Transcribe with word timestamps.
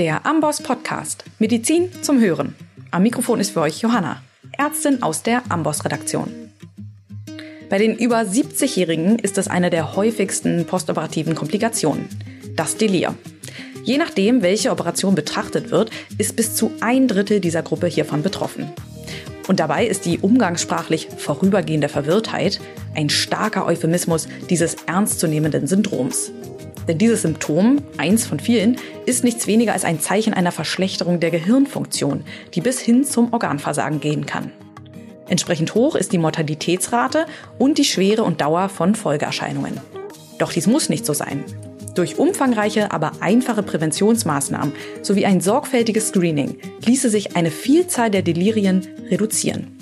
Der 0.00 0.24
Amboss 0.24 0.62
Podcast. 0.62 1.24
Medizin 1.38 1.90
zum 2.00 2.20
Hören. 2.20 2.54
Am 2.90 3.02
Mikrofon 3.02 3.38
ist 3.38 3.50
für 3.50 3.60
euch 3.60 3.82
Johanna, 3.82 4.22
Ärztin 4.56 5.02
aus 5.02 5.22
der 5.22 5.42
Amboss 5.50 5.84
Redaktion. 5.84 6.30
Bei 7.68 7.76
den 7.76 7.98
über 7.98 8.20
70-Jährigen 8.20 9.18
ist 9.18 9.36
es 9.36 9.46
eine 9.46 9.68
der 9.68 9.96
häufigsten 9.96 10.64
postoperativen 10.64 11.34
Komplikationen. 11.34 12.08
Das 12.56 12.78
Delir. 12.78 13.14
Je 13.84 13.98
nachdem, 13.98 14.40
welche 14.40 14.70
Operation 14.70 15.14
betrachtet 15.14 15.70
wird, 15.70 15.90
ist 16.16 16.34
bis 16.34 16.56
zu 16.56 16.72
ein 16.80 17.06
Drittel 17.06 17.40
dieser 17.40 17.62
Gruppe 17.62 17.86
hiervon 17.86 18.22
betroffen. 18.22 18.72
Und 19.48 19.60
dabei 19.60 19.86
ist 19.86 20.06
die 20.06 20.18
umgangssprachlich 20.18 21.08
vorübergehende 21.14 21.90
Verwirrtheit 21.90 22.58
ein 22.94 23.10
starker 23.10 23.66
Euphemismus 23.66 24.28
dieses 24.48 24.76
ernstzunehmenden 24.86 25.66
Syndroms. 25.66 26.32
Denn 26.88 26.98
dieses 26.98 27.22
Symptom, 27.22 27.78
eins 27.96 28.26
von 28.26 28.40
vielen, 28.40 28.76
ist 29.06 29.24
nichts 29.24 29.46
weniger 29.46 29.72
als 29.72 29.84
ein 29.84 30.00
Zeichen 30.00 30.34
einer 30.34 30.52
Verschlechterung 30.52 31.20
der 31.20 31.30
Gehirnfunktion, 31.30 32.24
die 32.54 32.60
bis 32.60 32.80
hin 32.80 33.04
zum 33.04 33.32
Organversagen 33.32 34.00
gehen 34.00 34.26
kann. 34.26 34.52
Entsprechend 35.28 35.74
hoch 35.74 35.94
ist 35.94 36.12
die 36.12 36.18
Mortalitätsrate 36.18 37.26
und 37.58 37.78
die 37.78 37.84
Schwere 37.84 38.24
und 38.24 38.40
Dauer 38.40 38.68
von 38.68 38.94
Folgeerscheinungen. 38.94 39.80
Doch 40.38 40.52
dies 40.52 40.66
muss 40.66 40.88
nicht 40.88 41.06
so 41.06 41.12
sein. 41.12 41.44
Durch 41.94 42.18
umfangreiche, 42.18 42.92
aber 42.92 43.12
einfache 43.20 43.62
Präventionsmaßnahmen 43.62 44.72
sowie 45.02 45.26
ein 45.26 45.40
sorgfältiges 45.40 46.08
Screening 46.08 46.56
ließe 46.84 47.10
sich 47.10 47.36
eine 47.36 47.50
Vielzahl 47.50 48.10
der 48.10 48.22
Delirien 48.22 48.86
reduzieren. 49.10 49.76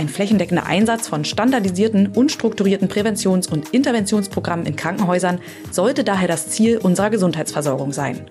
Ein 0.00 0.08
flächendeckender 0.08 0.64
Einsatz 0.64 1.08
von 1.08 1.26
standardisierten 1.26 2.12
und 2.14 2.32
strukturierten 2.32 2.88
Präventions- 2.88 3.46
und 3.46 3.74
Interventionsprogrammen 3.74 4.64
in 4.64 4.74
Krankenhäusern 4.74 5.40
sollte 5.70 6.04
daher 6.04 6.26
das 6.26 6.48
Ziel 6.48 6.78
unserer 6.78 7.10
Gesundheitsversorgung 7.10 7.92
sein. 7.92 8.24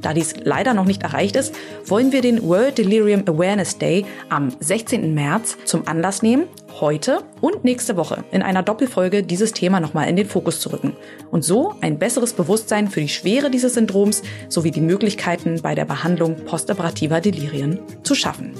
Da 0.00 0.14
dies 0.14 0.34
leider 0.42 0.74
noch 0.74 0.84
nicht 0.84 1.04
erreicht 1.04 1.36
ist, 1.36 1.54
wollen 1.86 2.10
wir 2.10 2.22
den 2.22 2.42
World 2.42 2.76
Delirium 2.76 3.22
Awareness 3.28 3.78
Day 3.78 4.04
am 4.30 4.52
16. 4.58 5.14
März 5.14 5.58
zum 5.64 5.86
Anlass 5.86 6.22
nehmen, 6.22 6.48
heute 6.80 7.20
und 7.40 7.62
nächste 7.62 7.96
Woche 7.96 8.24
in 8.32 8.42
einer 8.42 8.64
Doppelfolge 8.64 9.22
dieses 9.22 9.52
Thema 9.52 9.78
nochmal 9.78 10.08
in 10.08 10.16
den 10.16 10.26
Fokus 10.26 10.58
zu 10.58 10.72
rücken 10.72 10.96
und 11.30 11.44
so 11.44 11.76
ein 11.82 12.00
besseres 12.00 12.32
Bewusstsein 12.32 12.88
für 12.88 13.00
die 13.00 13.08
Schwere 13.08 13.48
dieses 13.48 13.74
Syndroms 13.74 14.24
sowie 14.48 14.72
die 14.72 14.80
Möglichkeiten 14.80 15.62
bei 15.62 15.76
der 15.76 15.84
Behandlung 15.84 16.34
postoperativer 16.46 17.20
Delirien 17.20 17.78
zu 18.02 18.16
schaffen. 18.16 18.54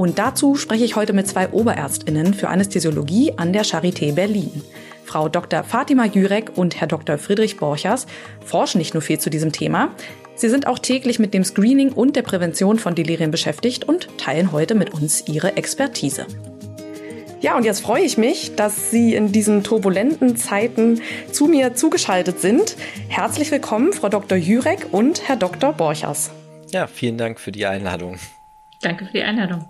Und 0.00 0.18
dazu 0.18 0.54
spreche 0.54 0.86
ich 0.86 0.96
heute 0.96 1.12
mit 1.12 1.28
zwei 1.28 1.50
Oberärztinnen 1.50 2.32
für 2.32 2.48
Anästhesiologie 2.48 3.34
an 3.36 3.52
der 3.52 3.66
Charité 3.66 4.14
Berlin. 4.14 4.62
Frau 5.04 5.28
Dr. 5.28 5.62
Fatima 5.62 6.06
Jürek 6.06 6.52
und 6.56 6.80
Herr 6.80 6.88
Dr. 6.88 7.18
Friedrich 7.18 7.58
Borchers 7.58 8.06
forschen 8.42 8.78
nicht 8.78 8.94
nur 8.94 9.02
viel 9.02 9.18
zu 9.18 9.28
diesem 9.28 9.52
Thema, 9.52 9.90
sie 10.36 10.48
sind 10.48 10.66
auch 10.66 10.78
täglich 10.78 11.18
mit 11.18 11.34
dem 11.34 11.44
Screening 11.44 11.92
und 11.92 12.16
der 12.16 12.22
Prävention 12.22 12.78
von 12.78 12.94
Delirien 12.94 13.30
beschäftigt 13.30 13.84
und 13.84 14.08
teilen 14.16 14.52
heute 14.52 14.74
mit 14.74 14.94
uns 14.94 15.28
ihre 15.28 15.58
Expertise. 15.58 16.26
Ja, 17.42 17.58
und 17.58 17.66
jetzt 17.66 17.82
freue 17.82 18.02
ich 18.02 18.16
mich, 18.16 18.56
dass 18.56 18.90
Sie 18.90 19.14
in 19.14 19.32
diesen 19.32 19.64
turbulenten 19.64 20.34
Zeiten 20.34 21.02
zu 21.30 21.44
mir 21.44 21.74
zugeschaltet 21.74 22.40
sind. 22.40 22.74
Herzlich 23.08 23.50
willkommen, 23.50 23.92
Frau 23.92 24.08
Dr. 24.08 24.38
Jürek 24.38 24.86
und 24.92 25.28
Herr 25.28 25.36
Dr. 25.36 25.74
Borchers. 25.74 26.30
Ja, 26.70 26.86
vielen 26.86 27.18
Dank 27.18 27.38
für 27.38 27.52
die 27.52 27.66
Einladung. 27.66 28.16
Danke 28.80 29.04
für 29.04 29.12
die 29.12 29.22
Einladung. 29.22 29.66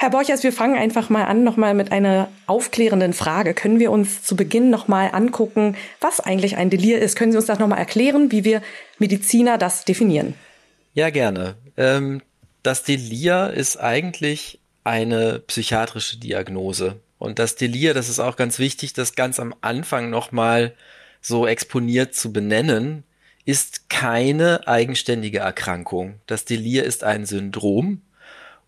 Herr 0.00 0.10
Borchers, 0.10 0.44
wir 0.44 0.52
fangen 0.52 0.78
einfach 0.78 1.10
mal 1.10 1.24
an, 1.24 1.42
nochmal 1.42 1.74
mit 1.74 1.90
einer 1.90 2.28
aufklärenden 2.46 3.12
Frage. 3.12 3.52
Können 3.52 3.80
wir 3.80 3.90
uns 3.90 4.22
zu 4.22 4.36
Beginn 4.36 4.70
nochmal 4.70 5.10
angucken, 5.12 5.76
was 6.00 6.20
eigentlich 6.20 6.56
ein 6.56 6.70
Delir 6.70 7.00
ist? 7.00 7.16
Können 7.16 7.32
Sie 7.32 7.38
uns 7.38 7.48
das 7.48 7.58
nochmal 7.58 7.80
erklären, 7.80 8.30
wie 8.30 8.44
wir 8.44 8.62
Mediziner 9.00 9.58
das 9.58 9.84
definieren? 9.84 10.34
Ja, 10.94 11.10
gerne. 11.10 11.56
Ähm, 11.76 12.22
das 12.62 12.84
Delir 12.84 13.52
ist 13.52 13.76
eigentlich 13.76 14.60
eine 14.84 15.40
psychiatrische 15.40 16.16
Diagnose. 16.16 17.00
Und 17.18 17.40
das 17.40 17.56
Delir, 17.56 17.92
das 17.92 18.08
ist 18.08 18.20
auch 18.20 18.36
ganz 18.36 18.60
wichtig, 18.60 18.92
das 18.92 19.16
ganz 19.16 19.40
am 19.40 19.52
Anfang 19.62 20.10
nochmal 20.10 20.74
so 21.20 21.44
exponiert 21.44 22.14
zu 22.14 22.32
benennen, 22.32 23.02
ist 23.44 23.90
keine 23.90 24.68
eigenständige 24.68 25.38
Erkrankung. 25.38 26.20
Das 26.28 26.44
Delir 26.44 26.84
ist 26.84 27.02
ein 27.02 27.26
Syndrom, 27.26 28.02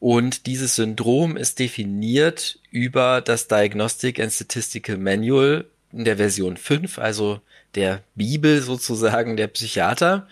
und 0.00 0.46
dieses 0.46 0.76
Syndrom 0.76 1.36
ist 1.36 1.58
definiert 1.58 2.58
über 2.70 3.20
das 3.20 3.48
Diagnostic 3.48 4.18
and 4.18 4.32
Statistical 4.32 4.96
Manual 4.96 5.66
in 5.92 6.06
der 6.06 6.16
Version 6.16 6.56
5, 6.56 6.98
also 6.98 7.40
der 7.74 8.02
Bibel 8.14 8.62
sozusagen 8.62 9.36
der 9.36 9.48
Psychiater, 9.48 10.26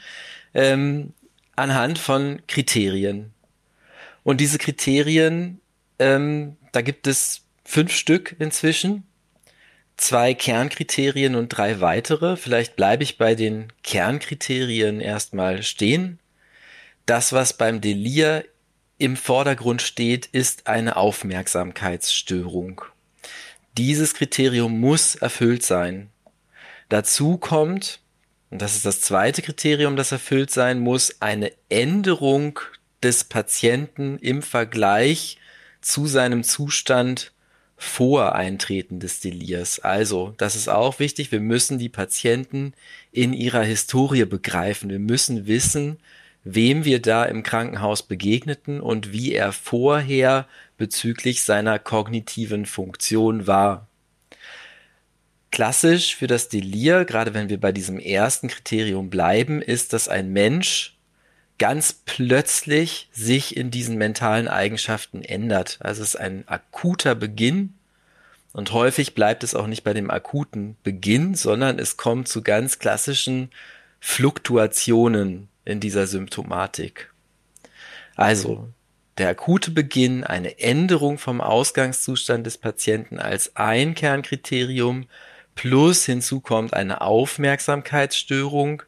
ähm, 0.55 1.13
anhand 1.55 1.99
von 1.99 2.41
Kriterien. 2.47 3.33
Und 4.25 4.41
diese 4.41 4.57
Kriterien, 4.57 5.61
ähm, 5.99 6.57
da 6.73 6.81
gibt 6.81 7.07
es 7.07 7.43
fünf 7.63 7.93
Stück 7.93 8.37
inzwischen, 8.39 9.05
zwei 9.99 10.33
Kernkriterien 10.33 11.35
und 11.35 11.49
drei 11.49 11.83
weitere. 11.83 12.37
Vielleicht 12.37 12.75
bleibe 12.77 13.03
ich 13.03 13.19
bei 13.19 13.35
den 13.35 13.71
Kernkriterien 13.83 15.03
erstmal 15.03 15.63
stehen. 15.63 16.21
Das, 17.05 17.35
was 17.35 17.53
beim 17.53 17.83
Delir 17.83 18.45
im 18.99 19.17
Vordergrund 19.17 19.81
steht, 19.81 20.27
ist 20.27 20.67
eine 20.67 20.97
Aufmerksamkeitsstörung. 20.97 22.83
Dieses 23.77 24.15
Kriterium 24.15 24.81
muss 24.81 25.15
erfüllt 25.15 25.63
sein. 25.65 26.11
Dazu 26.89 27.37
kommt, 27.37 28.01
und 28.51 28.61
das 28.61 28.75
ist 28.75 28.85
das 28.85 29.01
zweite 29.01 29.43
Kriterium, 29.43 29.97
das 29.97 30.11
erfüllt 30.11 30.51
sein 30.51 30.81
muss, 30.81 31.21
eine 31.21 31.53
Änderung 31.69 32.59
des 33.03 33.25
Patienten 33.25 34.19
im 34.19 34.43
Vergleich 34.43 35.39
zu 35.81 36.07
seinem 36.07 36.43
Zustand 36.43 37.33
vor 37.77 38.35
Eintreten 38.35 38.99
des 38.99 39.21
Delirs. 39.21 39.79
Also, 39.79 40.35
das 40.39 40.57
ist 40.57 40.69
auch 40.69 40.99
wichtig, 40.99 41.31
wir 41.31 41.39
müssen 41.39 41.79
die 41.79 41.89
Patienten 41.89 42.73
in 43.13 43.33
ihrer 43.33 43.63
Historie 43.63 44.25
begreifen. 44.25 44.91
Wir 44.91 44.99
müssen 44.99 45.47
wissen, 45.47 45.99
wem 46.55 46.85
wir 46.85 47.03
da 47.03 47.25
im 47.25 47.43
Krankenhaus 47.43 48.03
begegneten 48.03 48.81
und 48.81 49.13
wie 49.13 49.35
er 49.35 49.53
vorher 49.53 50.47
bezüglich 50.79 51.43
seiner 51.43 51.79
kognitiven 51.79 52.65
Funktion 52.65 53.47
war. 53.47 53.87
Klassisch 55.51 56.17
für 56.17 56.27
das 56.27 56.49
Delir, 56.49 57.05
gerade 57.05 57.35
wenn 57.35 57.51
wir 57.51 57.61
bei 57.61 57.73
diesem 57.73 57.99
ersten 57.99 58.49
Kriterium 58.49 59.11
bleiben, 59.11 59.61
ist, 59.61 59.93
dass 59.93 60.09
ein 60.09 60.33
Mensch 60.33 60.97
ganz 61.59 61.93
plötzlich 61.93 63.09
sich 63.13 63.57
in 63.57 63.71
diesen 63.71 63.99
mentalen 63.99 64.49
Eigenschaften 64.49 65.23
ändert. 65.23 65.79
Also 65.81 66.03
es 66.03 66.11
ist 66.11 66.17
ein 66.17 66.47
akuter 66.47 67.15
Beginn 67.15 67.75
und 68.53 68.73
häufig 68.73 69.15
bleibt 69.15 69.45
es 69.45 69.55
auch 69.55 69.67
nicht 69.67 69.85
bei 69.85 69.93
dem 69.93 70.11
akuten 70.11 70.77
Beginn, 70.83 71.35
sondern 71.35 71.79
es 71.79 71.97
kommt 71.99 72.29
zu 72.29 72.43
ganz 72.43 72.79
klassischen 72.79 73.51
Fluktuationen 74.01 75.48
in 75.69 75.81
dieser 75.81 76.07
Symptomatik. 76.07 77.13
Also 78.17 78.69
der 79.19 79.29
akute 79.29 79.71
Beginn, 79.71 80.25
eine 80.25 80.59
Änderung 80.59 81.19
vom 81.19 81.41
Ausgangszustand 81.41 82.47
des 82.47 82.59
Patienten 82.59 83.19
als 83.19 83.57
ein 83.57 83.95
Kernkriterium, 83.95 85.07
plus 85.55 86.05
hinzu 86.05 86.41
kommt 86.41 86.73
eine 86.73 87.01
Aufmerksamkeitsstörung 87.01 88.83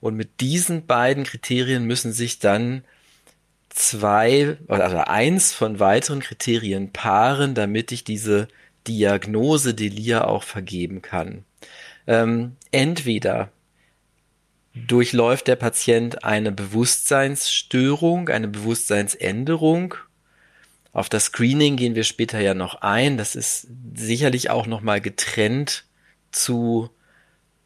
und 0.00 0.16
mit 0.16 0.40
diesen 0.40 0.86
beiden 0.86 1.24
Kriterien 1.24 1.84
müssen 1.84 2.12
sich 2.12 2.38
dann 2.38 2.84
zwei 3.70 4.56
oder 4.68 5.08
eins 5.08 5.52
von 5.52 5.80
weiteren 5.80 6.20
Kriterien 6.20 6.92
paaren, 6.92 7.54
damit 7.54 7.92
ich 7.92 8.04
diese 8.04 8.48
Diagnose 8.86 9.74
Delir 9.74 10.28
auch 10.28 10.42
vergeben 10.42 11.02
kann. 11.02 11.44
Ähm, 12.06 12.56
entweder 12.72 13.50
durchläuft 14.76 15.48
der 15.48 15.56
Patient 15.56 16.24
eine 16.24 16.52
Bewusstseinsstörung, 16.52 18.28
eine 18.28 18.48
Bewusstseinsänderung. 18.48 19.94
Auf 20.92 21.08
das 21.08 21.26
Screening 21.26 21.76
gehen 21.76 21.94
wir 21.94 22.04
später 22.04 22.40
ja 22.40 22.54
noch 22.54 22.82
ein. 22.82 23.16
Das 23.16 23.34
ist 23.34 23.68
sicherlich 23.94 24.50
auch 24.50 24.66
nochmal 24.66 25.00
getrennt 25.00 25.84
zu 26.30 26.90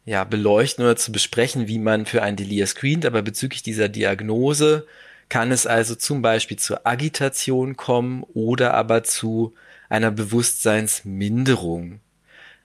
ja, 0.05 0.23
beleuchten 0.23 0.83
oder 0.83 0.95
zu 0.95 1.11
besprechen, 1.11 1.67
wie 1.67 1.79
man 1.79 2.05
für 2.05 2.23
ein 2.23 2.35
Delir 2.35 2.65
screent. 2.65 3.05
Aber 3.05 3.21
bezüglich 3.21 3.61
dieser 3.61 3.89
Diagnose 3.89 4.87
kann 5.29 5.51
es 5.51 5.67
also 5.67 5.95
zum 5.95 6.21
Beispiel 6.21 6.57
zur 6.57 6.85
Agitation 6.87 7.77
kommen 7.77 8.23
oder 8.33 8.73
aber 8.73 9.03
zu 9.03 9.53
einer 9.89 10.11
Bewusstseinsminderung. 10.11 11.99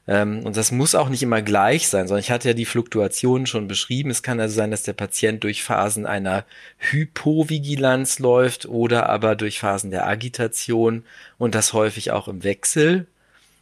Ähm, 0.08 0.44
und 0.44 0.56
das 0.56 0.70
muss 0.70 0.94
auch 0.94 1.08
nicht 1.08 1.23
immer 1.23 1.43
gleich 1.43 1.88
sein, 1.88 2.06
sondern 2.06 2.20
ich 2.20 2.31
hatte 2.31 2.49
ja 2.49 2.55
die 2.55 2.64
Fluktuationen 2.64 3.47
schon 3.47 3.69
beschrieben. 3.69 4.11
Es 4.11 4.23
kann 4.23 4.41
also 4.41 4.55
sein, 4.55 4.70
dass 4.70 4.85
der 4.85 4.93
Patient 4.93 5.43
durch 5.43 5.62
Phasen 5.62 6.06
einer 6.06 6.44
Hypovigilanz 6.79 8.19
läuft 8.19 8.67
oder 8.67 9.08
aber 9.08 9.35
durch 9.35 9.58
Phasen 9.58 9.91
der 9.91 10.06
Agitation 10.06 11.05
und 11.38 11.55
das 11.55 11.73
häufig 11.73 12.12
auch 12.12 12.29
im 12.29 12.44
Wechsel. 12.44 13.06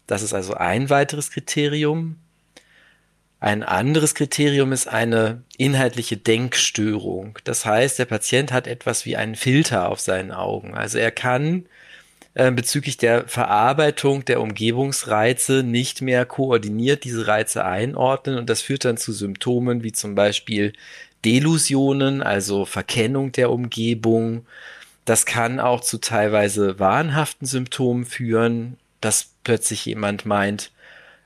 Das 0.06 0.22
ist 0.22 0.34
also 0.34 0.54
ein 0.54 0.90
weiteres 0.90 1.30
Kriterium. 1.30 2.16
Ein 3.40 3.62
anderes 3.62 4.14
Kriterium 4.14 4.72
ist 4.72 4.86
eine 4.88 5.42
inhaltliche 5.58 6.16
Denkstörung. 6.16 7.38
Das 7.44 7.66
heißt, 7.66 7.98
der 7.98 8.06
Patient 8.06 8.52
hat 8.52 8.66
etwas 8.66 9.04
wie 9.06 9.16
einen 9.16 9.34
Filter 9.34 9.88
auf 9.90 10.00
seinen 10.00 10.32
Augen. 10.32 10.74
Also 10.74 10.98
er 10.98 11.10
kann 11.10 11.66
äh, 12.34 12.50
bezüglich 12.50 12.96
der 12.96 13.28
Verarbeitung 13.28 14.24
der 14.24 14.40
Umgebungsreize 14.40 15.62
nicht 15.62 16.02
mehr 16.02 16.26
koordiniert 16.26 17.04
diese 17.04 17.26
Reize 17.26 17.64
einordnen 17.64 18.38
und 18.38 18.50
das 18.50 18.62
führt 18.62 18.84
dann 18.84 18.96
zu 18.96 19.12
Symptomen 19.12 19.82
wie 19.82 19.92
zum 19.92 20.14
Beispiel 20.14 20.72
Delusionen, 21.24 22.22
also 22.22 22.64
Verkennung 22.64 23.32
der 23.32 23.50
Umgebung. 23.50 24.46
Das 25.04 25.26
kann 25.26 25.60
auch 25.60 25.80
zu 25.80 25.98
teilweise 25.98 26.78
wahnhaften 26.78 27.46
Symptomen 27.46 28.04
führen, 28.04 28.78
dass 29.00 29.30
plötzlich 29.44 29.84
jemand 29.86 30.26
meint, 30.26 30.70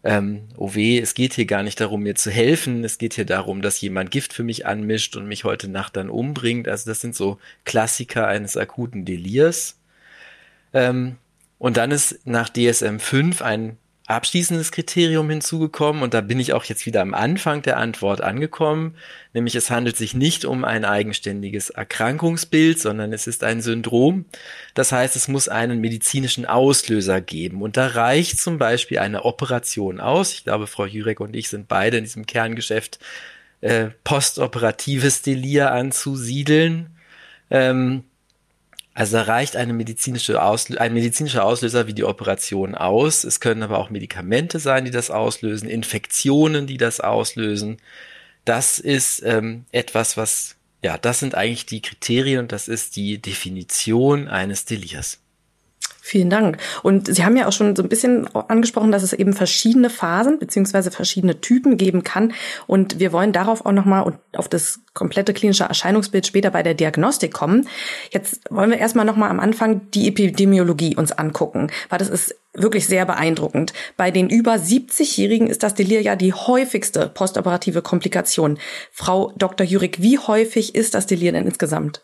ähm, 0.04 0.42
oh 0.56 0.74
weh, 0.74 0.98
es 0.98 1.14
geht 1.14 1.34
hier 1.34 1.46
gar 1.46 1.62
nicht 1.62 1.80
darum, 1.80 2.02
mir 2.02 2.14
zu 2.14 2.30
helfen, 2.30 2.84
es 2.84 2.98
geht 2.98 3.14
hier 3.14 3.24
darum, 3.24 3.62
dass 3.62 3.80
jemand 3.80 4.10
Gift 4.10 4.32
für 4.32 4.44
mich 4.44 4.66
anmischt 4.66 5.16
und 5.16 5.26
mich 5.26 5.44
heute 5.44 5.68
Nacht 5.68 5.96
dann 5.96 6.10
umbringt. 6.10 6.68
Also 6.68 6.90
das 6.90 7.00
sind 7.00 7.16
so 7.16 7.38
Klassiker 7.64 8.26
eines 8.26 8.56
akuten 8.56 9.04
Delirs. 9.04 9.77
Ähm, 10.72 11.16
und 11.58 11.76
dann 11.76 11.90
ist 11.90 12.26
nach 12.26 12.48
DSM 12.48 12.98
5 12.98 13.42
ein 13.42 13.78
abschließendes 14.08 14.72
Kriterium 14.72 15.28
hinzugekommen 15.28 16.02
und 16.02 16.14
da 16.14 16.22
bin 16.22 16.40
ich 16.40 16.54
auch 16.54 16.64
jetzt 16.64 16.86
wieder 16.86 17.02
am 17.02 17.12
Anfang 17.12 17.60
der 17.60 17.76
Antwort 17.76 18.22
angekommen, 18.22 18.94
nämlich 19.34 19.54
es 19.54 19.70
handelt 19.70 19.98
sich 19.98 20.14
nicht 20.14 20.46
um 20.46 20.64
ein 20.64 20.86
eigenständiges 20.86 21.68
Erkrankungsbild, 21.68 22.80
sondern 22.80 23.12
es 23.12 23.26
ist 23.26 23.44
ein 23.44 23.60
Syndrom. 23.60 24.24
Das 24.72 24.92
heißt, 24.92 25.14
es 25.14 25.28
muss 25.28 25.50
einen 25.50 25.82
medizinischen 25.82 26.46
Auslöser 26.46 27.20
geben 27.20 27.60
und 27.60 27.76
da 27.76 27.86
reicht 27.88 28.40
zum 28.40 28.56
Beispiel 28.56 28.98
eine 28.98 29.26
Operation 29.26 30.00
aus. 30.00 30.32
Ich 30.32 30.44
glaube, 30.44 30.66
Frau 30.66 30.86
Jurek 30.86 31.20
und 31.20 31.36
ich 31.36 31.50
sind 31.50 31.68
beide 31.68 31.98
in 31.98 32.04
diesem 32.04 32.24
Kerngeschäft 32.24 32.98
äh, 33.60 33.88
postoperatives 34.04 35.20
Delir 35.20 35.72
anzusiedeln. 35.72 36.96
Ähm, 37.50 38.04
also 38.98 39.16
da 39.16 39.22
reicht 39.22 39.54
eine 39.54 39.74
medizinische 39.74 40.42
Auslö 40.42 40.76
ein 40.78 40.92
medizinischer 40.92 41.44
Auslöser 41.44 41.86
wie 41.86 41.94
die 41.94 42.02
Operation 42.02 42.74
aus. 42.74 43.22
Es 43.22 43.38
können 43.38 43.62
aber 43.62 43.78
auch 43.78 43.90
Medikamente 43.90 44.58
sein, 44.58 44.84
die 44.84 44.90
das 44.90 45.12
auslösen, 45.12 45.68
Infektionen, 45.68 46.66
die 46.66 46.78
das 46.78 46.98
auslösen. 46.98 47.76
Das 48.44 48.80
ist 48.80 49.22
ähm, 49.24 49.66
etwas, 49.70 50.16
was, 50.16 50.56
ja, 50.82 50.98
das 50.98 51.20
sind 51.20 51.36
eigentlich 51.36 51.64
die 51.64 51.80
Kriterien 51.80 52.40
und 52.40 52.50
das 52.50 52.66
ist 52.66 52.96
die 52.96 53.22
Definition 53.22 54.26
eines 54.26 54.64
Delirs. 54.64 55.20
Vielen 56.08 56.30
Dank. 56.30 56.56
Und 56.82 57.14
Sie 57.14 57.22
haben 57.22 57.36
ja 57.36 57.46
auch 57.46 57.52
schon 57.52 57.76
so 57.76 57.82
ein 57.82 57.90
bisschen 57.90 58.34
angesprochen, 58.34 58.90
dass 58.90 59.02
es 59.02 59.12
eben 59.12 59.34
verschiedene 59.34 59.90
Phasen 59.90 60.38
beziehungsweise 60.38 60.90
verschiedene 60.90 61.42
Typen 61.42 61.76
geben 61.76 62.02
kann. 62.02 62.32
Und 62.66 62.98
wir 62.98 63.12
wollen 63.12 63.34
darauf 63.34 63.66
auch 63.66 63.72
nochmal 63.72 64.04
und 64.04 64.16
auf 64.34 64.48
das 64.48 64.80
komplette 64.94 65.34
klinische 65.34 65.64
Erscheinungsbild 65.64 66.26
später 66.26 66.50
bei 66.50 66.62
der 66.62 66.72
Diagnostik 66.72 67.34
kommen. 67.34 67.68
Jetzt 68.10 68.40
wollen 68.48 68.70
wir 68.70 68.78
erstmal 68.78 69.04
nochmal 69.04 69.28
am 69.28 69.38
Anfang 69.38 69.82
die 69.90 70.08
Epidemiologie 70.08 70.96
uns 70.96 71.12
angucken, 71.12 71.70
weil 71.90 71.98
das 71.98 72.08
ist 72.08 72.34
wirklich 72.54 72.86
sehr 72.86 73.04
beeindruckend. 73.04 73.74
Bei 73.98 74.10
den 74.10 74.30
über 74.30 74.54
70-Jährigen 74.54 75.46
ist 75.46 75.62
das 75.62 75.74
Delir 75.74 76.00
ja 76.00 76.16
die 76.16 76.32
häufigste 76.32 77.10
postoperative 77.10 77.82
Komplikation. 77.82 78.58
Frau 78.92 79.30
Dr. 79.36 79.66
Jürik, 79.66 80.00
wie 80.00 80.18
häufig 80.18 80.74
ist 80.74 80.94
das 80.94 81.04
Delir 81.04 81.32
denn 81.32 81.44
insgesamt? 81.44 82.00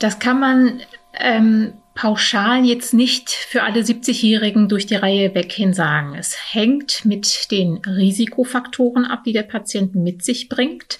Das 0.00 0.18
kann 0.18 0.40
man 0.40 0.80
ähm, 1.18 1.74
pauschal 1.94 2.64
jetzt 2.64 2.92
nicht 2.92 3.30
für 3.30 3.62
alle 3.62 3.80
70-Jährigen 3.80 4.68
durch 4.68 4.86
die 4.86 4.96
Reihe 4.96 5.34
weg 5.34 5.52
hin 5.52 5.72
sagen. 5.72 6.14
Es 6.16 6.36
hängt 6.52 7.04
mit 7.04 7.50
den 7.50 7.78
Risikofaktoren 7.78 9.04
ab, 9.04 9.24
die 9.24 9.32
der 9.32 9.44
Patient 9.44 9.94
mit 9.94 10.24
sich 10.24 10.48
bringt. 10.48 10.98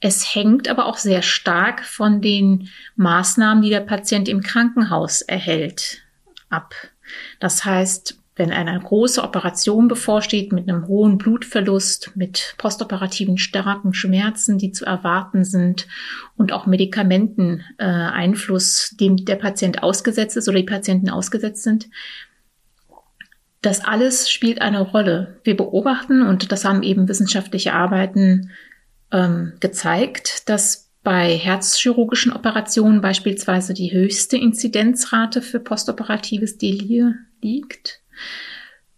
Es 0.00 0.34
hängt 0.34 0.68
aber 0.68 0.86
auch 0.86 0.96
sehr 0.96 1.22
stark 1.22 1.84
von 1.84 2.20
den 2.20 2.68
Maßnahmen, 2.96 3.62
die 3.62 3.70
der 3.70 3.80
Patient 3.80 4.28
im 4.28 4.42
Krankenhaus 4.42 5.22
erhält, 5.22 6.02
ab. 6.50 6.72
Das 7.40 7.64
heißt, 7.64 8.17
wenn 8.38 8.50
eine 8.52 8.78
große 8.78 9.20
Operation 9.22 9.88
bevorsteht 9.88 10.52
mit 10.52 10.68
einem 10.68 10.86
hohen 10.86 11.16
Blutverlust, 11.18 12.12
mit 12.14 12.54
postoperativen 12.56 13.36
starken 13.36 13.92
Schmerzen, 13.92 14.56
die 14.58 14.70
zu 14.72 14.86
erwarten 14.86 15.44
sind 15.44 15.88
und 16.36 16.52
auch 16.52 16.66
Medikamenteneinfluss, 16.66 18.92
äh, 18.92 18.96
dem 18.96 19.24
der 19.24 19.36
Patient 19.36 19.82
ausgesetzt 19.82 20.36
ist 20.36 20.48
oder 20.48 20.58
die 20.58 20.64
Patienten 20.64 21.10
ausgesetzt 21.10 21.64
sind, 21.64 21.88
das 23.60 23.84
alles 23.84 24.30
spielt 24.30 24.60
eine 24.60 24.80
Rolle. 24.80 25.40
Wir 25.42 25.56
beobachten, 25.56 26.22
und 26.22 26.52
das 26.52 26.64
haben 26.64 26.84
eben 26.84 27.08
wissenschaftliche 27.08 27.74
Arbeiten 27.74 28.52
ähm, 29.10 29.54
gezeigt, 29.58 30.48
dass 30.48 30.92
bei 31.02 31.36
herzchirurgischen 31.36 32.32
Operationen 32.32 33.00
beispielsweise 33.00 33.74
die 33.74 33.92
höchste 33.92 34.36
Inzidenzrate 34.36 35.42
für 35.42 35.58
postoperatives 35.58 36.56
Delir 36.58 37.16
liegt. 37.40 38.00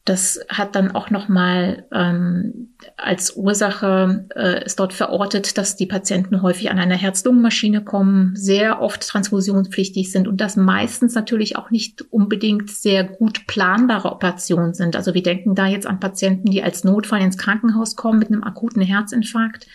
Das 0.06 0.40
hat 0.48 0.74
dann 0.76 0.92
auch 0.92 1.10
nochmal 1.10 1.86
ähm, 1.92 2.74
als 2.96 3.36
Ursache 3.36 4.26
äh, 4.34 4.64
ist 4.64 4.80
dort 4.80 4.94
verortet, 4.94 5.58
dass 5.58 5.76
die 5.76 5.86
Patienten 5.86 6.40
häufig 6.40 6.70
an 6.70 6.78
einer 6.78 6.96
Herz-Lungen-Maschine 6.96 7.84
kommen, 7.84 8.34
sehr 8.34 8.80
oft 8.80 9.02
transfusionspflichtig 9.06 10.10
sind 10.10 10.26
und 10.26 10.40
das 10.40 10.56
meistens 10.56 11.14
natürlich 11.14 11.56
auch 11.56 11.70
nicht 11.70 12.02
unbedingt 12.10 12.70
sehr 12.70 13.04
gut 13.04 13.46
planbare 13.46 14.10
Operationen 14.10 14.72
sind. 14.72 14.96
Also 14.96 15.12
wir 15.12 15.22
denken 15.22 15.54
da 15.54 15.66
jetzt 15.66 15.86
an 15.86 16.00
Patienten, 16.00 16.50
die 16.50 16.62
als 16.62 16.82
Notfall 16.82 17.20
ins 17.20 17.36
Krankenhaus 17.36 17.94
kommen 17.94 18.18
mit 18.18 18.28
einem 18.28 18.42
akuten 18.42 18.82
Herzinfarkt 18.82 19.66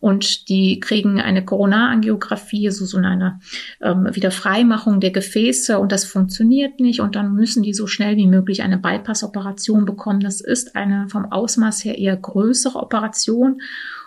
und 0.00 0.48
die 0.48 0.80
kriegen 0.80 1.20
eine 1.20 1.44
Coronarangiographie, 1.44 2.70
so, 2.70 2.84
so 2.84 2.98
eine 2.98 3.40
ähm, 3.80 4.08
Wiederfreimachung 4.10 5.00
der 5.00 5.10
Gefäße 5.10 5.78
und 5.78 5.92
das 5.92 6.04
funktioniert 6.04 6.80
nicht 6.80 7.00
und 7.00 7.16
dann 7.16 7.34
müssen 7.34 7.62
die 7.62 7.74
so 7.74 7.86
schnell 7.86 8.16
wie 8.16 8.26
möglich 8.26 8.62
eine 8.62 8.78
Bypass-Operation 8.78 9.84
bekommen. 9.84 10.20
Das 10.20 10.40
ist 10.40 10.76
eine 10.76 11.08
vom 11.08 11.30
Ausmaß 11.30 11.84
her 11.84 11.98
eher 11.98 12.16
größere 12.16 12.78
Operation 12.78 13.60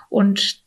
und 0.09 0.63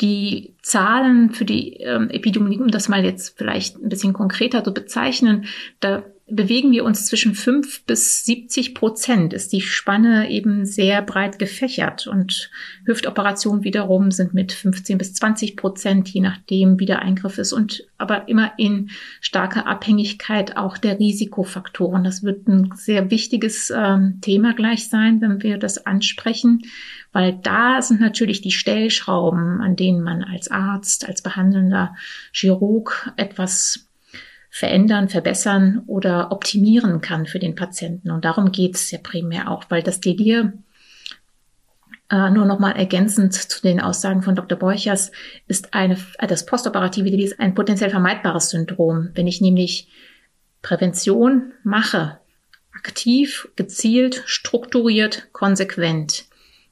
die 0.00 0.56
Zahlen 0.62 1.30
für 1.30 1.44
die 1.44 1.74
ähm, 1.74 2.10
Epidemiologie, 2.10 2.62
um 2.62 2.70
das 2.70 2.88
mal 2.88 3.04
jetzt 3.04 3.38
vielleicht 3.38 3.76
ein 3.76 3.88
bisschen 3.88 4.12
konkreter 4.12 4.64
zu 4.64 4.74
bezeichnen, 4.74 5.46
da 5.80 6.04
bewegen 6.26 6.72
wir 6.72 6.84
uns 6.84 7.06
zwischen 7.06 7.34
fünf 7.34 7.84
bis 7.84 8.24
70 8.24 8.74
Prozent, 8.74 9.34
ist 9.34 9.52
die 9.52 9.60
Spanne 9.60 10.30
eben 10.30 10.64
sehr 10.64 11.02
breit 11.02 11.38
gefächert. 11.38 12.06
Und 12.06 12.50
Hüftoperationen 12.86 13.62
wiederum 13.62 14.10
sind 14.10 14.32
mit 14.32 14.52
15 14.52 14.96
bis 14.96 15.12
20 15.14 15.54
Prozent, 15.56 16.08
je 16.08 16.22
nachdem, 16.22 16.80
wie 16.80 16.86
der 16.86 17.02
Eingriff 17.02 17.36
ist. 17.36 17.52
Und 17.52 17.86
aber 17.98 18.26
immer 18.28 18.52
in 18.56 18.90
starker 19.20 19.66
Abhängigkeit 19.66 20.56
auch 20.56 20.78
der 20.78 20.98
Risikofaktoren. 20.98 22.04
Das 22.04 22.22
wird 22.22 22.48
ein 22.48 22.70
sehr 22.74 23.10
wichtiges 23.10 23.70
ähm, 23.74 24.18
Thema 24.22 24.54
gleich 24.54 24.88
sein, 24.88 25.20
wenn 25.20 25.42
wir 25.42 25.58
das 25.58 25.84
ansprechen, 25.84 26.62
weil 27.12 27.38
da 27.42 27.82
sind 27.82 28.00
natürlich 28.00 28.40
die 28.40 28.50
Stellschrauben, 28.50 29.60
an 29.60 29.76
denen 29.76 30.02
man 30.02 30.24
als 30.24 30.50
Arzt, 30.50 31.06
als 31.06 31.20
behandelnder 31.20 31.94
Chirurg 32.32 33.12
etwas 33.16 33.86
verändern, 34.54 35.08
verbessern 35.08 35.82
oder 35.88 36.30
optimieren 36.30 37.00
kann 37.00 37.26
für 37.26 37.40
den 37.40 37.56
Patienten. 37.56 38.12
Und 38.12 38.24
darum 38.24 38.52
geht 38.52 38.76
es 38.76 38.88
ja 38.92 39.00
primär 39.02 39.50
auch, 39.50 39.64
weil 39.68 39.82
das 39.82 39.98
Delir 39.98 40.52
äh, 42.08 42.30
nur 42.30 42.44
noch 42.44 42.60
mal 42.60 42.70
ergänzend 42.70 43.34
zu 43.34 43.60
den 43.62 43.80
Aussagen 43.80 44.22
von 44.22 44.36
Dr. 44.36 44.56
Borchers 44.56 45.10
ist 45.48 45.74
eine, 45.74 45.98
äh, 46.20 46.28
das 46.28 46.46
postoperative 46.46 47.10
Delir 47.10 47.24
ist 47.24 47.40
ein 47.40 47.56
potenziell 47.56 47.90
vermeidbares 47.90 48.50
Syndrom. 48.50 49.10
Wenn 49.14 49.26
ich 49.26 49.40
nämlich 49.40 49.88
Prävention 50.62 51.52
mache, 51.64 52.20
aktiv, 52.72 53.48
gezielt, 53.56 54.22
strukturiert, 54.24 55.32
konsequent, 55.32 56.26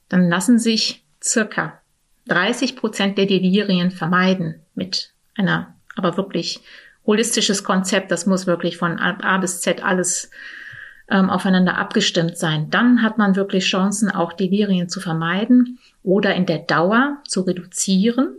dann 0.08 0.28
lassen 0.28 0.60
sich 0.60 1.02
circa 1.20 1.80
30 2.28 2.76
Prozent 2.76 3.18
der 3.18 3.26
Delirien 3.26 3.90
vermeiden 3.90 4.60
mit 4.76 5.10
einer 5.34 5.74
aber 5.96 6.16
wirklich 6.16 6.60
holistisches 7.06 7.64
Konzept. 7.64 8.11
Das 8.11 8.26
muss 8.26 8.47
wirklich 8.47 8.76
von 8.76 8.99
A 8.99 9.38
bis 9.38 9.61
Z 9.61 9.85
alles 9.85 10.30
ähm, 11.09 11.30
aufeinander 11.30 11.76
abgestimmt 11.76 12.37
sein. 12.38 12.71
Dann 12.71 13.02
hat 13.02 13.18
man 13.18 13.37
wirklich 13.37 13.64
Chancen, 13.64 14.11
auch 14.11 14.32
Delirien 14.32 14.88
zu 14.88 15.00
vermeiden 15.00 15.78
oder 16.02 16.35
in 16.35 16.47
der 16.47 16.59
Dauer 16.59 17.18
zu 17.26 17.42
reduzieren 17.42 18.37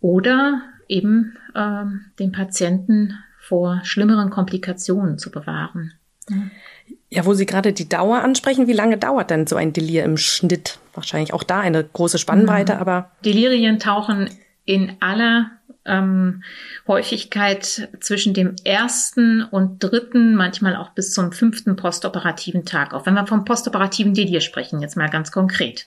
oder 0.00 0.62
eben 0.88 1.36
ähm, 1.54 2.06
den 2.18 2.32
Patienten 2.32 3.18
vor 3.38 3.80
schlimmeren 3.84 4.30
Komplikationen 4.30 5.18
zu 5.18 5.30
bewahren. 5.30 5.92
Ja, 7.10 7.26
wo 7.26 7.34
Sie 7.34 7.46
gerade 7.46 7.72
die 7.72 7.88
Dauer 7.88 8.22
ansprechen, 8.22 8.66
wie 8.66 8.72
lange 8.72 8.96
dauert 8.96 9.30
denn 9.30 9.46
so 9.46 9.56
ein 9.56 9.72
Delir 9.72 10.04
im 10.04 10.16
Schnitt? 10.16 10.78
Wahrscheinlich 10.94 11.34
auch 11.34 11.42
da 11.42 11.60
eine 11.60 11.84
große 11.84 12.18
Spannbreite, 12.18 12.74
mhm. 12.74 12.80
aber. 12.80 13.10
Delirien 13.24 13.78
tauchen 13.78 14.30
in 14.64 14.96
aller 15.00 15.50
ähm, 15.86 16.42
Häufigkeit 16.86 17.88
zwischen 18.00 18.34
dem 18.34 18.56
ersten 18.64 19.42
und 19.42 19.82
dritten, 19.82 20.34
manchmal 20.34 20.76
auch 20.76 20.90
bis 20.90 21.12
zum 21.12 21.32
fünften 21.32 21.76
postoperativen 21.76 22.64
Tag 22.64 22.94
auf. 22.94 23.06
Wenn 23.06 23.14
wir 23.14 23.26
vom 23.26 23.44
postoperativen 23.44 24.14
Delir 24.14 24.40
sprechen, 24.40 24.80
jetzt 24.80 24.96
mal 24.96 25.10
ganz 25.10 25.32
konkret. 25.32 25.86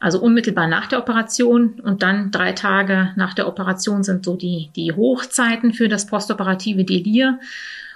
Also 0.00 0.20
unmittelbar 0.20 0.66
nach 0.66 0.88
der 0.88 0.98
Operation 0.98 1.80
und 1.80 2.02
dann 2.02 2.32
drei 2.32 2.52
Tage 2.52 3.12
nach 3.14 3.34
der 3.34 3.46
Operation 3.46 4.02
sind 4.02 4.24
so 4.24 4.34
die, 4.34 4.70
die 4.74 4.92
Hochzeiten 4.92 5.72
für 5.72 5.88
das 5.88 6.06
postoperative 6.06 6.84
Delir. 6.84 7.38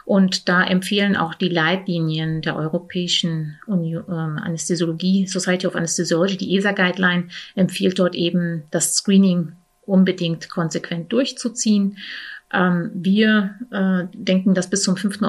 Und 0.05 0.49
da 0.49 0.63
empfehlen 0.63 1.17
auch 1.17 1.35
die 1.35 1.49
Leitlinien 1.49 2.41
der 2.43 2.55
Europäischen 2.55 3.59
Union, 3.67 4.05
ähm, 4.09 4.39
Anästhesiologie, 4.41 5.27
Society 5.27 5.67
of 5.67 5.75
Anesthesiology, 5.75 6.37
die 6.37 6.57
ESA-Guideline, 6.57 7.25
empfiehlt 7.57 7.99
dort 7.99 8.15
eben 8.15 8.63
das 8.71 8.95
Screening 8.95 9.57
unbedingt 9.87 10.51
konsequent 10.51 11.13
durchzuziehen. 11.13 11.99
Ähm, 12.53 12.91
wir 12.95 13.57
äh, 13.71 14.05
denken, 14.15 14.55
dass 14.55 14.71
bis 14.71 14.83
zum 14.83 14.97
fünften 14.97 15.27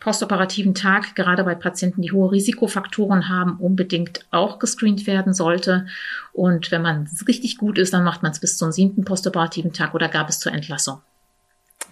postoperativen 0.00 0.74
Tag, 0.74 1.14
gerade 1.14 1.44
bei 1.44 1.54
Patienten, 1.54 2.02
die 2.02 2.10
hohe 2.10 2.32
Risikofaktoren 2.32 3.28
haben, 3.28 3.58
unbedingt 3.58 4.26
auch 4.30 4.58
gescreent 4.58 5.06
werden 5.06 5.32
sollte. 5.32 5.86
Und 6.32 6.70
wenn 6.72 6.82
man 6.82 7.08
richtig 7.28 7.56
gut 7.56 7.78
ist, 7.78 7.92
dann 7.92 8.04
macht 8.04 8.22
man 8.22 8.32
es 8.32 8.40
bis 8.40 8.56
zum 8.56 8.72
siebten 8.72 9.04
postoperativen 9.04 9.72
Tag 9.72 9.94
oder 9.94 10.08
gar 10.08 10.26
bis 10.26 10.40
zur 10.40 10.52
Entlassung. 10.52 11.00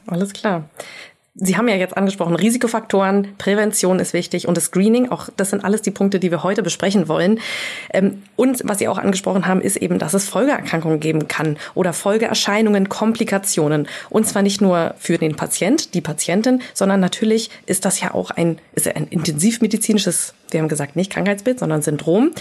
Alles 0.06 0.32
klar. 0.32 0.68
Sie 1.40 1.56
haben 1.56 1.68
ja 1.68 1.76
jetzt 1.76 1.96
angesprochen, 1.96 2.34
Risikofaktoren, 2.34 3.28
Prävention 3.38 4.00
ist 4.00 4.12
wichtig 4.12 4.48
und 4.48 4.56
das 4.56 4.64
Screening, 4.64 5.10
auch 5.10 5.28
das 5.36 5.50
sind 5.50 5.64
alles 5.64 5.82
die 5.82 5.92
Punkte, 5.92 6.18
die 6.18 6.32
wir 6.32 6.42
heute 6.42 6.64
besprechen 6.64 7.06
wollen. 7.06 7.38
Ähm, 7.92 8.24
und 8.34 8.62
was 8.64 8.78
Sie 8.78 8.88
auch 8.88 8.98
angesprochen 8.98 9.46
haben, 9.46 9.60
ist 9.60 9.76
eben, 9.76 10.00
dass 10.00 10.14
es 10.14 10.28
Folgeerkrankungen 10.28 10.98
geben 10.98 11.28
kann 11.28 11.56
oder 11.74 11.92
Folgeerscheinungen, 11.92 12.88
Komplikationen. 12.88 13.86
Und 14.10 14.26
zwar 14.26 14.42
nicht 14.42 14.60
nur 14.60 14.96
für 14.98 15.16
den 15.16 15.36
Patient, 15.36 15.94
die 15.94 16.00
Patientin, 16.00 16.60
sondern 16.74 16.98
natürlich 16.98 17.50
ist 17.66 17.84
das 17.84 18.00
ja 18.00 18.14
auch 18.14 18.32
ein, 18.32 18.58
ist 18.74 18.88
ein 18.88 19.06
intensivmedizinisches, 19.06 20.34
wir 20.50 20.58
haben 20.58 20.68
gesagt, 20.68 20.96
nicht 20.96 21.12
Krankheitsbild, 21.12 21.60
sondern 21.60 21.82
Syndrom. 21.82 22.32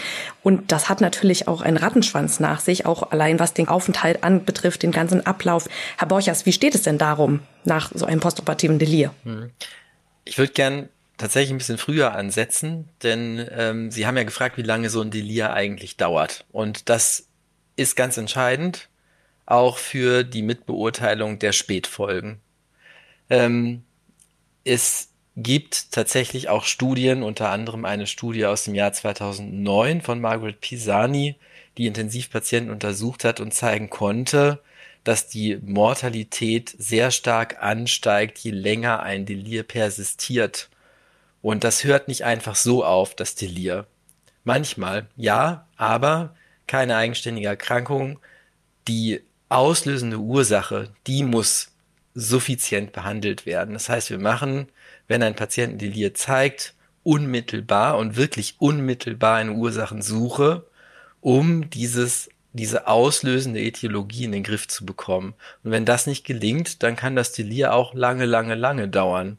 Und 0.41 0.71
das 0.71 0.89
hat 0.89 1.01
natürlich 1.01 1.47
auch 1.47 1.61
einen 1.61 1.77
Rattenschwanz 1.77 2.39
nach 2.39 2.61
sich, 2.61 2.87
auch 2.87 3.11
allein 3.11 3.39
was 3.39 3.53
den 3.53 3.67
Aufenthalt 3.67 4.23
anbetrifft, 4.23 4.81
den 4.81 4.91
ganzen 4.91 5.23
Ablauf. 5.27 5.69
Herr 5.97 6.07
Borchers, 6.07 6.47
wie 6.47 6.51
steht 6.51 6.73
es 6.73 6.81
denn 6.81 6.97
darum? 6.97 7.41
Nach 7.67 7.91
so 7.93 8.05
einem 8.05 8.19
postoperativen 8.19 8.79
Delir. 8.79 9.13
Hm. 9.23 9.51
Ich 10.25 10.37
würde 10.37 10.53
gern 10.53 10.89
tatsächlich 11.17 11.51
ein 11.51 11.57
bisschen 11.57 11.77
früher 11.77 12.13
ansetzen, 12.13 12.89
denn 13.03 13.47
ähm, 13.51 13.91
Sie 13.91 14.07
haben 14.07 14.17
ja 14.17 14.23
gefragt, 14.23 14.57
wie 14.57 14.63
lange 14.63 14.89
so 14.89 15.01
ein 15.01 15.11
Delir 15.11 15.53
eigentlich 15.53 15.97
dauert. 15.97 16.45
Und 16.51 16.89
das 16.89 17.27
ist 17.75 17.95
ganz 17.95 18.17
entscheidend, 18.17 18.89
auch 19.45 19.77
für 19.77 20.23
die 20.23 20.41
Mitbeurteilung 20.41 21.39
der 21.39 21.51
Spätfolgen. 21.51 22.39
Ähm, 23.29 23.83
es 24.63 25.09
gibt 25.35 25.91
tatsächlich 25.91 26.49
auch 26.49 26.65
Studien, 26.65 27.23
unter 27.23 27.49
anderem 27.49 27.85
eine 27.85 28.07
Studie 28.07 28.45
aus 28.45 28.63
dem 28.63 28.75
Jahr 28.75 28.91
2009 28.91 30.01
von 30.01 30.19
Margaret 30.19 30.59
Pisani, 30.59 31.35
die 31.77 31.85
Intensivpatienten 31.85 32.71
untersucht 32.71 33.23
hat 33.23 33.39
und 33.39 33.53
zeigen 33.53 33.89
konnte, 33.89 34.59
dass 35.07 35.29
die 35.29 35.57
Mortalität 35.63 36.75
sehr 36.77 37.11
stark 37.11 37.63
ansteigt, 37.63 38.39
je 38.39 38.51
länger 38.51 39.03
ein 39.03 39.25
Delir 39.25 39.63
persistiert. 39.63 40.69
Und 41.41 41.63
das 41.63 41.85
hört 41.85 42.09
nicht 42.09 42.25
einfach 42.25 42.55
so 42.55 42.83
auf, 42.83 43.15
das 43.15 43.33
Delir. 43.35 43.87
Manchmal, 44.43 45.07
ja, 45.15 45.65
aber 45.77 46.35
keine 46.67 46.97
eigenständige 46.97 47.47
Erkrankung. 47.47 48.19
Die 48.89 49.21
auslösende 49.47 50.17
Ursache, 50.17 50.89
die 51.07 51.23
muss 51.23 51.71
suffizient 52.13 52.91
behandelt 52.91 53.45
werden. 53.45 53.75
Das 53.75 53.87
heißt, 53.87 54.09
wir 54.09 54.19
machen, 54.19 54.67
wenn 55.07 55.23
ein 55.23 55.37
Patient 55.37 55.81
Delir 55.81 56.15
zeigt, 56.15 56.73
unmittelbar 57.03 57.97
und 57.97 58.17
wirklich 58.17 58.55
unmittelbar 58.59 59.37
eine 59.37 59.53
Ursachensuche, 59.53 60.65
um 61.21 61.69
dieses 61.69 62.29
diese 62.57 62.87
auslösende 62.87 63.61
Etiologie 63.61 64.25
in 64.25 64.33
den 64.33 64.43
Griff 64.43 64.67
zu 64.67 64.85
bekommen. 64.85 65.33
Und 65.63 65.71
wenn 65.71 65.85
das 65.85 66.07
nicht 66.07 66.25
gelingt, 66.25 66.83
dann 66.83 66.95
kann 66.95 67.15
das 67.15 67.31
Delir 67.31 67.73
auch 67.73 67.93
lange, 67.93 68.25
lange, 68.25 68.55
lange 68.55 68.87
dauern. 68.87 69.37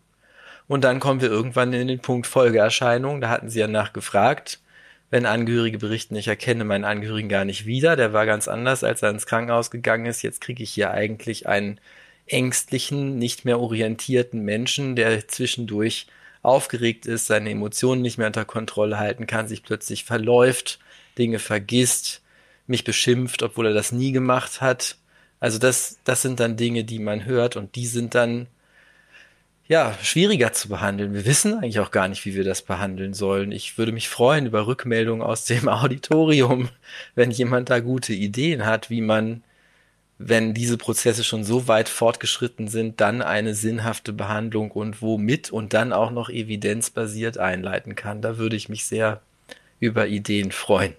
Und 0.66 0.84
dann 0.84 1.00
kommen 1.00 1.20
wir 1.20 1.30
irgendwann 1.30 1.72
in 1.72 1.88
den 1.88 2.00
Punkt 2.00 2.26
Folgeerscheinung. 2.26 3.20
Da 3.20 3.28
hatten 3.30 3.50
Sie 3.50 3.60
ja 3.60 3.68
nachgefragt. 3.68 4.60
Wenn 5.10 5.24
Angehörige 5.24 5.78
berichten, 5.78 6.16
ich 6.16 6.28
erkenne 6.28 6.64
meinen 6.64 6.84
Angehörigen 6.84 7.30
gar 7.30 7.46
nicht 7.46 7.64
wieder, 7.64 7.96
der 7.96 8.12
war 8.12 8.26
ganz 8.26 8.46
anders, 8.46 8.84
als 8.84 9.02
er 9.02 9.10
ins 9.10 9.26
Krankenhaus 9.26 9.70
gegangen 9.70 10.04
ist. 10.04 10.22
Jetzt 10.22 10.42
kriege 10.42 10.62
ich 10.62 10.70
hier 10.70 10.90
eigentlich 10.90 11.46
einen 11.46 11.80
ängstlichen, 12.26 13.16
nicht 13.18 13.46
mehr 13.46 13.58
orientierten 13.58 14.42
Menschen, 14.42 14.96
der 14.96 15.26
zwischendurch 15.26 16.08
aufgeregt 16.42 17.06
ist, 17.06 17.26
seine 17.26 17.50
Emotionen 17.50 18.02
nicht 18.02 18.18
mehr 18.18 18.26
unter 18.26 18.44
Kontrolle 18.44 18.98
halten 18.98 19.26
kann, 19.26 19.48
sich 19.48 19.62
plötzlich 19.62 20.04
verläuft, 20.04 20.78
Dinge 21.16 21.38
vergisst, 21.38 22.22
mich 22.68 22.84
beschimpft, 22.84 23.42
obwohl 23.42 23.66
er 23.66 23.74
das 23.74 23.92
nie 23.92 24.12
gemacht 24.12 24.60
hat. 24.60 24.96
Also 25.40 25.58
das, 25.58 25.98
das 26.04 26.22
sind 26.22 26.40
dann 26.40 26.56
Dinge, 26.56 26.84
die 26.84 26.98
man 26.98 27.24
hört 27.24 27.56
und 27.56 27.76
die 27.76 27.86
sind 27.86 28.14
dann 28.14 28.46
ja 29.68 29.94
schwieriger 30.02 30.52
zu 30.52 30.68
behandeln. 30.68 31.14
Wir 31.14 31.26
wissen 31.26 31.54
eigentlich 31.54 31.80
auch 31.80 31.90
gar 31.90 32.08
nicht, 32.08 32.24
wie 32.24 32.34
wir 32.34 32.44
das 32.44 32.62
behandeln 32.62 33.14
sollen. 33.14 33.52
Ich 33.52 33.78
würde 33.78 33.92
mich 33.92 34.08
freuen 34.08 34.46
über 34.46 34.66
Rückmeldungen 34.66 35.22
aus 35.22 35.44
dem 35.44 35.68
Auditorium, 35.68 36.70
wenn 37.14 37.30
jemand 37.30 37.70
da 37.70 37.80
gute 37.80 38.14
Ideen 38.14 38.64
hat, 38.64 38.90
wie 38.90 39.02
man, 39.02 39.42
wenn 40.16 40.54
diese 40.54 40.78
Prozesse 40.78 41.22
schon 41.22 41.44
so 41.44 41.68
weit 41.68 41.88
fortgeschritten 41.88 42.68
sind, 42.68 43.00
dann 43.00 43.22
eine 43.22 43.54
sinnhafte 43.54 44.12
Behandlung 44.12 44.70
und 44.72 45.02
womit 45.02 45.50
und 45.50 45.74
dann 45.74 45.92
auch 45.92 46.10
noch 46.10 46.30
evidenzbasiert 46.30 47.38
einleiten 47.38 47.94
kann. 47.94 48.22
Da 48.22 48.38
würde 48.38 48.56
ich 48.56 48.68
mich 48.68 48.86
sehr 48.86 49.20
über 49.80 50.08
Ideen 50.08 50.50
freuen. 50.50 50.94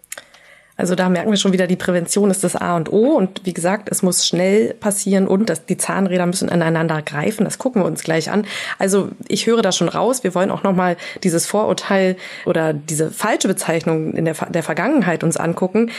Also 0.79 0.95
da 0.95 1.09
merken 1.09 1.29
wir 1.29 1.37
schon 1.37 1.51
wieder, 1.51 1.67
die 1.67 1.75
Prävention 1.75 2.31
ist 2.31 2.41
das 2.41 2.55
A 2.55 2.77
und 2.77 2.89
O. 2.89 3.17
Und 3.17 3.41
wie 3.43 3.51
gesagt, 3.51 3.89
es 3.91 4.01
muss 4.01 4.25
schnell 4.25 4.73
passieren 4.75 5.27
und 5.27 5.49
das, 5.49 5.65
die 5.65 5.75
Zahnräder 5.75 6.25
müssen 6.25 6.47
aneinander 6.47 7.01
greifen. 7.01 7.43
Das 7.43 7.57
gucken 7.57 7.81
wir 7.81 7.85
uns 7.85 8.01
gleich 8.01 8.31
an. 8.31 8.45
Also 8.77 9.09
ich 9.27 9.45
höre 9.45 9.61
da 9.61 9.73
schon 9.73 9.89
raus. 9.89 10.23
Wir 10.23 10.33
wollen 10.35 10.49
auch 10.51 10.63
nochmal 10.63 10.95
dieses 11.21 11.45
Vorurteil 11.45 12.15
oder 12.45 12.71
diese 12.71 13.11
falsche 13.11 13.49
Bezeichnung 13.49 14.13
in 14.13 14.23
der, 14.23 14.35
der 14.35 14.63
Vergangenheit 14.63 15.25
uns 15.25 15.35
angucken 15.35 15.91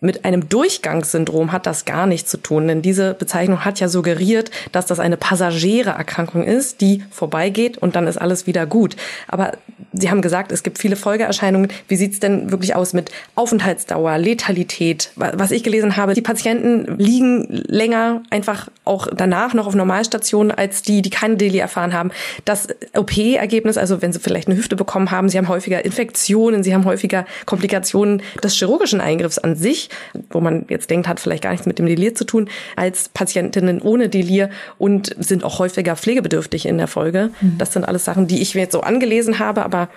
mit 0.00 0.24
einem 0.24 0.48
Durchgangssyndrom 0.48 1.52
hat 1.52 1.66
das 1.66 1.84
gar 1.84 2.06
nichts 2.06 2.30
zu 2.30 2.38
tun, 2.38 2.68
denn 2.68 2.82
diese 2.82 3.14
Bezeichnung 3.14 3.64
hat 3.64 3.80
ja 3.80 3.88
suggeriert, 3.88 4.50
dass 4.72 4.86
das 4.86 5.00
eine 5.00 5.16
passagiere 5.16 5.90
Erkrankung 5.90 6.44
ist, 6.44 6.80
die 6.80 7.02
vorbeigeht 7.10 7.78
und 7.78 7.96
dann 7.96 8.06
ist 8.06 8.18
alles 8.18 8.46
wieder 8.46 8.66
gut. 8.66 8.96
Aber 9.26 9.52
Sie 9.92 10.10
haben 10.10 10.20
gesagt, 10.20 10.52
es 10.52 10.62
gibt 10.62 10.78
viele 10.78 10.96
Folgeerscheinungen. 10.96 11.68
Wie 11.88 11.96
sieht's 11.96 12.20
denn 12.20 12.50
wirklich 12.50 12.74
aus 12.74 12.92
mit 12.92 13.10
Aufenthaltsdauer, 13.34 14.18
Letalität? 14.18 15.10
Was 15.16 15.50
ich 15.50 15.62
gelesen 15.62 15.96
habe, 15.96 16.12
die 16.12 16.20
Patienten 16.20 16.98
liegen 16.98 17.46
länger 17.48 18.22
einfach 18.28 18.68
auch 18.84 19.08
danach 19.14 19.54
noch 19.54 19.66
auf 19.66 19.74
Normalstationen 19.74 20.52
als 20.52 20.82
die, 20.82 21.00
die 21.00 21.10
keine 21.10 21.36
Deli 21.36 21.58
erfahren 21.58 21.94
haben. 21.94 22.10
Das 22.44 22.68
OP-Ergebnis, 22.94 23.78
also 23.78 24.02
wenn 24.02 24.12
sie 24.12 24.18
vielleicht 24.18 24.48
eine 24.48 24.58
Hüfte 24.58 24.76
bekommen 24.76 25.10
haben, 25.10 25.30
sie 25.30 25.38
haben 25.38 25.48
häufiger 25.48 25.84
Infektionen, 25.84 26.62
sie 26.62 26.74
haben 26.74 26.84
häufiger 26.84 27.24
Komplikationen 27.46 28.22
des 28.42 28.54
chirurgischen 28.54 29.00
Eingriffs 29.00 29.38
an 29.38 29.56
sich, 29.56 29.87
wo 30.30 30.40
man 30.40 30.66
jetzt 30.68 30.90
denkt, 30.90 31.08
hat 31.08 31.20
vielleicht 31.20 31.42
gar 31.42 31.52
nichts 31.52 31.66
mit 31.66 31.78
dem 31.78 31.86
Delir 31.86 32.14
zu 32.14 32.24
tun, 32.24 32.50
als 32.76 33.08
Patientinnen 33.08 33.80
ohne 33.80 34.08
Delir 34.08 34.50
und 34.76 35.14
sind 35.18 35.44
auch 35.44 35.58
häufiger 35.58 35.96
pflegebedürftig 35.96 36.66
in 36.66 36.76
der 36.76 36.88
Folge. 36.88 37.30
Mhm. 37.40 37.56
Das 37.58 37.72
sind 37.72 37.84
alles 37.84 38.04
Sachen, 38.04 38.26
die 38.26 38.42
ich 38.42 38.54
mir 38.54 38.62
jetzt 38.62 38.72
so 38.72 38.82
angelesen 38.82 39.38
habe, 39.38 39.64
aber 39.64 39.78
aber 39.78 39.90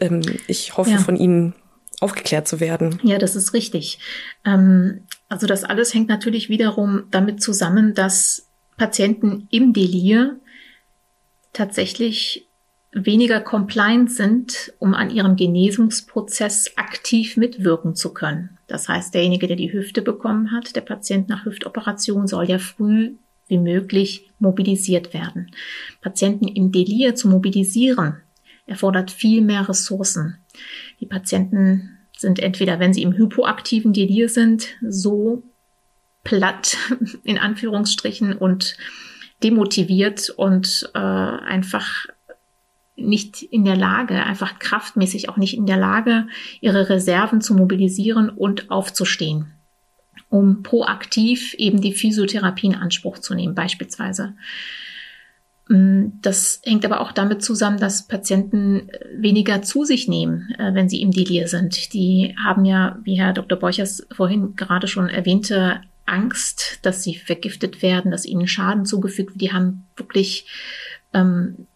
ähm, 0.00 0.22
ich 0.46 0.76
hoffe, 0.76 0.90
ja. 0.90 0.98
von 0.98 1.16
Ihnen 1.16 1.54
aufgeklärt 2.00 2.48
zu 2.48 2.60
werden. 2.60 2.98
Ja, 3.02 3.18
das 3.18 3.36
ist 3.36 3.52
richtig. 3.52 3.98
Ähm, 4.44 5.02
also 5.28 5.46
das 5.46 5.64
alles 5.64 5.94
hängt 5.94 6.08
natürlich 6.08 6.48
wiederum 6.48 7.04
damit 7.10 7.42
zusammen, 7.42 7.94
dass 7.94 8.48
Patienten 8.76 9.46
im 9.50 9.72
Delir 9.72 10.36
tatsächlich 11.52 12.48
weniger 12.90 13.40
compliant 13.40 14.10
sind, 14.10 14.72
um 14.78 14.94
an 14.94 15.10
ihrem 15.10 15.36
Genesungsprozess 15.36 16.72
aktiv 16.76 17.36
mitwirken 17.36 17.94
zu 17.94 18.12
können. 18.12 18.58
Das 18.72 18.88
heißt, 18.88 19.12
derjenige, 19.12 19.46
der 19.46 19.56
die 19.56 19.70
Hüfte 19.70 20.00
bekommen 20.00 20.50
hat, 20.50 20.74
der 20.74 20.80
Patient 20.80 21.28
nach 21.28 21.44
Hüftoperation, 21.44 22.26
soll 22.26 22.48
ja 22.48 22.56
früh 22.56 23.16
wie 23.46 23.58
möglich 23.58 24.30
mobilisiert 24.38 25.12
werden. 25.12 25.50
Patienten 26.00 26.48
im 26.48 26.72
Delir 26.72 27.14
zu 27.14 27.28
mobilisieren, 27.28 28.22
erfordert 28.64 29.10
viel 29.10 29.42
mehr 29.42 29.68
Ressourcen. 29.68 30.38
Die 31.00 31.06
Patienten 31.06 31.98
sind 32.16 32.38
entweder, 32.38 32.80
wenn 32.80 32.94
sie 32.94 33.02
im 33.02 33.12
hypoaktiven 33.12 33.92
Delir 33.92 34.30
sind, 34.30 34.68
so 34.88 35.42
platt 36.24 36.78
in 37.24 37.36
Anführungsstrichen 37.36 38.32
und 38.32 38.78
demotiviert 39.42 40.30
und 40.30 40.90
äh, 40.94 40.98
einfach 40.98 42.06
nicht 43.02 43.42
in 43.42 43.64
der 43.64 43.76
Lage, 43.76 44.22
einfach 44.22 44.58
kraftmäßig 44.58 45.28
auch 45.28 45.36
nicht 45.36 45.56
in 45.56 45.66
der 45.66 45.76
Lage, 45.76 46.26
ihre 46.60 46.88
Reserven 46.88 47.40
zu 47.40 47.54
mobilisieren 47.54 48.30
und 48.30 48.70
aufzustehen. 48.70 49.52
um 50.28 50.62
proaktiv 50.62 51.52
eben 51.58 51.82
die 51.82 51.92
Physiotherapie 51.92 52.68
in 52.68 52.74
Anspruch 52.74 53.18
zu 53.18 53.34
nehmen, 53.34 53.54
beispielsweise. 53.54 54.32
Mm, 55.68 56.06
das 56.22 56.60
hängt 56.64 56.84
aber 56.84 57.00
auch 57.00 57.12
damit 57.12 57.42
zusammen, 57.42 57.78
dass 57.78 58.08
Patienten 58.08 58.88
weniger 59.14 59.62
zu 59.62 59.84
sich 59.84 60.08
nehmen, 60.08 60.54
äh, 60.58 60.74
wenn 60.74 60.88
sie 60.88 61.02
im 61.02 61.10
Delir 61.10 61.48
sind. 61.48 61.92
Die 61.92 62.34
haben 62.42 62.64
ja, 62.64 62.98
wie 63.04 63.18
Herr 63.18 63.32
Dr. 63.32 63.58
Borchers 63.58 64.06
vorhin 64.10 64.56
gerade 64.56 64.88
schon 64.88 65.08
erwähnte, 65.08 65.82
Angst, 66.04 66.80
dass 66.82 67.02
sie 67.02 67.14
vergiftet 67.14 67.80
werden, 67.82 68.10
dass 68.10 68.26
ihnen 68.26 68.48
Schaden 68.48 68.84
zugefügt 68.86 69.32
wird. 69.34 69.40
Die 69.40 69.52
haben 69.52 69.86
wirklich 69.96 70.46
ähm, 71.14 71.66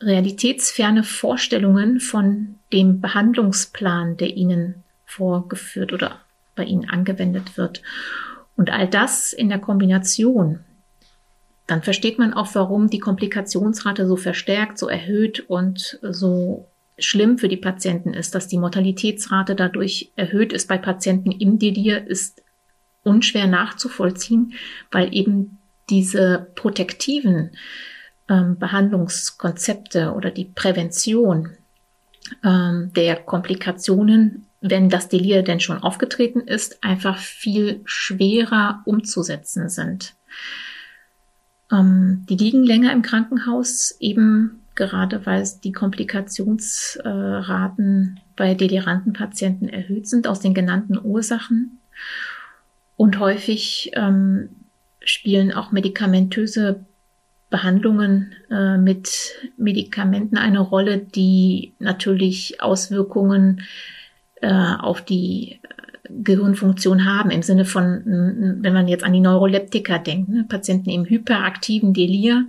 realitätsferne 0.00 1.02
Vorstellungen 1.02 2.00
von 2.00 2.56
dem 2.72 3.00
Behandlungsplan, 3.00 4.16
der 4.16 4.36
ihnen 4.36 4.82
vorgeführt 5.04 5.92
oder 5.92 6.20
bei 6.54 6.64
ihnen 6.64 6.88
angewendet 6.88 7.56
wird. 7.56 7.82
Und 8.56 8.70
all 8.70 8.88
das 8.88 9.32
in 9.32 9.48
der 9.48 9.58
Kombination 9.58 10.60
dann 11.66 11.82
versteht 11.82 12.18
man 12.18 12.32
auch, 12.32 12.54
warum 12.54 12.88
die 12.88 13.00
Komplikationsrate 13.00 14.06
so 14.06 14.16
verstärkt, 14.16 14.78
so 14.78 14.88
erhöht 14.88 15.40
und 15.48 15.98
so 16.02 16.66
schlimm 16.98 17.38
für 17.38 17.48
die 17.48 17.56
Patienten 17.56 18.14
ist, 18.14 18.34
dass 18.34 18.48
die 18.48 18.58
Mortalitätsrate 18.58 19.54
dadurch 19.54 20.12
erhöht 20.16 20.52
ist 20.52 20.68
bei 20.68 20.78
Patienten 20.78 21.32
im 21.32 21.58
Delir, 21.58 22.06
ist 22.06 22.42
unschwer 23.02 23.46
nachzuvollziehen, 23.46 24.54
weil 24.90 25.14
eben 25.14 25.58
diese 25.90 26.46
protektiven 26.54 27.50
ähm, 28.28 28.58
Behandlungskonzepte 28.58 30.12
oder 30.12 30.30
die 30.30 30.46
Prävention 30.46 31.50
ähm, 32.44 32.92
der 32.94 33.16
Komplikationen, 33.16 34.46
wenn 34.60 34.88
das 34.88 35.08
Delir 35.08 35.42
denn 35.42 35.58
schon 35.60 35.82
aufgetreten 35.82 36.40
ist, 36.40 36.82
einfach 36.82 37.18
viel 37.18 37.80
schwerer 37.84 38.82
umzusetzen 38.84 39.68
sind. 39.68 40.14
Ähm, 41.70 42.24
die 42.28 42.36
liegen 42.36 42.64
länger 42.64 42.92
im 42.92 43.02
Krankenhaus, 43.02 43.94
eben 44.00 44.62
gerade 44.74 45.26
weil 45.26 45.46
die 45.64 45.72
Komplikationsraten 45.72 48.20
bei 48.36 48.54
deliranten 48.54 49.12
Patienten 49.12 49.68
erhöht 49.68 50.08
sind 50.08 50.28
aus 50.28 50.40
den 50.40 50.54
genannten 50.54 50.98
Ursachen. 51.02 51.80
Und 52.96 53.18
häufig 53.18 53.90
ähm, 53.94 54.50
spielen 55.00 55.52
auch 55.52 55.72
medikamentöse 55.72 56.84
Behandlungen 57.56 58.34
äh, 58.50 58.76
mit 58.76 59.32
Medikamenten 59.56 60.36
eine 60.36 60.60
Rolle, 60.60 60.98
die 60.98 61.72
natürlich 61.78 62.60
Auswirkungen 62.60 63.62
äh, 64.42 64.52
auf 64.52 65.00
die 65.00 65.60
Gehirnfunktion 66.10 67.06
haben, 67.06 67.30
im 67.30 67.40
Sinne 67.40 67.64
von, 67.64 68.58
wenn 68.60 68.74
man 68.74 68.88
jetzt 68.88 69.04
an 69.04 69.14
die 69.14 69.20
Neuroleptika 69.20 69.96
denkt, 69.96 70.28
ne, 70.28 70.44
Patienten 70.46 70.90
im 70.90 71.06
hyperaktiven 71.06 71.94
Delir 71.94 72.44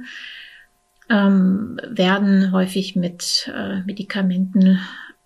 ähm, 1.10 1.80
werden 1.88 2.52
häufig 2.52 2.98
mit 2.98 3.50
äh, 3.56 3.80
Medikamenten 3.84 4.82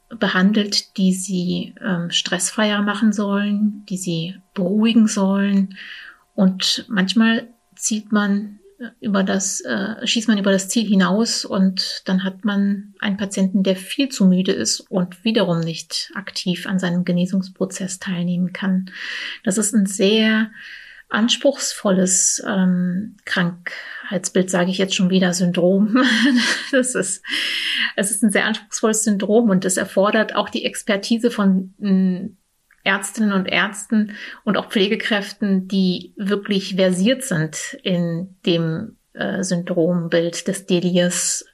behandelt, 0.10 0.96
die 0.98 1.14
sie 1.14 1.74
ähm, 1.84 2.12
stressfreier 2.12 2.84
machen 2.84 3.14
sollen, 3.14 3.84
die 3.90 3.98
sie 3.98 4.36
beruhigen 4.54 5.08
sollen. 5.08 5.76
Und 6.36 6.86
manchmal 6.88 7.48
zieht 7.76 8.12
man 8.12 8.60
über 9.00 9.24
das, 9.24 9.62
äh, 9.62 10.06
schießt 10.06 10.28
man 10.28 10.38
über 10.38 10.52
das 10.52 10.68
Ziel 10.68 10.88
hinaus 10.88 11.46
und 11.46 12.04
dann 12.06 12.24
hat 12.24 12.46
man 12.46 12.94
einen 13.00 13.18
Patienten, 13.18 13.64
der 13.64 13.76
viel 13.76 14.10
zu 14.10 14.26
müde 14.26 14.52
ist 14.52 14.82
und 14.82 15.24
wiederum 15.24 15.60
nicht 15.60 16.12
aktiv 16.16 16.68
an 16.68 16.80
seinem 16.80 17.06
Genesungsprozess 17.06 18.00
teilnehmen 18.00 18.54
kann. 18.54 18.92
Das 19.44 19.58
ist 19.58 19.74
ein 19.74 19.86
sehr 19.86 20.52
anspruchsvolles 21.10 22.42
ähm, 22.48 23.18
Krankheitsbild, 23.26 24.50
sage 24.50 24.72
ich 24.72 24.78
jetzt 24.78 24.96
schon 24.96 25.10
wieder, 25.10 25.34
Syndrom. 25.34 25.98
das 26.72 26.96
ist, 26.96 27.24
es 27.96 28.12
ist 28.12 28.24
ein 28.24 28.32
sehr 28.32 28.46
anspruchsvolles 28.46 29.04
Syndrom 29.04 29.50
und 29.50 29.66
es 29.66 29.78
erfordert 29.78 30.36
auch 30.36 30.50
die 30.50 30.66
Expertise 30.66 31.30
von 31.30 31.74
mm, 31.80 32.38
Ärztinnen 32.84 33.34
und 33.34 33.46
Ärzten 33.46 34.16
und 34.44 34.58
auch 34.58 34.70
Pflegekräften, 34.70 35.68
die 35.68 36.14
wirklich 36.18 36.76
versiert 36.76 37.24
sind 37.24 37.78
in 37.84 38.36
dem 38.46 38.98
äh, 39.14 39.44
Syndrombild 39.44 40.48
des 40.48 40.66
Delirs. 40.66 41.46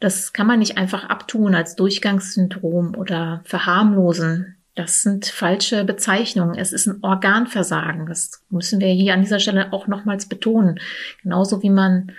Das 0.00 0.32
kann 0.32 0.46
man 0.46 0.58
nicht 0.58 0.76
einfach 0.76 1.04
abtun 1.08 1.54
als 1.54 1.76
Durchgangssyndrom 1.76 2.94
oder 2.96 3.42
verharmlosen. 3.44 4.56
Das 4.74 5.02
sind 5.02 5.26
falsche 5.26 5.84
Bezeichnungen. 5.84 6.58
Es 6.58 6.72
ist 6.72 6.86
ein 6.86 6.98
Organversagen. 7.02 8.06
Das 8.06 8.42
müssen 8.50 8.80
wir 8.80 8.88
hier 8.88 9.14
an 9.14 9.20
dieser 9.20 9.38
Stelle 9.38 9.72
auch 9.72 9.86
nochmals 9.86 10.28
betonen. 10.28 10.80
Genauso 11.22 11.62
wie 11.62 11.70
man 11.70 12.12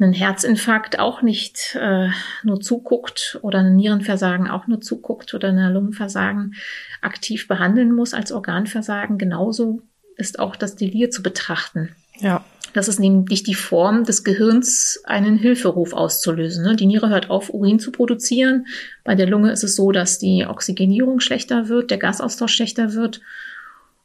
einen 0.00 0.12
Herzinfarkt 0.12 0.98
auch 0.98 1.22
nicht 1.22 1.76
äh, 1.80 2.08
nur 2.42 2.60
zuguckt 2.60 3.38
oder 3.42 3.58
ein 3.58 3.76
Nierenversagen 3.76 4.48
auch 4.48 4.66
nur 4.66 4.80
zuguckt 4.80 5.34
oder 5.34 5.48
ein 5.48 5.72
Lungenversagen 5.72 6.54
aktiv 7.00 7.48
behandeln 7.48 7.92
muss 7.92 8.14
als 8.14 8.32
Organversagen, 8.32 9.18
genauso 9.18 9.82
ist 10.16 10.38
auch 10.38 10.56
das 10.56 10.76
Delir 10.76 11.10
zu 11.10 11.22
betrachten. 11.22 11.90
Ja. 12.18 12.44
Das 12.72 12.86
ist 12.86 13.00
nämlich 13.00 13.42
die 13.42 13.54
Form 13.54 14.04
des 14.04 14.22
Gehirns, 14.22 15.02
einen 15.04 15.36
Hilferuf 15.36 15.92
auszulösen. 15.92 16.64
Ne? 16.64 16.76
Die 16.76 16.86
Niere 16.86 17.08
hört 17.08 17.28
auf, 17.28 17.52
Urin 17.52 17.80
zu 17.80 17.90
produzieren. 17.90 18.66
Bei 19.02 19.16
der 19.16 19.26
Lunge 19.26 19.50
ist 19.50 19.64
es 19.64 19.74
so, 19.74 19.90
dass 19.90 20.18
die 20.18 20.46
Oxygenierung 20.46 21.18
schlechter 21.18 21.68
wird, 21.68 21.90
der 21.90 21.98
Gasaustausch 21.98 22.54
schlechter 22.54 22.94
wird. 22.94 23.20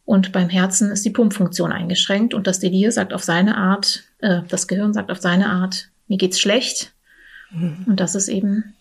Und 0.05 0.31
beim 0.31 0.49
Herzen 0.49 0.91
ist 0.91 1.03
die 1.03 1.09
Pumpfunktion 1.09 1.71
eingeschränkt 1.71 2.33
und 2.33 2.45
das 2.45 2.59
Delir 2.59 2.91
sagt 2.91 3.11
auf 3.11 3.23
seine 3.23 3.57
Art, 3.57 4.03
äh, 4.19 4.41
das 4.47 4.67
Gehirn 4.67 4.93
sagt 4.93 5.11
auf 5.11 5.19
seine 5.19 5.49
Art, 5.49 5.89
mir 6.07 6.17
geht's 6.17 6.39
schlecht. 6.39 6.93
Mhm. 7.51 7.85
Und 7.87 7.99
das 7.99 8.13
ist 8.13 8.27
eben 8.27 8.75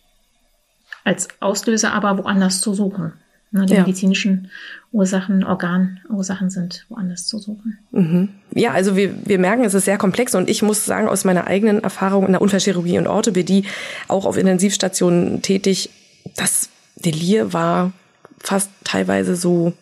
als 1.04 1.28
Auslöser 1.40 1.92
aber 1.92 2.18
woanders 2.18 2.60
zu 2.60 2.74
suchen. 2.74 3.14
Ne, 3.54 3.66
die 3.66 3.74
ja. 3.74 3.82
medizinischen 3.82 4.50
Ursachen, 4.90 5.44
Organursachen 5.44 6.50
sind 6.50 6.86
woanders 6.88 7.28
zu 7.28 7.38
suchen. 7.38 7.78
Mhm. 7.92 8.30
Ja, 8.52 8.72
also 8.72 8.96
wir, 8.96 9.14
wir 9.24 9.38
merken, 9.38 9.62
es 9.62 9.74
ist 9.74 9.84
sehr 9.84 9.96
komplex 9.96 10.34
und 10.34 10.50
ich 10.50 10.62
muss 10.62 10.84
sagen, 10.84 11.06
aus 11.06 11.24
meiner 11.24 11.46
eigenen 11.46 11.80
Erfahrung 11.80 12.26
in 12.26 12.32
der 12.32 12.42
Unfallchirurgie 12.42 12.98
und 12.98 13.06
Orthopädie, 13.06 13.64
auch 14.08 14.24
auf 14.26 14.38
Intensivstationen 14.38 15.40
tätig, 15.40 15.90
das 16.34 16.68
Delir 16.96 17.52
war 17.52 17.92
fast 18.40 18.70
teilweise 18.82 19.36
so, 19.36 19.72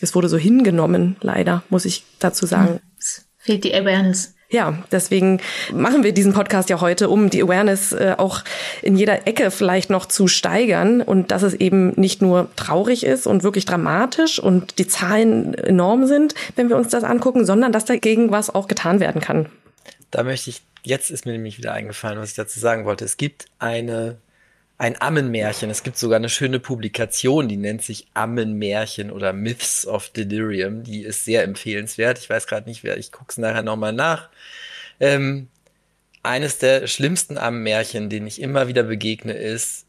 es 0.00 0.14
wurde 0.14 0.28
so 0.28 0.38
hingenommen, 0.38 1.16
leider, 1.20 1.62
muss 1.68 1.84
ich 1.84 2.04
dazu 2.18 2.46
sagen. 2.46 2.80
Es 2.98 3.26
fehlt 3.38 3.64
die 3.64 3.74
Awareness. 3.74 4.34
Ja, 4.52 4.82
deswegen 4.90 5.40
machen 5.72 6.02
wir 6.02 6.12
diesen 6.12 6.32
Podcast 6.32 6.70
ja 6.70 6.80
heute, 6.80 7.08
um 7.08 7.30
die 7.30 7.40
Awareness 7.40 7.92
äh, 7.92 8.16
auch 8.18 8.42
in 8.82 8.96
jeder 8.96 9.28
Ecke 9.28 9.52
vielleicht 9.52 9.90
noch 9.90 10.06
zu 10.06 10.26
steigern 10.26 11.02
und 11.02 11.30
dass 11.30 11.44
es 11.44 11.54
eben 11.54 11.90
nicht 11.90 12.20
nur 12.20 12.48
traurig 12.56 13.06
ist 13.06 13.28
und 13.28 13.44
wirklich 13.44 13.64
dramatisch 13.64 14.40
und 14.40 14.80
die 14.80 14.88
Zahlen 14.88 15.54
enorm 15.54 16.06
sind, 16.06 16.34
wenn 16.56 16.68
wir 16.68 16.76
uns 16.76 16.88
das 16.88 17.04
angucken, 17.04 17.46
sondern 17.46 17.70
dass 17.70 17.84
dagegen 17.84 18.32
was 18.32 18.52
auch 18.52 18.66
getan 18.66 18.98
werden 18.98 19.20
kann. 19.20 19.46
Da 20.10 20.24
möchte 20.24 20.50
ich, 20.50 20.62
jetzt 20.82 21.12
ist 21.12 21.26
mir 21.26 21.32
nämlich 21.32 21.56
wieder 21.56 21.72
eingefallen, 21.72 22.18
was 22.18 22.30
ich 22.30 22.36
dazu 22.36 22.58
sagen 22.58 22.84
wollte. 22.86 23.04
Es 23.04 23.16
gibt 23.16 23.46
eine 23.60 24.16
ein 24.80 24.98
Ammenmärchen. 24.98 25.68
Es 25.68 25.82
gibt 25.82 25.98
sogar 25.98 26.16
eine 26.16 26.30
schöne 26.30 26.58
Publikation, 26.58 27.48
die 27.48 27.58
nennt 27.58 27.82
sich 27.82 28.06
Ammenmärchen 28.14 29.10
oder 29.10 29.34
Myths 29.34 29.86
of 29.86 30.08
Delirium. 30.08 30.84
Die 30.84 31.02
ist 31.02 31.26
sehr 31.26 31.44
empfehlenswert. 31.44 32.18
Ich 32.18 32.30
weiß 32.30 32.46
gerade 32.46 32.66
nicht, 32.66 32.82
wer, 32.82 32.96
ich 32.96 33.12
gucke 33.12 33.26
es 33.28 33.36
nachher 33.36 33.62
nochmal 33.62 33.92
nach. 33.92 34.30
Ähm, 34.98 35.48
eines 36.22 36.56
der 36.56 36.86
schlimmsten 36.86 37.36
Ammenmärchen, 37.36 38.08
denen 38.08 38.26
ich 38.26 38.40
immer 38.40 38.68
wieder 38.68 38.84
begegne, 38.84 39.34
ist, 39.34 39.84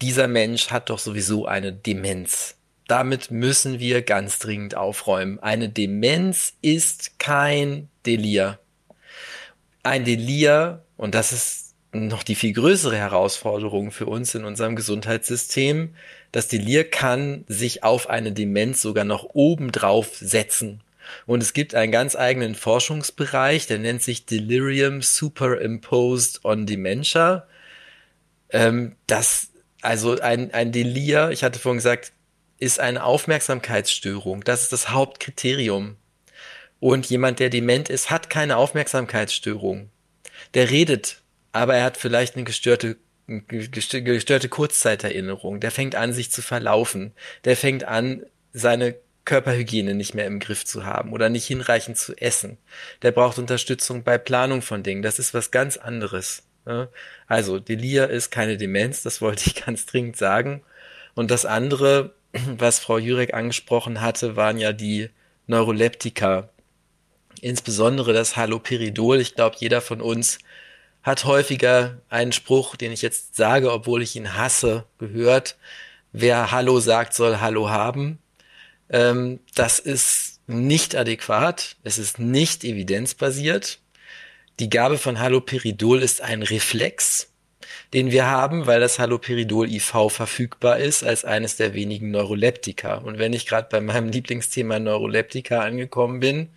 dieser 0.00 0.26
Mensch 0.26 0.72
hat 0.72 0.90
doch 0.90 0.98
sowieso 0.98 1.46
eine 1.46 1.72
Demenz. 1.72 2.56
Damit 2.88 3.30
müssen 3.30 3.78
wir 3.78 4.02
ganz 4.02 4.40
dringend 4.40 4.74
aufräumen. 4.74 5.38
Eine 5.38 5.68
Demenz 5.68 6.54
ist 6.62 7.20
kein 7.20 7.88
Delir. 8.06 8.58
Ein 9.84 10.04
Delir, 10.04 10.82
und 10.96 11.14
das 11.14 11.30
ist 11.30 11.61
noch 11.92 12.22
die 12.22 12.34
viel 12.34 12.52
größere 12.52 12.96
Herausforderung 12.96 13.90
für 13.90 14.06
uns 14.06 14.34
in 14.34 14.44
unserem 14.44 14.76
Gesundheitssystem. 14.76 15.94
Das 16.32 16.48
Delir 16.48 16.88
kann 16.88 17.44
sich 17.48 17.84
auf 17.84 18.08
eine 18.08 18.32
Demenz 18.32 18.80
sogar 18.80 19.04
noch 19.04 19.30
obendrauf 19.34 20.16
setzen. 20.16 20.82
Und 21.26 21.42
es 21.42 21.52
gibt 21.52 21.74
einen 21.74 21.92
ganz 21.92 22.16
eigenen 22.16 22.54
Forschungsbereich, 22.54 23.66
der 23.66 23.78
nennt 23.78 24.02
sich 24.02 24.24
Delirium 24.24 25.02
Superimposed 25.02 26.44
on 26.44 26.64
Dementia. 26.66 27.46
Ähm, 28.50 28.96
das, 29.06 29.48
also 29.82 30.18
ein, 30.20 30.54
ein 30.54 30.72
Delir, 30.72 31.30
ich 31.30 31.44
hatte 31.44 31.58
vorhin 31.58 31.78
gesagt, 31.78 32.12
ist 32.58 32.80
eine 32.80 33.04
Aufmerksamkeitsstörung. 33.04 34.44
Das 34.44 34.62
ist 34.62 34.72
das 34.72 34.90
Hauptkriterium. 34.90 35.96
Und 36.78 37.06
jemand, 37.06 37.40
der 37.40 37.50
dement 37.50 37.88
ist, 37.88 38.10
hat 38.10 38.30
keine 38.30 38.56
Aufmerksamkeitsstörung. 38.56 39.90
Der 40.54 40.70
redet 40.70 41.21
aber 41.52 41.76
er 41.76 41.84
hat 41.84 41.96
vielleicht 41.96 42.34
eine 42.34 42.44
gestörte 42.44 42.96
gestörte 43.28 44.48
Kurzzeiterinnerung. 44.48 45.60
Der 45.60 45.70
fängt 45.70 45.94
an, 45.94 46.12
sich 46.12 46.30
zu 46.32 46.42
verlaufen. 46.42 47.12
Der 47.44 47.56
fängt 47.56 47.84
an, 47.84 48.26
seine 48.52 48.96
Körperhygiene 49.24 49.94
nicht 49.94 50.14
mehr 50.14 50.26
im 50.26 50.40
Griff 50.40 50.64
zu 50.64 50.84
haben 50.84 51.12
oder 51.12 51.28
nicht 51.28 51.46
hinreichend 51.46 51.96
zu 51.96 52.16
essen. 52.16 52.58
Der 53.02 53.12
braucht 53.12 53.38
Unterstützung 53.38 54.02
bei 54.02 54.18
Planung 54.18 54.62
von 54.62 54.82
Dingen. 54.82 55.02
Das 55.02 55.18
ist 55.18 55.32
was 55.32 55.50
ganz 55.50 55.76
anderes. 55.76 56.42
Ne? 56.66 56.88
Also 57.28 57.58
Delir 57.58 58.10
ist 58.10 58.30
keine 58.30 58.56
Demenz, 58.56 59.02
das 59.02 59.20
wollte 59.20 59.44
ich 59.46 59.54
ganz 59.64 59.86
dringend 59.86 60.16
sagen. 60.16 60.62
Und 61.14 61.30
das 61.30 61.46
andere, 61.46 62.14
was 62.58 62.80
Frau 62.80 62.98
Jurek 62.98 63.34
angesprochen 63.34 64.00
hatte, 64.00 64.36
waren 64.36 64.58
ja 64.58 64.72
die 64.72 65.10
Neuroleptika. 65.46 66.48
Insbesondere 67.40 68.12
das 68.12 68.36
Haloperidol. 68.36 69.20
Ich 69.20 69.34
glaube, 69.34 69.56
jeder 69.58 69.80
von 69.80 70.00
uns 70.00 70.38
hat 71.02 71.24
häufiger 71.24 71.98
einen 72.08 72.32
Spruch, 72.32 72.76
den 72.76 72.92
ich 72.92 73.02
jetzt 73.02 73.36
sage, 73.36 73.72
obwohl 73.72 74.02
ich 74.02 74.14
ihn 74.16 74.36
hasse, 74.36 74.84
gehört. 74.98 75.56
Wer 76.12 76.52
Hallo 76.52 76.78
sagt, 76.80 77.14
soll 77.14 77.40
Hallo 77.40 77.70
haben. 77.70 78.18
Ähm, 78.90 79.40
das 79.54 79.78
ist 79.78 80.40
nicht 80.46 80.94
adäquat. 80.94 81.76
Es 81.82 81.98
ist 81.98 82.18
nicht 82.18 82.64
evidenzbasiert. 82.64 83.80
Die 84.60 84.70
Gabe 84.70 84.98
von 84.98 85.18
Haloperidol 85.18 86.02
ist 86.02 86.20
ein 86.20 86.42
Reflex, 86.42 87.32
den 87.94 88.10
wir 88.10 88.26
haben, 88.26 88.66
weil 88.66 88.80
das 88.80 88.98
Haloperidol 88.98 89.68
IV 89.68 90.08
verfügbar 90.08 90.78
ist 90.78 91.02
als 91.02 91.24
eines 91.24 91.56
der 91.56 91.74
wenigen 91.74 92.10
Neuroleptika. 92.10 92.96
Und 92.96 93.18
wenn 93.18 93.32
ich 93.32 93.46
gerade 93.46 93.68
bei 93.70 93.80
meinem 93.80 94.10
Lieblingsthema 94.10 94.78
Neuroleptika 94.78 95.60
angekommen 95.60 96.20
bin 96.20 96.50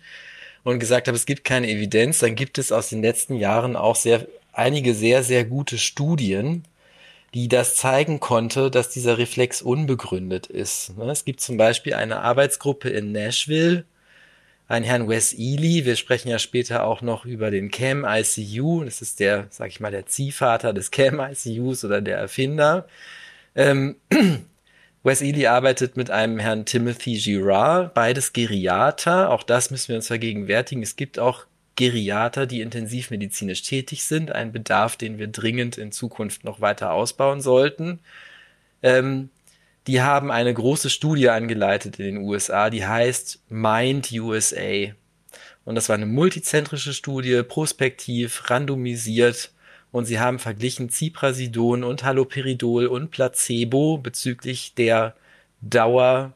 und 0.72 0.80
gesagt 0.80 1.06
habe, 1.06 1.16
es 1.16 1.26
gibt 1.26 1.44
keine 1.44 1.68
Evidenz, 1.68 2.18
dann 2.18 2.34
gibt 2.34 2.58
es 2.58 2.72
aus 2.72 2.88
den 2.88 3.00
letzten 3.00 3.36
Jahren 3.36 3.76
auch 3.76 3.94
sehr 3.94 4.26
einige 4.52 4.94
sehr 4.94 5.22
sehr 5.22 5.44
gute 5.44 5.78
Studien, 5.78 6.64
die 7.34 7.46
das 7.48 7.76
zeigen 7.76 8.18
konnte, 8.18 8.70
dass 8.70 8.88
dieser 8.88 9.16
Reflex 9.16 9.62
unbegründet 9.62 10.48
ist. 10.48 10.96
Ne, 10.98 11.08
es 11.10 11.24
gibt 11.24 11.40
zum 11.40 11.56
Beispiel 11.56 11.94
eine 11.94 12.20
Arbeitsgruppe 12.20 12.88
in 12.88 13.12
Nashville, 13.12 13.84
einen 14.66 14.84
Herrn 14.84 15.08
Wes 15.08 15.32
Ely. 15.34 15.84
Wir 15.84 15.94
sprechen 15.94 16.30
ja 16.30 16.40
später 16.40 16.84
auch 16.84 17.00
noch 17.00 17.24
über 17.24 17.52
den 17.52 17.70
CAM 17.70 18.04
ICU. 18.04 18.82
Das 18.82 19.02
ist 19.02 19.20
der, 19.20 19.46
sag 19.50 19.68
ich 19.68 19.78
mal, 19.78 19.92
der 19.92 20.06
Ziehvater 20.06 20.72
des 20.72 20.90
CAM 20.90 21.20
ICUs 21.20 21.84
oder 21.84 22.00
der 22.00 22.18
Erfinder. 22.18 22.88
Ähm, 23.54 23.96
Wes 25.06 25.22
Ely 25.22 25.46
arbeitet 25.46 25.96
mit 25.96 26.10
einem 26.10 26.40
Herrn 26.40 26.64
Timothy 26.64 27.16
Girard, 27.16 27.94
beides 27.94 28.32
Geriater. 28.32 29.30
Auch 29.30 29.44
das 29.44 29.70
müssen 29.70 29.90
wir 29.90 29.96
uns 29.96 30.08
vergegenwärtigen. 30.08 30.82
Es 30.82 30.96
gibt 30.96 31.20
auch 31.20 31.46
Geriater, 31.76 32.44
die 32.44 32.60
intensivmedizinisch 32.60 33.62
tätig 33.62 34.02
sind. 34.02 34.32
Ein 34.32 34.50
Bedarf, 34.50 34.96
den 34.96 35.18
wir 35.18 35.28
dringend 35.28 35.78
in 35.78 35.92
Zukunft 35.92 36.42
noch 36.42 36.60
weiter 36.60 36.92
ausbauen 36.92 37.40
sollten. 37.40 38.00
Ähm, 38.82 39.30
die 39.86 40.02
haben 40.02 40.32
eine 40.32 40.52
große 40.52 40.90
Studie 40.90 41.28
angeleitet 41.28 42.00
in 42.00 42.06
den 42.06 42.16
USA, 42.24 42.68
die 42.68 42.84
heißt 42.84 43.44
Mind 43.48 44.10
USA. 44.10 44.92
Und 45.64 45.76
das 45.76 45.88
war 45.88 45.94
eine 45.94 46.06
multizentrische 46.06 46.92
Studie, 46.92 47.44
prospektiv, 47.44 48.50
randomisiert. 48.50 49.52
Und 49.96 50.04
sie 50.04 50.20
haben 50.20 50.38
verglichen 50.38 50.90
Ziprasidon 50.90 51.82
und 51.82 52.04
Haloperidol 52.04 52.86
und 52.86 53.10
Placebo 53.10 53.96
bezüglich 53.96 54.74
der 54.74 55.16
Dauer 55.62 56.34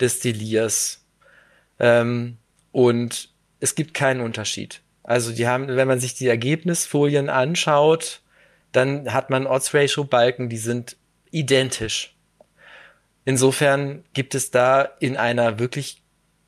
des 0.00 0.20
Delirs. 0.20 1.04
Ähm, 1.78 2.38
und 2.72 3.28
es 3.60 3.74
gibt 3.74 3.92
keinen 3.92 4.22
Unterschied. 4.22 4.80
Also 5.02 5.32
die 5.32 5.46
haben, 5.46 5.68
wenn 5.68 5.86
man 5.86 6.00
sich 6.00 6.14
die 6.14 6.28
Ergebnisfolien 6.28 7.28
anschaut, 7.28 8.22
dann 8.72 9.12
hat 9.12 9.28
man 9.28 9.46
Odds-Ratio-Balken, 9.46 10.48
die 10.48 10.56
sind 10.56 10.96
identisch. 11.30 12.14
Insofern 13.26 14.02
gibt 14.14 14.34
es 14.34 14.50
da 14.50 14.80
in 14.98 15.18
einer 15.18 15.58
wirklich 15.58 16.00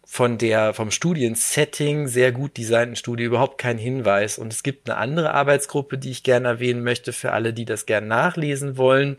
von 0.09 0.38
der, 0.38 0.73
vom 0.73 0.92
Studiensetting 0.92 2.07
sehr 2.07 2.31
gut 2.31 2.57
designten 2.57 2.95
Studie 2.95 3.25
überhaupt 3.25 3.59
keinen 3.59 3.81
Hinweis. 3.81 4.38
Und 4.38 4.53
es 4.53 4.62
gibt 4.62 4.88
eine 4.88 4.99
andere 4.99 5.35
Arbeitsgruppe, 5.35 5.99
die 5.99 6.12
ich 6.12 6.23
gerne 6.23 6.47
erwähnen 6.47 6.85
möchte 6.85 7.12
für 7.12 7.33
alle, 7.33 7.53
die 7.53 7.64
das 7.64 7.87
gerne 7.87 8.07
nachlesen 8.07 8.79
wollen. 8.79 9.19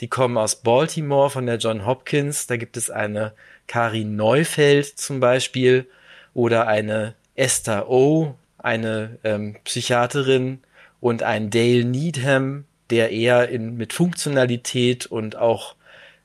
Die 0.00 0.06
kommen 0.06 0.38
aus 0.38 0.56
Baltimore 0.56 1.28
von 1.28 1.44
der 1.44 1.56
John 1.56 1.84
Hopkins. 1.84 2.46
Da 2.46 2.56
gibt 2.56 2.76
es 2.76 2.88
eine 2.88 3.32
Karin 3.66 4.14
Neufeld 4.14 4.86
zum 4.86 5.18
Beispiel 5.18 5.86
oder 6.34 6.68
eine 6.68 7.16
Esther 7.34 7.90
O, 7.90 8.36
eine 8.58 9.18
ähm, 9.24 9.56
Psychiaterin 9.64 10.60
und 11.00 11.24
ein 11.24 11.50
Dale 11.50 11.84
Needham, 11.84 12.64
der 12.90 13.10
eher 13.10 13.48
in, 13.48 13.76
mit 13.76 13.92
Funktionalität 13.92 15.06
und 15.06 15.34
auch 15.34 15.74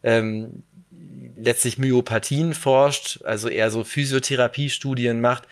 ähm, 0.04 0.62
letztlich 1.36 1.78
Myopathien 1.78 2.54
forscht, 2.54 3.22
also 3.24 3.50
eher 3.50 3.72
so 3.72 3.84
Physiotherapiestudien 3.84 5.22
macht. 5.22 5.48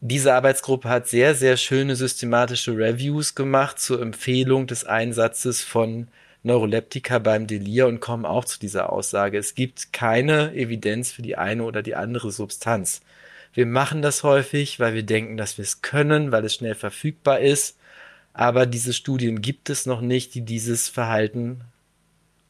Diese 0.00 0.34
Arbeitsgruppe 0.34 0.88
hat 0.88 1.08
sehr, 1.08 1.34
sehr 1.34 1.56
schöne 1.56 1.96
systematische 1.96 2.76
Reviews 2.76 3.34
gemacht 3.34 3.78
zur 3.78 4.00
Empfehlung 4.00 4.66
des 4.66 4.84
Einsatzes 4.84 5.62
von 5.62 6.08
Neuroleptika 6.42 7.18
beim 7.18 7.46
Delir 7.46 7.86
und 7.86 8.00
kommen 8.00 8.24
auch 8.24 8.44
zu 8.44 8.60
dieser 8.60 8.92
Aussage. 8.92 9.36
Es 9.36 9.54
gibt 9.54 9.92
keine 9.92 10.54
Evidenz 10.54 11.10
für 11.10 11.22
die 11.22 11.36
eine 11.36 11.64
oder 11.64 11.82
die 11.82 11.96
andere 11.96 12.30
Substanz. 12.30 13.00
Wir 13.52 13.66
machen 13.66 14.02
das 14.02 14.22
häufig, 14.22 14.78
weil 14.78 14.94
wir 14.94 15.02
denken, 15.02 15.36
dass 15.36 15.58
wir 15.58 15.64
es 15.64 15.82
können, 15.82 16.30
weil 16.30 16.44
es 16.44 16.54
schnell 16.54 16.74
verfügbar 16.74 17.40
ist. 17.40 17.78
Aber 18.32 18.66
diese 18.66 18.92
Studien 18.92 19.40
gibt 19.40 19.70
es 19.70 19.86
noch 19.86 20.02
nicht, 20.02 20.34
die 20.34 20.42
dieses 20.42 20.88
Verhalten 20.88 21.62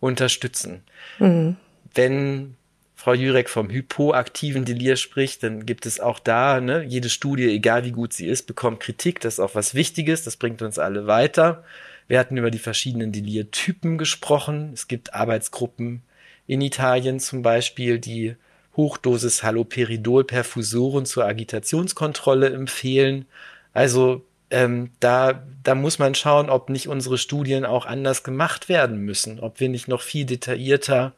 unterstützen. 0.01 0.83
Mhm. 1.19 1.57
Wenn 1.95 2.57
Frau 2.99 3.13
Jurek 3.13 3.51
vom 3.51 3.71
hypoaktiven 3.71 4.65
Delir 4.65 4.97
spricht, 4.97 5.43
dann 5.43 5.67
gibt 5.67 5.85
es 5.85 6.01
auch 6.01 6.19
da, 6.19 6.61
ne, 6.61 6.83
jede 6.83 7.11
Studie, 7.11 7.51
egal 7.51 7.85
wie 7.85 7.93
gut 7.93 8.15
sie 8.15 8.27
ist, 8.27 8.47
bekommt 8.47 8.81
Kritik. 8.81 9.21
Das 9.21 9.35
ist 9.35 9.41
auch 9.41 9.55
was 9.55 9.75
Wichtiges, 9.75 10.25
das 10.25 10.39
bringt 10.39 10.63
uns 10.63 10.79
alle 10.79 11.07
weiter. 11.07 11.63
Wir 12.09 12.19
hatten 12.19 12.39
über 12.39 12.51
die 12.51 12.59
verschiedenen 12.59 13.13
Delir-Typen 13.13 13.99
gesprochen. 13.99 14.71
Es 14.73 14.89
gibt 14.89 15.15
Arbeitsgruppen 15.15 16.03
in 16.47 16.63
Italien 16.63 17.21
zum 17.21 17.43
Beispiel, 17.43 17.99
die 17.99 18.37
Hochdosis 18.77 19.43
Haloperidol-Perfusoren 19.43 21.05
zur 21.05 21.27
Agitationskontrolle 21.27 22.51
empfehlen. 22.51 23.27
Also 23.75 24.25
ähm, 24.51 24.91
da, 25.01 25.45
da 25.63 25.75
muss 25.75 25.99
man 25.99 26.15
schauen, 26.15 26.49
ob 26.49 26.71
nicht 26.71 26.89
unsere 26.89 27.19
Studien 27.19 27.67
auch 27.67 27.85
anders 27.85 28.23
gemacht 28.23 28.69
werden 28.69 28.99
müssen, 28.99 29.39
ob 29.39 29.61
wir 29.61 29.69
nicht 29.69 29.87
noch 29.87 30.01
viel 30.01 30.25
detaillierter 30.25 31.13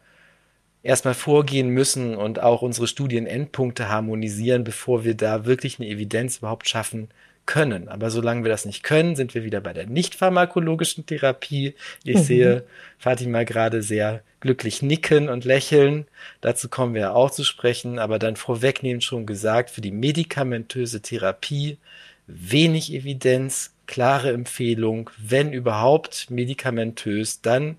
erstmal 0.83 1.14
vorgehen 1.14 1.69
müssen 1.69 2.14
und 2.14 2.41
auch 2.41 2.62
unsere 2.62 2.87
Studienendpunkte 2.87 3.88
harmonisieren, 3.88 4.64
bevor 4.64 5.05
wir 5.05 5.14
da 5.14 5.45
wirklich 5.45 5.79
eine 5.79 5.88
Evidenz 5.88 6.38
überhaupt 6.38 6.69
schaffen 6.69 7.09
können. 7.47 7.88
Aber 7.88 8.11
solange 8.11 8.45
wir 8.45 8.51
das 8.51 8.67
nicht 8.67 8.83
können, 8.83 9.17
sind 9.17 9.35
wir 9.35 9.43
wieder 9.43 9.61
bei 9.61 9.73
der 9.73 9.87
nicht 9.87 10.14
pharmakologischen 10.14 11.07
Therapie. 11.07 11.75
Ich 12.05 12.17
mhm. 12.17 12.23
sehe 12.23 12.64
Fatima 12.99 13.43
gerade 13.45 13.83
sehr 13.83 14.23
glücklich 14.41 14.83
nicken 14.83 15.29
und 15.29 15.45
lächeln. 15.45 16.07
Dazu 16.43 16.69
kommen 16.69 16.95
wir 16.95 17.17
auch 17.17 17.31
zu 17.31 17.45
sprechen, 17.45 17.99
aber 17.99 18.19
dann 18.19 18.37
vorwegnehmend 18.37 19.03
schon 19.03 19.27
gesagt, 19.27 19.71
für 19.71 19.81
die 19.81 19.91
medikamentöse 19.91 21.01
Therapie 21.01 21.79
wenig 22.27 22.93
Evidenz, 22.93 23.73
klare 23.87 24.31
Empfehlung, 24.33 25.11
wenn 25.17 25.53
überhaupt 25.53 26.31
medikamentös, 26.31 27.41
dann 27.41 27.79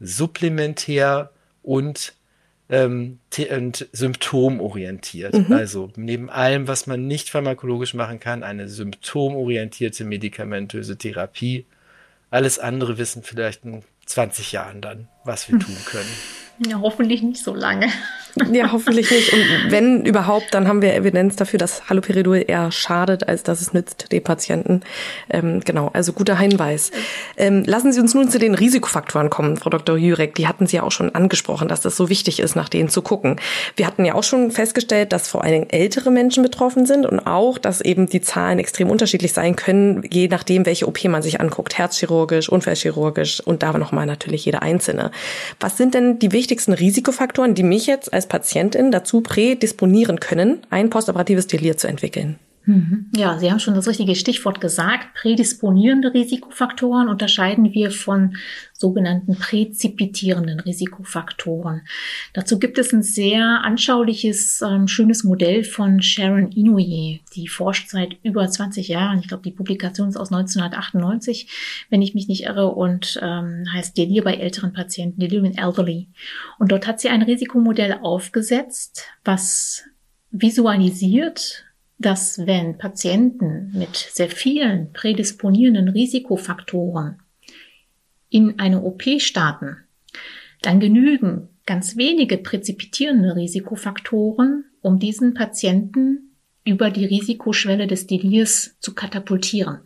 supplementär 0.00 1.30
und 1.62 2.14
ähm, 2.70 3.18
und 3.50 3.88
symptomorientiert. 3.92 5.34
Mhm. 5.34 5.52
Also 5.52 5.90
neben 5.96 6.30
allem, 6.30 6.68
was 6.68 6.86
man 6.86 7.06
nicht 7.06 7.30
pharmakologisch 7.30 7.94
machen 7.94 8.20
kann, 8.20 8.42
eine 8.42 8.68
symptomorientierte 8.68 10.04
medikamentöse 10.04 10.98
Therapie. 10.98 11.66
Alles 12.30 12.58
andere 12.58 12.98
wissen 12.98 13.22
vielleicht 13.22 13.64
in 13.64 13.82
20 14.06 14.52
Jahren 14.52 14.80
dann, 14.80 15.08
was 15.24 15.50
wir 15.50 15.58
tun 15.58 15.76
können. 15.86 16.08
Ja, 16.66 16.80
hoffentlich 16.80 17.22
nicht 17.22 17.42
so 17.42 17.54
lange. 17.54 17.88
Ja, 18.52 18.72
hoffentlich 18.72 19.10
nicht. 19.10 19.32
Und 19.32 19.70
wenn 19.70 20.04
überhaupt, 20.04 20.52
dann 20.52 20.68
haben 20.68 20.82
wir 20.82 20.94
Evidenz 20.94 21.36
dafür, 21.36 21.58
dass 21.58 21.88
Haloperidol 21.88 22.44
eher 22.46 22.70
schadet, 22.70 23.28
als 23.28 23.42
dass 23.42 23.60
es 23.60 23.72
nützt 23.72 24.12
den 24.12 24.22
Patienten. 24.22 24.82
Ähm, 25.30 25.60
genau, 25.64 25.90
also 25.92 26.12
guter 26.12 26.38
Hinweis. 26.38 26.90
Ähm, 27.36 27.64
lassen 27.64 27.92
Sie 27.92 28.00
uns 28.00 28.14
nun 28.14 28.30
zu 28.30 28.38
den 28.38 28.54
Risikofaktoren 28.54 29.30
kommen, 29.30 29.56
Frau 29.56 29.70
Dr. 29.70 29.96
Jurek. 29.96 30.34
Die 30.34 30.46
hatten 30.46 30.66
Sie 30.66 30.76
ja 30.76 30.82
auch 30.82 30.92
schon 30.92 31.14
angesprochen, 31.14 31.68
dass 31.68 31.80
das 31.80 31.96
so 31.96 32.08
wichtig 32.08 32.40
ist, 32.40 32.56
nach 32.56 32.68
denen 32.68 32.88
zu 32.88 33.02
gucken. 33.02 33.36
Wir 33.76 33.86
hatten 33.86 34.04
ja 34.04 34.14
auch 34.14 34.24
schon 34.24 34.50
festgestellt, 34.50 35.12
dass 35.12 35.28
vor 35.28 35.44
allen 35.44 35.52
Dingen 35.52 35.70
ältere 35.70 36.10
Menschen 36.10 36.42
betroffen 36.42 36.86
sind 36.86 37.06
und 37.06 37.20
auch, 37.20 37.58
dass 37.58 37.80
eben 37.80 38.08
die 38.08 38.20
Zahlen 38.20 38.58
extrem 38.58 38.90
unterschiedlich 38.90 39.32
sein 39.32 39.56
können, 39.56 40.02
je 40.10 40.28
nachdem, 40.28 40.66
welche 40.66 40.86
OP 40.86 41.04
man 41.04 41.22
sich 41.22 41.40
anguckt. 41.40 41.78
Herzchirurgisch, 41.78 42.48
Unfallchirurgisch 42.48 43.40
und 43.40 43.62
da 43.62 43.78
nochmal 43.78 44.06
natürlich 44.06 44.44
jeder 44.44 44.62
einzelne. 44.62 45.10
Was 45.60 45.76
sind 45.76 45.94
denn 45.94 46.18
die 46.18 46.32
wichtigsten 46.32 46.72
Risikofaktoren, 46.72 47.54
die 47.54 47.62
mich 47.62 47.86
jetzt 47.86 48.12
als 48.12 48.26
Patientin 48.28 48.90
dazu 48.90 49.20
prädisponieren 49.20 50.20
können, 50.20 50.60
ein 50.70 50.90
postoperatives 50.90 51.46
Delir 51.46 51.76
zu 51.76 51.88
entwickeln? 51.88 52.38
Mhm. 52.68 53.06
Ja, 53.16 53.38
Sie 53.38 53.50
haben 53.50 53.60
schon 53.60 53.72
das 53.72 53.88
richtige 53.88 54.14
Stichwort 54.14 54.60
gesagt. 54.60 55.14
Prädisponierende 55.14 56.12
Risikofaktoren 56.12 57.08
unterscheiden 57.08 57.72
wir 57.72 57.90
von 57.90 58.36
sogenannten 58.74 59.36
präzipitierenden 59.36 60.60
Risikofaktoren. 60.60 61.80
Dazu 62.34 62.58
gibt 62.58 62.76
es 62.76 62.92
ein 62.92 63.02
sehr 63.02 63.62
anschauliches, 63.64 64.60
ähm, 64.60 64.86
schönes 64.86 65.24
Modell 65.24 65.64
von 65.64 66.02
Sharon 66.02 66.52
Inouye. 66.52 67.20
Die 67.34 67.48
forscht 67.48 67.88
seit 67.88 68.18
über 68.22 68.46
20 68.46 68.88
Jahren. 68.88 69.20
Ich 69.20 69.28
glaube, 69.28 69.44
die 69.44 69.52
Publikation 69.52 70.10
ist 70.10 70.18
aus 70.18 70.30
1998, 70.30 71.48
wenn 71.88 72.02
ich 72.02 72.14
mich 72.14 72.28
nicht 72.28 72.44
irre, 72.44 72.68
und 72.68 73.18
ähm, 73.22 73.64
heißt 73.72 73.96
Delir 73.96 74.22
bei 74.22 74.34
älteren 74.34 74.74
Patienten, 74.74 75.20
Delir 75.20 75.42
in 75.42 75.56
Elderly. 75.56 76.08
Und 76.58 76.70
dort 76.70 76.86
hat 76.86 77.00
sie 77.00 77.08
ein 77.08 77.22
Risikomodell 77.22 78.00
aufgesetzt, 78.02 79.06
was 79.24 79.84
visualisiert, 80.30 81.64
dass 81.98 82.46
wenn 82.46 82.78
Patienten 82.78 83.72
mit 83.74 83.96
sehr 83.96 84.30
vielen 84.30 84.92
prädisponierenden 84.92 85.88
Risikofaktoren 85.88 87.20
in 88.30 88.58
eine 88.58 88.82
OP 88.82 89.02
starten, 89.18 89.78
dann 90.62 90.80
genügen 90.80 91.48
ganz 91.66 91.96
wenige 91.96 92.38
präzipitierende 92.38 93.36
Risikofaktoren, 93.36 94.64
um 94.80 94.98
diesen 94.98 95.34
Patienten 95.34 96.36
über 96.64 96.90
die 96.90 97.04
Risikoschwelle 97.04 97.86
des 97.86 98.06
Delirs 98.06 98.76
zu 98.80 98.94
katapultieren. 98.94 99.80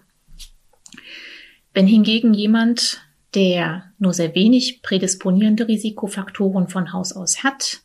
Wenn 1.73 1.87
hingegen 1.87 2.35
jemand, 2.35 3.01
der 3.35 3.93
nur 3.99 4.13
sehr 4.13 4.35
wenig 4.35 4.83
prädisponierende 4.83 5.69
Risikofaktoren 5.69 6.69
von 6.69 6.93
Haus 6.93 7.15
aus 7.15 7.43
hat, 7.43 7.81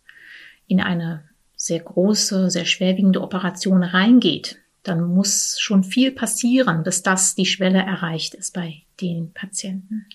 in 0.68 0.82
eine 0.82 1.24
sehr 1.58 1.80
große, 1.80 2.50
sehr 2.50 2.66
schwerwiegende 2.66 3.22
Operation 3.22 3.84
reingeht, 3.84 4.60
dann 4.84 5.04
muss 5.04 5.58
schon 5.60 5.84
viel 5.84 6.12
passieren, 6.12 6.84
bis 6.84 7.04
das 7.04 7.36
die 7.36 7.46
Schwelle 7.46 7.80
erreicht 7.80 8.36
ist 8.36 8.54
bei 8.54 8.84
den 9.02 9.34
Patienten. 9.34 10.06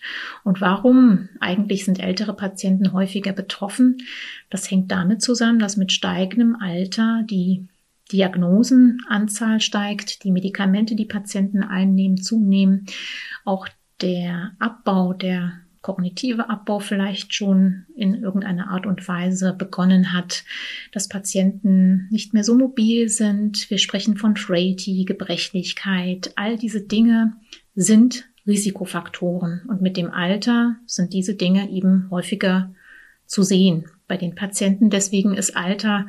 Und 0.44 0.60
warum 0.60 1.28
eigentlich 1.40 1.84
sind 1.84 2.00
ältere 2.00 2.34
Patienten 2.34 2.92
häufiger 2.92 3.32
betroffen? 3.32 3.98
Das 4.48 4.70
hängt 4.70 4.90
damit 4.90 5.20
zusammen, 5.20 5.58
dass 5.58 5.76
mit 5.76 5.92
steigendem 5.92 6.56
Alter 6.56 7.22
die 7.28 7.66
Diagnosenanzahl 8.12 9.60
steigt, 9.60 10.24
die 10.24 10.30
Medikamente, 10.30 10.94
die 10.94 11.06
Patienten 11.06 11.62
einnehmen, 11.62 12.16
zunehmen, 12.16 12.86
auch 13.44 13.68
der 14.00 14.52
Abbau 14.58 15.12
der 15.12 15.61
kognitive 15.82 16.48
Abbau 16.48 16.78
vielleicht 16.78 17.34
schon 17.34 17.86
in 17.96 18.14
irgendeiner 18.14 18.70
Art 18.70 18.86
und 18.86 19.06
Weise 19.06 19.52
begonnen 19.52 20.12
hat, 20.12 20.44
dass 20.92 21.08
Patienten 21.08 22.08
nicht 22.10 22.32
mehr 22.32 22.44
so 22.44 22.56
mobil 22.56 23.08
sind. 23.08 23.68
Wir 23.68 23.78
sprechen 23.78 24.16
von 24.16 24.36
Frailty, 24.36 25.04
Gebrechlichkeit. 25.04 26.32
All 26.36 26.56
diese 26.56 26.80
Dinge 26.80 27.34
sind 27.74 28.28
Risikofaktoren. 28.46 29.62
Und 29.68 29.82
mit 29.82 29.96
dem 29.96 30.10
Alter 30.10 30.76
sind 30.86 31.12
diese 31.12 31.34
Dinge 31.34 31.70
eben 31.70 32.08
häufiger 32.10 32.72
zu 33.26 33.42
sehen 33.42 33.86
bei 34.08 34.16
den 34.16 34.34
Patienten. 34.34 34.90
Deswegen 34.90 35.34
ist 35.34 35.56
Alter 35.56 36.06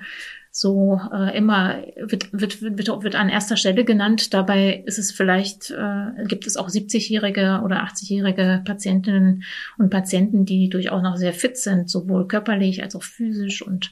so 0.56 1.02
äh, 1.12 1.36
immer 1.36 1.82
wird, 1.98 2.32
wird, 2.32 2.62
wird, 2.62 3.04
wird 3.04 3.16
an 3.16 3.28
erster 3.28 3.58
Stelle 3.58 3.84
genannt. 3.84 4.36
Dabei 4.36 4.84
ist 4.86 5.00
es 5.00 5.12
vielleicht, 5.12 5.72
äh, 5.72 6.26
gibt 6.28 6.46
es 6.46 6.58
auch 6.58 6.70
70-jährige 6.70 7.62
oder 7.66 7.84
80-jährige 7.84 8.62
Patientinnen 8.64 9.46
und 9.80 9.90
Patienten, 9.90 10.46
die 10.46 10.70
durchaus 10.70 11.02
noch 11.02 11.18
sehr 11.18 11.34
fit 11.34 11.58
sind, 11.58 11.90
sowohl 11.90 12.28
körperlich 12.28 12.84
als 12.84 12.96
auch 12.96 13.02
physisch 13.02 13.64
und 13.64 13.92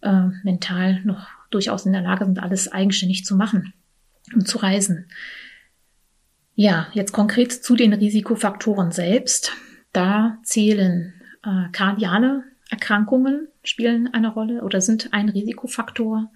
äh, 0.00 0.24
mental 0.42 1.00
noch 1.04 1.28
durchaus 1.52 1.86
in 1.86 1.92
der 1.92 2.02
Lage 2.02 2.24
sind, 2.24 2.42
alles 2.42 2.72
eigenständig 2.72 3.24
zu 3.24 3.36
machen 3.36 3.72
und 4.34 4.48
zu 4.48 4.58
reisen. 4.58 5.06
Ja, 6.56 6.88
jetzt 6.94 7.12
konkret 7.12 7.52
zu 7.52 7.76
den 7.76 7.92
Risikofaktoren 7.92 8.90
selbst. 8.90 9.52
Da 9.92 10.38
zählen 10.42 11.14
äh, 11.44 11.70
kardiale 11.70 12.42
Erkrankungen 12.70 13.46
spielen 13.64 14.08
eine 14.12 14.32
Rolle 14.32 14.62
oder 14.62 14.80
sind 14.80 15.12
ein 15.12 15.28
Risikofaktor. 15.28 16.30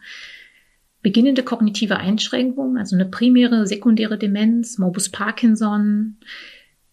Beginnende 1.02 1.42
kognitive 1.42 1.98
Einschränkungen, 1.98 2.78
also 2.78 2.96
eine 2.96 3.06
primäre, 3.06 3.66
sekundäre 3.66 4.18
Demenz, 4.18 4.78
Morbus 4.78 5.08
Parkinson, 5.10 6.16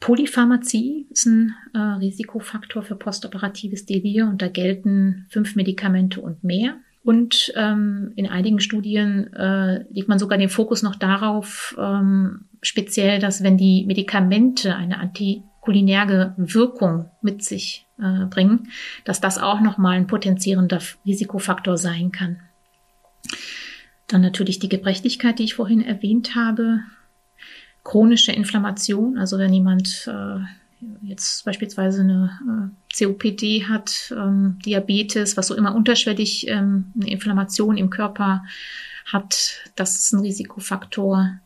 Polypharmazie 0.04 1.08
ist 1.12 1.28
ein 1.28 1.56
äh, 1.74 1.78
Risikofaktor 1.80 2.84
für 2.84 2.96
postoperatives 2.96 3.86
Delir 3.86 4.28
und 4.28 4.42
da 4.42 4.50
gelten 4.50 5.26
fünf 5.30 5.56
Medikamente 5.56 6.20
und 6.20 6.44
mehr. 6.44 6.76
Und 7.06 7.54
ähm, 7.56 8.12
in 8.18 8.28
einigen 8.28 8.60
Studien 8.60 9.32
äh, 9.32 9.86
legt 9.94 10.10
man 10.10 10.20
sogar 10.20 10.38
den 10.38 10.50
Fokus 10.50 10.84
noch 10.84 10.98
darauf, 10.98 11.74
ähm, 11.80 12.46
speziell, 12.62 13.20
dass 13.20 13.44
wenn 13.44 13.58
die 13.58 13.86
Medikamente 13.86 14.76
eine 14.76 15.00
antikulinäre 15.64 16.34
Wirkung 16.38 17.10
mit 17.22 17.44
sich 17.44 17.88
äh, 17.98 18.26
bringen, 18.26 18.70
dass 19.06 19.22
das 19.22 19.38
auch 19.38 19.62
nochmal 19.62 19.96
ein 19.96 20.08
potenzierender 20.08 20.82
Risikofaktor 21.06 21.78
sein 21.78 22.12
kann. 22.12 22.42
Dann 24.08 24.22
natürlich 24.22 24.60
die 24.60 24.70
Gebrechlichkeit, 24.70 25.40
die 25.40 25.44
ich 25.44 25.56
vorhin 25.56 25.82
erwähnt 25.82 26.36
habe. 26.36 26.82
Chronische 27.84 28.34
Inflammation, 28.34 29.18
also 29.18 29.38
wenn 29.38 29.54
jemand 29.54 30.08
äh, 30.08 30.40
jetzt 31.02 31.46
beispielsweise 31.46 32.02
eine 32.02 32.72
äh, 32.94 33.06
COPD 33.06 33.66
hat, 33.68 34.14
ähm, 34.16 34.60
Diabetes, 34.66 35.38
was 35.38 35.48
so 35.48 35.56
immer 35.56 35.76
unterschwellig 35.76 36.48
ähm, 36.50 36.92
eine 37.00 37.10
Inflammation 37.10 37.78
im 37.78 37.90
Körper 37.90 38.44
hat, 39.06 39.62
das 39.76 39.96
ist 39.96 40.14
ein 40.14 40.22
Risikofaktor. 40.22 41.40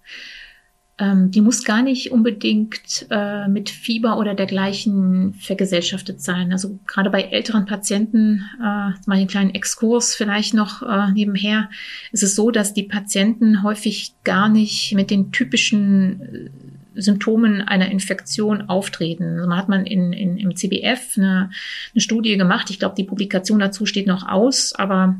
Ähm, 1.00 1.30
die 1.30 1.42
muss 1.42 1.64
gar 1.64 1.84
nicht 1.84 2.12
unbedingt 2.12 3.06
äh, 3.12 3.48
mit 3.48 3.70
Fieber 3.70 4.18
oder 4.18 4.34
dergleichen 4.34 5.36
vergesellschaftet 5.36 6.22
sein. 6.22 6.52
Also 6.52 6.80
gerade 6.88 7.12
bei 7.12 7.22
älteren 7.22 7.66
Patienten, 7.66 8.44
äh, 8.60 8.62
mal 8.62 8.96
einen 9.08 9.28
kleinen 9.28 9.54
Exkurs 9.54 10.16
vielleicht 10.16 10.56
noch 10.56 10.82
äh, 10.82 11.12
nebenher, 11.12 11.70
ist 12.12 12.24
es 12.24 12.36
so, 12.36 12.50
dass 12.50 12.74
die 12.74 12.84
Patienten 12.84 13.62
häufig 13.62 14.16
gar 14.24 14.50
nicht 14.50 14.94
mit 14.96 15.12
den 15.12 15.32
typischen 15.32 16.22
äh, 16.22 16.50
Symptomen 16.98 17.62
einer 17.62 17.90
Infektion 17.90 18.70
auftreten. 18.70 19.36
Also 19.38 19.48
man 19.48 19.58
hat 19.58 19.70
man 19.70 19.86
in, 19.86 20.14
in, 20.14 20.38
im 20.38 20.56
CBF 20.56 21.18
eine, 21.18 21.50
eine 21.94 22.02
Studie 22.02 22.38
gemacht. 22.38 22.70
Ich 22.70 22.80
glaube, 22.80 22.96
die 22.96 23.04
Publikation 23.04 23.60
dazu 23.60 23.86
steht 23.86 24.08
noch 24.08 24.28
aus, 24.28 24.74
aber 24.74 25.16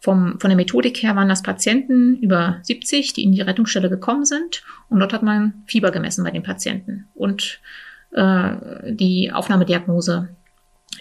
vom, 0.00 0.38
von 0.38 0.50
der 0.50 0.56
Methodik 0.56 1.02
her 1.02 1.16
waren 1.16 1.28
das 1.28 1.42
Patienten 1.42 2.16
über 2.18 2.58
70, 2.62 3.12
die 3.12 3.24
in 3.24 3.32
die 3.32 3.40
Rettungsstelle 3.40 3.90
gekommen 3.90 4.24
sind. 4.24 4.62
Und 4.88 5.00
dort 5.00 5.12
hat 5.12 5.22
man 5.22 5.62
Fieber 5.66 5.90
gemessen 5.90 6.24
bei 6.24 6.30
den 6.30 6.42
Patienten 6.42 7.08
und 7.14 7.60
äh, 8.12 8.50
die 8.92 9.32
Aufnahmediagnose 9.32 10.28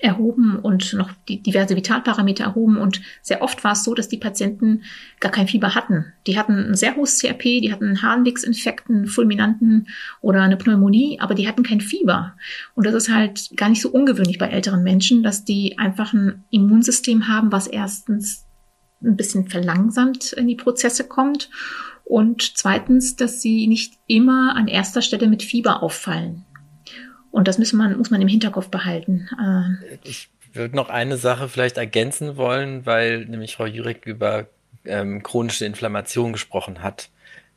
erhoben 0.01 0.57
und 0.57 0.93
noch 0.93 1.11
die 1.27 1.41
diverse 1.41 1.75
Vitalparameter 1.75 2.43
erhoben. 2.43 2.77
Und 2.77 3.01
sehr 3.21 3.41
oft 3.41 3.63
war 3.63 3.73
es 3.73 3.83
so, 3.83 3.93
dass 3.93 4.09
die 4.09 4.17
Patienten 4.17 4.83
gar 5.19 5.31
kein 5.31 5.47
Fieber 5.47 5.75
hatten. 5.75 6.13
Die 6.27 6.37
hatten 6.37 6.57
ein 6.69 6.75
sehr 6.75 6.95
hohes 6.95 7.19
CRP, 7.19 7.61
die 7.61 7.71
hatten 7.71 8.01
Harnwegsinfekten, 8.01 9.07
Fulminanten 9.07 9.87
oder 10.21 10.41
eine 10.41 10.57
Pneumonie, 10.57 11.19
aber 11.19 11.35
die 11.35 11.47
hatten 11.47 11.63
kein 11.63 11.81
Fieber. 11.81 12.33
Und 12.75 12.85
das 12.85 12.95
ist 12.95 13.13
halt 13.13 13.51
gar 13.55 13.69
nicht 13.69 13.81
so 13.81 13.89
ungewöhnlich 13.89 14.37
bei 14.37 14.47
älteren 14.47 14.83
Menschen, 14.83 15.23
dass 15.23 15.45
die 15.45 15.77
einfach 15.77 16.13
ein 16.13 16.43
Immunsystem 16.49 17.27
haben, 17.27 17.51
was 17.51 17.67
erstens 17.67 18.45
ein 19.03 19.15
bisschen 19.15 19.47
verlangsamt 19.47 20.33
in 20.33 20.47
die 20.47 20.55
Prozesse 20.55 21.07
kommt 21.07 21.49
und 22.03 22.57
zweitens, 22.57 23.15
dass 23.15 23.41
sie 23.41 23.67
nicht 23.67 23.93
immer 24.05 24.55
an 24.55 24.67
erster 24.67 25.01
Stelle 25.01 25.27
mit 25.27 25.43
Fieber 25.43 25.81
auffallen. 25.81 26.45
Und 27.31 27.47
das 27.47 27.57
muss 27.57 27.73
man, 27.73 27.97
muss 27.97 28.11
man 28.11 28.21
im 28.21 28.27
Hinterkopf 28.27 28.67
behalten. 28.67 29.29
Äh, 29.39 29.97
ich 30.03 30.29
würde 30.53 30.75
noch 30.75 30.89
eine 30.89 31.17
Sache 31.17 31.47
vielleicht 31.47 31.77
ergänzen 31.77 32.37
wollen, 32.37 32.85
weil 32.85 33.25
nämlich 33.25 33.55
Frau 33.55 33.65
Jurek 33.65 34.05
über 34.05 34.47
ähm, 34.85 35.23
chronische 35.23 35.65
Inflammation 35.65 36.33
gesprochen 36.33 36.83
hat. 36.83 37.09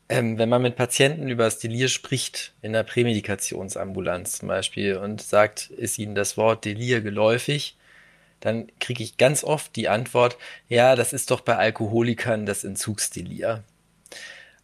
Ähm, 0.09 0.39
wenn 0.39 0.49
man 0.49 0.63
mit 0.63 0.77
Patienten 0.77 1.29
über 1.29 1.45
das 1.45 1.59
Delir 1.59 1.89
spricht, 1.89 2.53
in 2.63 2.73
der 2.73 2.83
Prämedikationsambulanz 2.83 4.39
zum 4.39 4.49
Beispiel, 4.49 4.97
und 4.97 5.23
sagt, 5.23 5.71
ist 5.71 5.99
ihnen 5.99 6.15
das 6.15 6.37
Wort 6.37 6.65
Delir 6.65 7.01
geläufig, 7.01 7.77
dann 8.41 8.67
kriege 8.79 9.03
ich 9.03 9.17
ganz 9.17 9.43
oft 9.43 9.75
die 9.75 9.89
Antwort, 9.89 10.37
ja, 10.69 10.97
das 10.97 11.15
ist 11.15 11.31
doch 11.31 11.41
bei 11.41 11.57
Alkoholikern 11.57 12.45
das 12.45 12.63
Entzugsdelir. 12.63 13.65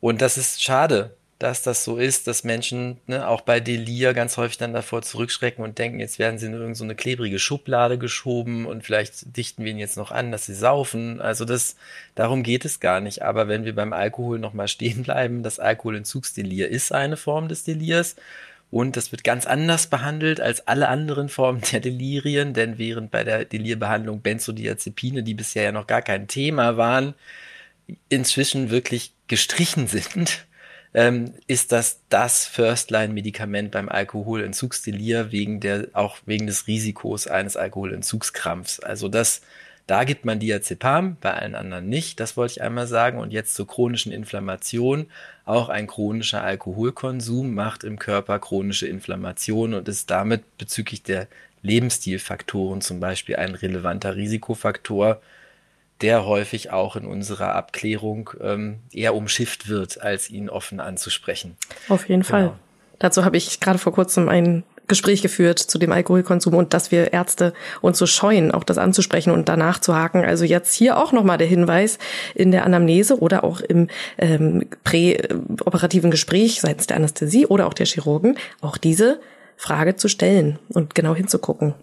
Und 0.00 0.20
das 0.20 0.36
ist 0.36 0.62
schade, 0.62 1.16
dass 1.40 1.62
das 1.62 1.84
so 1.84 1.96
ist, 1.96 2.26
dass 2.26 2.44
Menschen 2.44 2.98
ne, 3.06 3.26
auch 3.26 3.40
bei 3.40 3.60
Delir 3.60 4.12
ganz 4.12 4.36
häufig 4.36 4.58
dann 4.58 4.74
davor 4.74 5.00
zurückschrecken 5.00 5.64
und 5.64 5.78
denken, 5.78 5.98
jetzt 5.98 6.18
werden 6.18 6.38
sie 6.38 6.44
in 6.44 6.52
irgendeine 6.52 6.90
so 6.90 6.94
klebrige 6.94 7.38
Schublade 7.38 7.96
geschoben 7.96 8.66
und 8.66 8.84
vielleicht 8.84 9.34
dichten 9.38 9.64
wir 9.64 9.70
ihnen 9.70 9.80
jetzt 9.80 9.96
noch 9.96 10.10
an, 10.10 10.32
dass 10.32 10.44
sie 10.44 10.54
saufen. 10.54 11.18
Also 11.18 11.46
das, 11.46 11.76
darum 12.14 12.42
geht 12.42 12.66
es 12.66 12.78
gar 12.78 13.00
nicht. 13.00 13.22
Aber 13.22 13.48
wenn 13.48 13.64
wir 13.64 13.74
beim 13.74 13.94
Alkohol 13.94 14.38
nochmal 14.38 14.68
stehen 14.68 15.02
bleiben, 15.02 15.42
das 15.42 15.58
Alkoholentzugsdelir 15.58 16.68
ist 16.68 16.92
eine 16.92 17.16
Form 17.16 17.48
des 17.48 17.64
Delirs 17.64 18.16
und 18.70 18.98
das 18.98 19.10
wird 19.10 19.24
ganz 19.24 19.46
anders 19.46 19.86
behandelt 19.86 20.42
als 20.42 20.68
alle 20.68 20.88
anderen 20.88 21.30
Formen 21.30 21.62
der 21.72 21.80
Delirien, 21.80 22.52
denn 22.52 22.76
während 22.76 23.10
bei 23.10 23.24
der 23.24 23.46
Delirbehandlung 23.46 24.20
Benzodiazepine, 24.20 25.22
die 25.22 25.34
bisher 25.34 25.62
ja 25.62 25.72
noch 25.72 25.86
gar 25.86 26.02
kein 26.02 26.28
Thema 26.28 26.76
waren, 26.76 27.14
inzwischen 28.10 28.68
wirklich 28.68 29.14
gestrichen 29.26 29.86
sind, 29.86 30.46
ähm, 30.92 31.32
ist 31.46 31.72
das 31.72 32.00
das 32.08 32.46
First-Line-Medikament 32.46 33.70
beim 33.70 33.88
Alkoholentzugsdelir 33.88 35.30
wegen 35.30 35.60
der, 35.60 35.88
auch 35.92 36.18
wegen 36.26 36.46
des 36.46 36.66
Risikos 36.66 37.26
eines 37.26 37.56
Alkoholentzugskrampfs. 37.56 38.80
Also 38.80 39.08
das, 39.08 39.42
da 39.86 40.04
gibt 40.04 40.24
man 40.24 40.40
Diazepam, 40.40 41.16
bei 41.20 41.32
allen 41.32 41.54
anderen 41.54 41.88
nicht. 41.88 42.18
Das 42.18 42.36
wollte 42.36 42.54
ich 42.54 42.62
einmal 42.62 42.88
sagen. 42.88 43.18
Und 43.18 43.32
jetzt 43.32 43.54
zur 43.54 43.68
chronischen 43.68 44.12
Inflammation. 44.12 45.06
Auch 45.44 45.68
ein 45.68 45.86
chronischer 45.86 46.42
Alkoholkonsum 46.42 47.54
macht 47.54 47.84
im 47.84 47.98
Körper 47.98 48.38
chronische 48.38 48.88
Inflammation 48.88 49.74
und 49.74 49.88
ist 49.88 50.10
damit 50.10 50.58
bezüglich 50.58 51.02
der 51.02 51.28
Lebensstilfaktoren 51.62 52.80
zum 52.80 53.00
Beispiel 53.00 53.36
ein 53.36 53.54
relevanter 53.54 54.16
Risikofaktor 54.16 55.20
der 56.02 56.26
häufig 56.26 56.70
auch 56.70 56.96
in 56.96 57.06
unserer 57.06 57.54
Abklärung 57.54 58.30
ähm, 58.40 58.80
eher 58.92 59.14
umschifft 59.14 59.68
wird, 59.68 60.00
als 60.00 60.30
ihn 60.30 60.48
offen 60.48 60.80
anzusprechen. 60.80 61.56
Auf 61.88 62.08
jeden 62.08 62.22
genau. 62.22 62.30
Fall. 62.30 62.52
Dazu 62.98 63.24
habe 63.24 63.36
ich 63.36 63.60
gerade 63.60 63.78
vor 63.78 63.92
kurzem 63.92 64.28
ein 64.28 64.62
Gespräch 64.90 65.22
geführt 65.22 65.58
zu 65.58 65.78
dem 65.78 65.92
Alkoholkonsum 65.92 66.54
und 66.54 66.74
dass 66.74 66.90
wir 66.90 67.12
Ärzte 67.12 67.54
uns 67.80 67.96
so 67.96 68.06
scheuen, 68.06 68.50
auch 68.50 68.64
das 68.64 68.76
anzusprechen 68.76 69.30
und 69.30 69.48
danach 69.48 69.78
zu 69.78 69.94
haken. 69.94 70.24
Also 70.24 70.44
jetzt 70.44 70.74
hier 70.74 70.98
auch 70.98 71.12
nochmal 71.12 71.38
der 71.38 71.46
Hinweis 71.46 71.98
in 72.34 72.50
der 72.50 72.66
Anamnese 72.66 73.18
oder 73.20 73.44
auch 73.44 73.60
im 73.60 73.86
ähm, 74.18 74.66
präoperativen 74.82 76.10
Gespräch 76.10 76.60
seitens 76.60 76.88
der 76.88 76.96
Anästhesie 76.96 77.46
oder 77.46 77.68
auch 77.68 77.74
der 77.74 77.86
Chirurgen, 77.86 78.36
auch 78.60 78.76
diese 78.76 79.20
Frage 79.56 79.94
zu 79.94 80.08
stellen 80.08 80.58
und 80.70 80.94
genau 80.94 81.14
hinzugucken. 81.14 81.74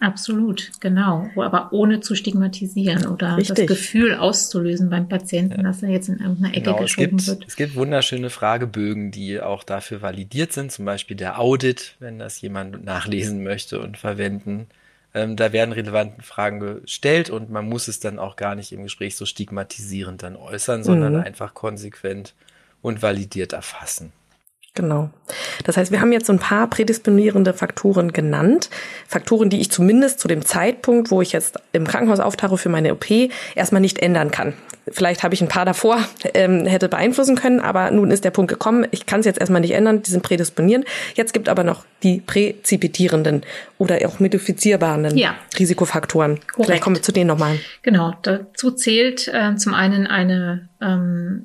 Absolut, 0.00 0.70
genau. 0.78 1.28
Aber 1.34 1.72
ohne 1.72 2.00
zu 2.00 2.14
stigmatisieren 2.14 3.06
oder 3.06 3.36
Richtig. 3.36 3.56
das 3.56 3.66
Gefühl 3.66 4.14
auszulösen 4.14 4.90
beim 4.90 5.08
Patienten, 5.08 5.64
dass 5.64 5.82
er 5.82 5.88
jetzt 5.88 6.08
in 6.08 6.20
irgendeiner 6.20 6.50
Ecke 6.54 6.62
genau, 6.62 6.76
geschoben 6.78 7.18
es 7.18 7.26
gibt, 7.26 7.40
wird. 7.40 7.48
Es 7.48 7.56
gibt 7.56 7.74
wunderschöne 7.74 8.30
Fragebögen, 8.30 9.10
die 9.10 9.40
auch 9.40 9.64
dafür 9.64 10.00
validiert 10.00 10.52
sind, 10.52 10.70
zum 10.70 10.84
Beispiel 10.84 11.16
der 11.16 11.40
Audit, 11.40 11.96
wenn 11.98 12.20
das 12.20 12.40
jemand 12.40 12.84
nachlesen 12.84 13.42
möchte 13.42 13.80
und 13.80 13.96
verwenden. 13.96 14.68
Ähm, 15.14 15.34
da 15.34 15.52
werden 15.52 15.72
relevante 15.72 16.22
Fragen 16.22 16.60
gestellt 16.60 17.28
und 17.28 17.50
man 17.50 17.68
muss 17.68 17.88
es 17.88 17.98
dann 17.98 18.20
auch 18.20 18.36
gar 18.36 18.54
nicht 18.54 18.70
im 18.70 18.84
Gespräch 18.84 19.16
so 19.16 19.26
stigmatisierend 19.26 20.22
dann 20.22 20.36
äußern, 20.36 20.84
sondern 20.84 21.14
mhm. 21.14 21.22
einfach 21.22 21.54
konsequent 21.54 22.34
und 22.82 23.02
validiert 23.02 23.52
erfassen. 23.52 24.12
Genau. 24.74 25.10
Das 25.64 25.76
heißt, 25.76 25.90
wir 25.90 26.00
haben 26.00 26.12
jetzt 26.12 26.26
so 26.26 26.32
ein 26.32 26.38
paar 26.38 26.68
prädisponierende 26.68 27.52
Faktoren 27.52 28.12
genannt. 28.12 28.70
Faktoren, 29.06 29.50
die 29.50 29.60
ich 29.60 29.70
zumindest 29.70 30.20
zu 30.20 30.28
dem 30.28 30.44
Zeitpunkt, 30.44 31.10
wo 31.10 31.20
ich 31.20 31.32
jetzt 31.32 31.58
im 31.72 31.86
Krankenhaus 31.86 32.20
auftauche 32.20 32.58
für 32.58 32.68
meine 32.68 32.92
OP, 32.92 33.06
erstmal 33.54 33.80
nicht 33.80 33.98
ändern 33.98 34.30
kann. 34.30 34.54
Vielleicht 34.90 35.22
habe 35.22 35.34
ich 35.34 35.42
ein 35.42 35.48
paar 35.48 35.64
davor 35.64 35.98
ähm, 36.34 36.64
hätte 36.64 36.88
beeinflussen 36.88 37.36
können, 37.36 37.60
aber 37.60 37.90
nun 37.90 38.10
ist 38.10 38.24
der 38.24 38.30
Punkt 38.30 38.50
gekommen. 38.50 38.86
Ich 38.90 39.06
kann 39.06 39.20
es 39.20 39.26
jetzt 39.26 39.40
erstmal 39.40 39.60
nicht 39.60 39.72
ändern, 39.72 40.02
die 40.02 40.10
sind 40.10 40.22
prädisponierend. 40.22 40.86
Jetzt 41.14 41.32
gibt 41.32 41.48
aber 41.48 41.64
noch 41.64 41.84
die 42.02 42.20
präzipitierenden 42.20 43.42
oder 43.76 43.98
auch 44.06 44.20
modifizierbaren 44.20 45.16
ja. 45.16 45.34
Risikofaktoren. 45.58 46.38
Korrekt. 46.38 46.66
Vielleicht 46.66 46.82
kommen 46.82 46.96
wir 46.96 47.02
zu 47.02 47.12
denen 47.12 47.28
nochmal. 47.28 47.58
Genau, 47.82 48.14
dazu 48.22 48.70
zählt 48.70 49.28
äh, 49.28 49.56
zum 49.56 49.74
einen 49.74 50.06
eine 50.06 50.68
ähm, 50.80 51.42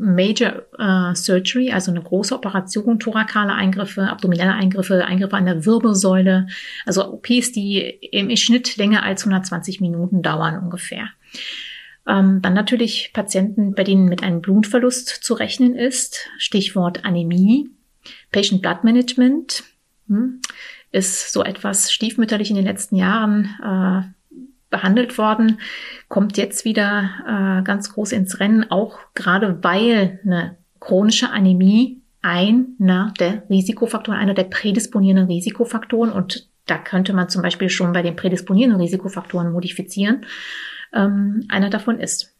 Major 0.00 0.64
äh, 0.78 1.14
Surgery, 1.14 1.72
also 1.72 1.90
eine 1.90 2.02
große 2.02 2.34
Operation, 2.34 2.98
thorakale 2.98 3.52
Eingriffe, 3.52 4.08
abdominelle 4.08 4.54
Eingriffe, 4.54 5.04
Eingriffe 5.04 5.36
an 5.36 5.44
der 5.44 5.66
Wirbelsäule, 5.66 6.46
also 6.86 7.12
OPs, 7.12 7.52
die 7.52 7.80
im 7.80 8.34
Schnitt 8.36 8.76
länger 8.76 9.02
als 9.02 9.22
120 9.22 9.80
Minuten 9.80 10.22
dauern 10.22 10.58
ungefähr. 10.58 11.10
Ähm, 12.06 12.40
dann 12.40 12.54
natürlich 12.54 13.10
Patienten, 13.12 13.74
bei 13.74 13.84
denen 13.84 14.06
mit 14.06 14.22
einem 14.22 14.40
Blutverlust 14.40 15.08
zu 15.08 15.34
rechnen 15.34 15.74
ist, 15.74 16.28
Stichwort 16.38 17.04
Anämie, 17.04 17.68
Patient 18.32 18.62
Blood 18.62 18.84
Management. 18.84 19.64
Hm, 20.08 20.40
ist 20.92 21.32
so 21.32 21.44
etwas 21.44 21.92
stiefmütterlich 21.92 22.50
in 22.50 22.56
den 22.56 22.64
letzten 22.64 22.96
Jahren 22.96 23.44
äh, 23.62 24.19
behandelt 24.70 25.18
worden, 25.18 25.60
kommt 26.08 26.36
jetzt 26.36 26.64
wieder 26.64 27.10
äh, 27.26 27.62
ganz 27.64 27.92
groß 27.92 28.12
ins 28.12 28.40
Rennen, 28.40 28.70
auch 28.70 28.98
gerade 29.14 29.62
weil 29.62 30.20
eine 30.24 30.56
chronische 30.78 31.30
Anämie 31.30 32.00
einer 32.22 33.12
der 33.18 33.48
Risikofaktoren, 33.48 34.18
einer 34.18 34.34
der 34.34 34.44
prädisponierenden 34.44 35.26
Risikofaktoren 35.26 36.12
und 36.12 36.48
da 36.66 36.78
könnte 36.78 37.12
man 37.12 37.28
zum 37.28 37.42
Beispiel 37.42 37.68
schon 37.68 37.92
bei 37.92 38.02
den 38.02 38.16
prädisponierenden 38.16 38.80
Risikofaktoren 38.80 39.52
modifizieren, 39.52 40.26
ähm, 40.94 41.44
einer 41.48 41.70
davon 41.70 41.98
ist. 41.98 42.32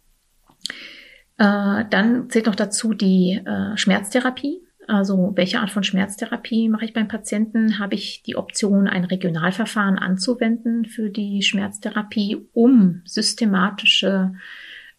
Äh, 1.39 1.85
dann 1.91 2.29
zählt 2.29 2.47
noch 2.47 2.55
dazu 2.55 2.95
die 2.95 3.41
äh, 3.45 3.77
Schmerztherapie. 3.77 4.61
Also 4.91 5.31
welche 5.37 5.61
Art 5.61 5.71
von 5.71 5.85
Schmerztherapie 5.85 6.69
mache 6.69 6.85
ich 6.85 6.93
beim 6.93 7.07
Patienten? 7.07 7.79
Habe 7.79 7.95
ich 7.95 8.25
die 8.25 8.35
Option, 8.35 8.89
ein 8.89 9.05
Regionalverfahren 9.05 9.97
anzuwenden 9.97 10.85
für 10.85 11.11
die 11.11 11.43
Schmerztherapie, 11.43 12.49
um 12.55 13.01
systematische 13.05 14.33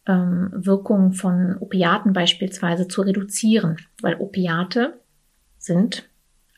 ähm, 0.08 0.50
Wirkung 0.54 1.12
von 1.12 1.58
Opiaten 1.58 2.14
beispielsweise 2.14 2.88
zu 2.88 3.02
reduzieren? 3.02 3.76
Weil 4.02 4.16
Opiate 4.16 5.02
sind 5.58 6.10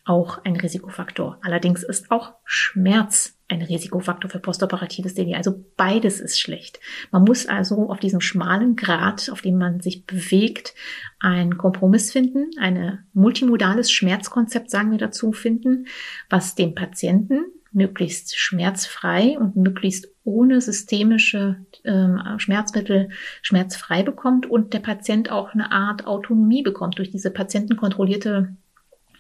auch 0.06 0.44
ein 0.44 0.56
Risikofaktor. 0.56 1.40
Allerdings 1.42 1.84
ist 1.84 2.12
auch 2.12 2.34
Schmerz 2.44 3.38
ein 3.48 3.62
Risikofaktor 3.62 4.30
für 4.30 4.40
postoperatives 4.40 5.14
Delir. 5.14 5.38
Also 5.38 5.64
beides 5.78 6.20
ist 6.20 6.40
schlecht. 6.40 6.80
Man 7.12 7.24
muss 7.24 7.46
also 7.46 7.90
auf 7.90 8.00
diesem 8.00 8.20
schmalen 8.20 8.76
Grad, 8.76 9.30
auf 9.30 9.42
dem 9.42 9.58
man 9.58 9.80
sich 9.80 10.06
bewegt, 10.06 10.74
einen 11.20 11.58
Kompromiss 11.58 12.12
finden, 12.12 12.50
ein 12.60 13.06
multimodales 13.14 13.92
Schmerzkonzept, 13.92 14.70
sagen 14.70 14.92
wir 14.92 14.98
dazu, 14.98 15.32
finden, 15.32 15.88
was 16.30 16.56
den 16.56 16.76
Patienten 16.76 17.46
möglichst 17.72 18.38
schmerzfrei 18.38 19.38
und 19.40 19.56
möglichst 19.56 20.08
ohne 20.24 20.62
systemische 20.62 21.66
ähm, 21.84 22.20
Schmerzmittel 22.38 23.10
schmerzfrei 23.42 24.04
bekommt 24.04 24.46
und 24.46 24.74
der 24.74 24.80
Patient 24.80 25.32
auch 25.32 25.54
eine 25.54 25.72
Art 25.72 26.06
Autonomie 26.06 26.62
bekommt. 26.62 27.00
Durch 27.00 27.10
diese 27.10 27.32
patientenkontrollierte 27.32 28.56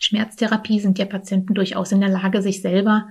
Schmerztherapie 0.03 0.81
sind 0.81 0.99
ja 0.99 1.05
Patienten 1.05 1.53
durchaus 1.53 1.93
in 1.93 2.01
der 2.01 2.09
Lage, 2.09 2.41
sich 2.41 2.61
selber 2.61 3.07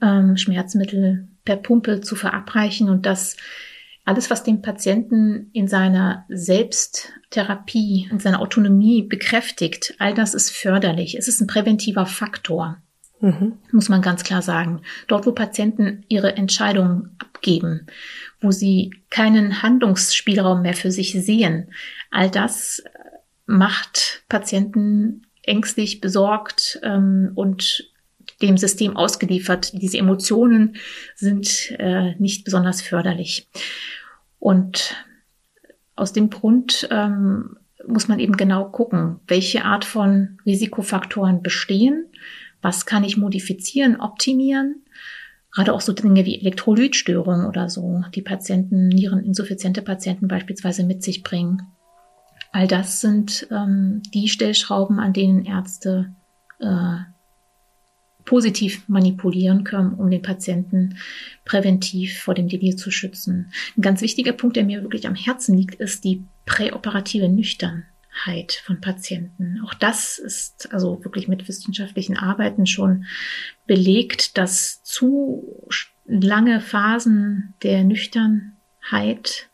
ähm, 0.00 0.38
Schmerzmittel 0.38 1.28
per 1.44 1.56
Pumpe 1.56 2.00
zu 2.00 2.16
verabreichen 2.16 2.88
und 2.88 3.04
das 3.04 3.36
alles, 4.04 4.30
was 4.30 4.42
den 4.42 4.62
Patienten 4.62 5.50
in 5.52 5.68
seiner 5.68 6.24
Selbsttherapie, 6.28 8.08
in 8.10 8.18
seiner 8.18 8.40
Autonomie 8.40 9.02
bekräftigt, 9.02 9.94
all 9.98 10.14
das 10.14 10.34
ist 10.34 10.50
förderlich. 10.50 11.16
Es 11.16 11.28
ist 11.28 11.40
ein 11.40 11.46
präventiver 11.46 12.06
Faktor, 12.06 12.78
mhm. 13.20 13.58
muss 13.70 13.90
man 13.90 14.00
ganz 14.00 14.24
klar 14.24 14.40
sagen. 14.40 14.80
Dort, 15.06 15.26
wo 15.26 15.32
Patienten 15.32 16.04
ihre 16.08 16.34
Entscheidungen 16.36 17.14
abgeben, 17.18 17.86
wo 18.40 18.50
sie 18.50 18.92
keinen 19.10 19.62
Handlungsspielraum 19.62 20.62
mehr 20.62 20.74
für 20.74 20.90
sich 20.90 21.12
sehen, 21.12 21.70
all 22.10 22.30
das 22.30 22.82
macht 23.46 24.24
Patienten 24.28 25.26
ängstlich, 25.42 26.00
besorgt 26.00 26.80
ähm, 26.82 27.32
und 27.34 27.92
dem 28.40 28.56
System 28.56 28.96
ausgeliefert. 28.96 29.72
Diese 29.80 29.98
Emotionen 29.98 30.76
sind 31.14 31.72
äh, 31.78 32.14
nicht 32.16 32.44
besonders 32.44 32.82
förderlich. 32.82 33.48
Und 34.38 34.96
aus 35.94 36.12
dem 36.12 36.30
Grund 36.30 36.88
ähm, 36.90 37.56
muss 37.86 38.08
man 38.08 38.18
eben 38.18 38.36
genau 38.36 38.64
gucken, 38.70 39.20
welche 39.26 39.64
Art 39.64 39.84
von 39.84 40.38
Risikofaktoren 40.46 41.42
bestehen, 41.42 42.06
was 42.60 42.86
kann 42.86 43.04
ich 43.04 43.16
modifizieren, 43.16 44.00
optimieren. 44.00 44.82
Gerade 45.50 45.74
auch 45.74 45.80
so 45.80 45.92
Dinge 45.92 46.24
wie 46.24 46.40
Elektrolytstörungen 46.40 47.46
oder 47.46 47.68
so, 47.68 48.02
die 48.14 48.22
Patienten, 48.22 48.88
niereninsuffiziente 48.88 49.82
Patienten 49.82 50.28
beispielsweise 50.28 50.84
mit 50.84 51.02
sich 51.02 51.22
bringen. 51.22 51.62
All 52.52 52.68
das 52.68 53.00
sind 53.00 53.48
ähm, 53.50 54.02
die 54.12 54.28
Stellschrauben, 54.28 55.00
an 55.00 55.14
denen 55.14 55.44
Ärzte 55.46 56.12
äh, 56.60 56.98
positiv 58.24 58.88
manipulieren 58.88 59.64
können, 59.64 59.94
um 59.94 60.10
den 60.10 60.22
Patienten 60.22 60.96
präventiv 61.44 62.20
vor 62.20 62.34
dem 62.34 62.48
Delir 62.48 62.76
zu 62.76 62.90
schützen. 62.90 63.52
Ein 63.76 63.82
ganz 63.82 64.00
wichtiger 64.00 64.32
Punkt, 64.32 64.56
der 64.56 64.64
mir 64.64 64.82
wirklich 64.82 65.06
am 65.06 65.14
Herzen 65.14 65.56
liegt, 65.56 65.76
ist 65.76 66.04
die 66.04 66.24
präoperative 66.44 67.28
Nüchternheit 67.28 68.62
von 68.64 68.80
Patienten. 68.80 69.60
Auch 69.64 69.74
das 69.74 70.18
ist 70.18 70.72
also 70.72 71.02
wirklich 71.04 71.26
mit 71.26 71.48
wissenschaftlichen 71.48 72.16
Arbeiten 72.16 72.66
schon 72.66 73.06
belegt, 73.66 74.36
dass 74.38 74.82
zu 74.82 75.68
lange 76.04 76.60
Phasen 76.60 77.54
der 77.62 77.82
Nüchternheit 77.84 79.48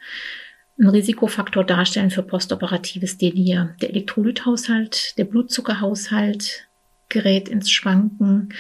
ein 0.79 0.89
Risikofaktor 0.89 1.65
darstellen 1.65 2.11
für 2.11 2.23
postoperatives 2.23 3.19
Delir. 3.19 3.75
Der 3.81 3.91
Elektrolythaushalt, 3.91 5.19
der 5.19 5.25
Blutzuckerhaushalt, 5.25 6.69
gerät 7.09 7.49
ins 7.49 7.71
Schwanken 7.71 8.51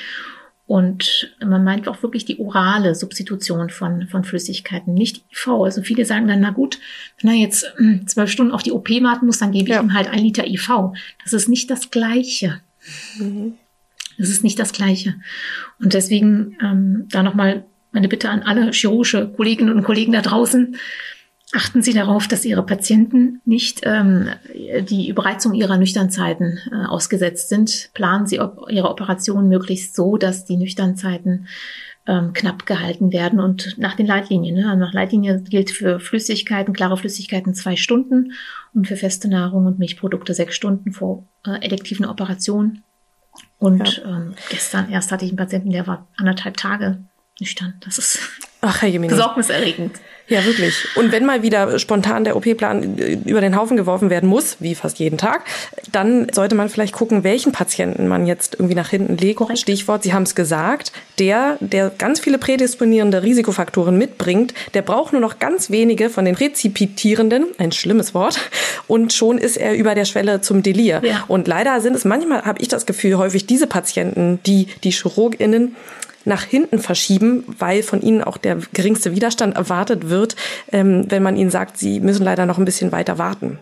Und 0.66 1.34
man 1.40 1.64
meint 1.64 1.88
auch 1.88 2.02
wirklich 2.02 2.26
die 2.26 2.40
orale 2.40 2.94
Substitution 2.94 3.70
von, 3.70 4.06
von 4.08 4.22
Flüssigkeiten, 4.24 4.92
nicht 4.92 5.24
IV. 5.30 5.48
Also 5.48 5.82
viele 5.82 6.04
sagen 6.04 6.28
dann, 6.28 6.40
na 6.40 6.50
gut, 6.50 6.78
wenn 7.20 7.30
er 7.30 7.36
jetzt 7.36 7.72
hm, 7.76 8.06
zwölf 8.06 8.30
Stunden 8.30 8.52
auf 8.52 8.62
die 8.62 8.72
OP 8.72 8.90
warten 8.90 9.24
muss, 9.24 9.38
dann 9.38 9.52
gebe 9.52 9.70
ich 9.70 9.74
ja. 9.74 9.80
ihm 9.80 9.94
halt 9.94 10.08
ein 10.08 10.18
Liter 10.18 10.46
IV. 10.46 10.68
Das 11.24 11.32
ist 11.32 11.48
nicht 11.48 11.70
das 11.70 11.90
Gleiche. 11.90 12.60
Mhm. 13.18 13.54
Das 14.18 14.28
ist 14.28 14.44
nicht 14.44 14.58
das 14.58 14.72
Gleiche. 14.72 15.14
Und 15.80 15.94
deswegen 15.94 16.58
ähm, 16.60 17.06
da 17.10 17.22
nochmal 17.22 17.64
meine 17.92 18.08
Bitte 18.08 18.28
an 18.28 18.42
alle 18.42 18.72
chirurgische 18.72 19.28
Kolleginnen 19.28 19.74
und 19.74 19.84
Kollegen 19.84 20.12
da 20.12 20.20
draußen. 20.20 20.76
Achten 21.54 21.80
Sie 21.80 21.94
darauf, 21.94 22.28
dass 22.28 22.44
Ihre 22.44 22.62
Patienten 22.62 23.40
nicht 23.46 23.80
ähm, 23.84 24.28
die 24.54 25.08
Überreizung 25.08 25.54
ihrer 25.54 25.78
Nüchternzeiten 25.78 26.58
äh, 26.70 26.86
ausgesetzt 26.86 27.48
sind. 27.48 27.90
Planen 27.94 28.26
Sie 28.26 28.38
op 28.38 28.66
Ihre 28.70 28.90
Operation 28.90 29.48
möglichst 29.48 29.94
so, 29.94 30.18
dass 30.18 30.44
die 30.44 30.58
Nüchternzeiten 30.58 31.48
ähm, 32.06 32.34
knapp 32.34 32.66
gehalten 32.66 33.12
werden 33.12 33.40
und 33.40 33.78
nach 33.78 33.94
den 33.94 34.06
Leitlinien. 34.06 34.56
Ne? 34.56 34.76
Nach 34.76 34.92
Leitlinie 34.92 35.40
gilt 35.40 35.70
für 35.70 36.00
Flüssigkeiten, 36.00 36.74
klare 36.74 36.98
Flüssigkeiten 36.98 37.54
zwei 37.54 37.76
Stunden 37.76 38.32
und 38.74 38.86
für 38.86 38.96
feste 38.96 39.28
Nahrung 39.28 39.64
und 39.64 39.78
Milchprodukte 39.78 40.34
sechs 40.34 40.54
Stunden 40.54 40.92
vor 40.92 41.24
äh, 41.46 41.64
elektiven 41.64 42.04
Operationen. 42.04 42.82
Und 43.58 43.98
ja. 43.98 44.16
ähm, 44.16 44.34
gestern 44.50 44.90
erst 44.90 45.12
hatte 45.12 45.24
ich 45.24 45.30
einen 45.30 45.38
Patienten, 45.38 45.70
der 45.70 45.86
war 45.86 46.06
anderthalb 46.16 46.58
Tage 46.58 46.98
nüchtern. 47.40 47.74
Das 47.80 47.98
ist 47.98 48.18
Ach, 48.60 48.82
Herr 48.82 48.90
besorgniserregend. 48.90 49.92
Ja, 50.28 50.44
wirklich. 50.44 50.74
Und 50.94 51.10
wenn 51.10 51.24
mal 51.24 51.42
wieder 51.42 51.78
spontan 51.78 52.24
der 52.24 52.36
OP-Plan 52.36 52.98
über 53.24 53.40
den 53.40 53.56
Haufen 53.56 53.78
geworfen 53.78 54.10
werden 54.10 54.28
muss, 54.28 54.58
wie 54.60 54.74
fast 54.74 54.98
jeden 54.98 55.16
Tag, 55.16 55.44
dann 55.90 56.26
sollte 56.32 56.54
man 56.54 56.68
vielleicht 56.68 56.92
gucken, 56.92 57.24
welchen 57.24 57.52
Patienten 57.52 58.08
man 58.08 58.26
jetzt 58.26 58.54
irgendwie 58.54 58.74
nach 58.74 58.90
hinten 58.90 59.16
legt. 59.16 59.38
Korrekt. 59.38 59.58
Stichwort, 59.58 60.02
Sie 60.02 60.12
haben 60.12 60.24
es 60.24 60.34
gesagt, 60.34 60.92
der, 61.18 61.56
der 61.60 61.90
ganz 61.96 62.20
viele 62.20 62.36
prädisponierende 62.36 63.22
Risikofaktoren 63.22 63.96
mitbringt, 63.96 64.52
der 64.74 64.82
braucht 64.82 65.12
nur 65.12 65.22
noch 65.22 65.38
ganz 65.38 65.70
wenige 65.70 66.10
von 66.10 66.26
den 66.26 66.34
Präzipitierenden, 66.34 67.46
ein 67.56 67.72
schlimmes 67.72 68.12
Wort, 68.12 68.38
und 68.86 69.14
schon 69.14 69.38
ist 69.38 69.56
er 69.56 69.74
über 69.74 69.94
der 69.94 70.04
Schwelle 70.04 70.42
zum 70.42 70.62
Delir. 70.62 71.00
Ja. 71.04 71.24
Und 71.28 71.48
leider 71.48 71.80
sind 71.80 71.96
es 71.96 72.04
manchmal, 72.04 72.42
habe 72.42 72.60
ich 72.60 72.68
das 72.68 72.84
Gefühl, 72.84 73.16
häufig 73.16 73.46
diese 73.46 73.66
Patienten, 73.66 74.40
die 74.44 74.66
die 74.84 74.90
ChirurgInnen 74.90 75.74
nach 76.28 76.42
hinten 76.42 76.78
verschieben, 76.78 77.44
weil 77.58 77.82
von 77.82 78.00
ihnen 78.02 78.22
auch 78.22 78.36
der 78.36 78.58
geringste 78.72 79.16
Widerstand 79.16 79.56
erwartet 79.56 80.08
wird, 80.08 80.36
ähm, 80.70 81.10
wenn 81.10 81.22
man 81.22 81.36
ihnen 81.36 81.50
sagt, 81.50 81.78
sie 81.78 82.00
müssen 82.00 82.24
leider 82.24 82.46
noch 82.46 82.58
ein 82.58 82.64
bisschen 82.64 82.92
weiter 82.92 83.18
warten. 83.18 83.58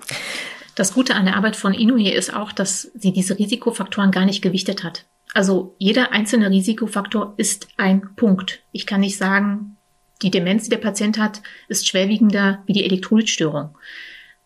Das 0.75 0.93
Gute 0.93 1.15
an 1.15 1.25
der 1.25 1.37
Arbeit 1.37 1.57
von 1.57 1.73
Inouye 1.73 2.11
ist 2.13 2.35
auch, 2.35 2.53
dass 2.53 2.91
sie 2.95 3.13
diese 3.13 3.39
Risikofaktoren 3.39 4.11
gar 4.11 4.27
nicht 4.27 4.43
gewichtet 4.43 4.85
hat. 4.85 5.07
Also 5.33 5.75
jeder 5.79 6.13
einzelne 6.13 6.51
Risikofaktor 6.51 7.35
ist 7.37 7.69
ein 7.77 8.15
Punkt. 8.17 8.61
Ich 8.73 8.87
kann 8.87 9.01
nicht 9.01 9.17
sagen, 9.17 9.77
die 10.23 10.31
Demenz, 10.31 10.65
die 10.65 10.71
der 10.71 10.79
Patient 10.79 11.19
hat, 11.19 11.43
ist 11.69 11.87
schwerwiegender 11.87 12.63
wie 12.67 12.73
die 12.73 12.85
Elektrolytstörung 12.85 13.77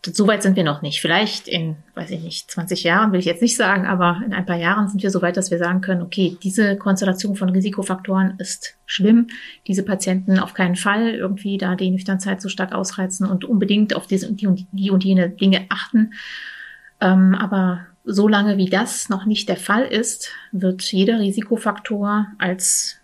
so 0.03 0.27
weit 0.27 0.41
sind 0.41 0.55
wir 0.55 0.63
noch 0.63 0.81
nicht. 0.81 0.99
Vielleicht 0.99 1.47
in, 1.47 1.75
weiß 1.93 2.09
ich 2.09 2.21
nicht, 2.21 2.49
20 2.49 2.83
Jahren 2.83 3.11
will 3.11 3.19
ich 3.19 3.25
jetzt 3.25 3.41
nicht 3.41 3.55
sagen, 3.55 3.85
aber 3.85 4.21
in 4.25 4.33
ein 4.33 4.45
paar 4.45 4.57
Jahren 4.57 4.87
sind 4.87 5.03
wir 5.03 5.11
so 5.11 5.21
weit, 5.21 5.37
dass 5.37 5.51
wir 5.51 5.59
sagen 5.59 5.81
können, 5.81 6.01
okay, 6.01 6.37
diese 6.41 6.75
Konstellation 6.75 7.35
von 7.35 7.49
Risikofaktoren 7.49 8.35
ist 8.39 8.75
schlimm. 8.87 9.27
Diese 9.67 9.83
Patienten 9.83 10.39
auf 10.39 10.55
keinen 10.55 10.75
Fall 10.75 11.09
irgendwie 11.09 11.57
da 11.57 11.75
die 11.75 11.91
Nüchternzeit 11.91 12.41
so 12.41 12.49
stark 12.49 12.73
ausreizen 12.73 13.27
und 13.27 13.45
unbedingt 13.45 13.95
auf 13.95 14.07
diese, 14.07 14.33
die, 14.33 14.47
und, 14.47 14.65
die 14.71 14.89
und 14.89 15.03
jene 15.03 15.29
Dinge 15.29 15.65
achten. 15.69 16.13
Ähm, 16.99 17.35
aber 17.35 17.85
solange 18.03 18.57
wie 18.57 18.69
das 18.69 19.09
noch 19.09 19.25
nicht 19.25 19.49
der 19.49 19.57
Fall 19.57 19.83
ist, 19.83 20.31
wird 20.51 20.81
jeder 20.81 21.19
Risikofaktor 21.19 22.25
als 22.39 22.97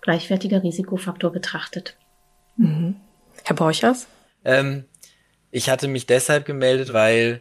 gleichwertiger 0.00 0.62
Risikofaktor 0.62 1.30
betrachtet. 1.30 1.96
Mhm. 2.56 2.96
Herr 3.44 3.56
Borchers? 3.56 4.06
Ähm, 4.44 4.84
ich 5.50 5.68
hatte 5.68 5.88
mich 5.88 6.06
deshalb 6.06 6.44
gemeldet, 6.44 6.92
weil 6.92 7.40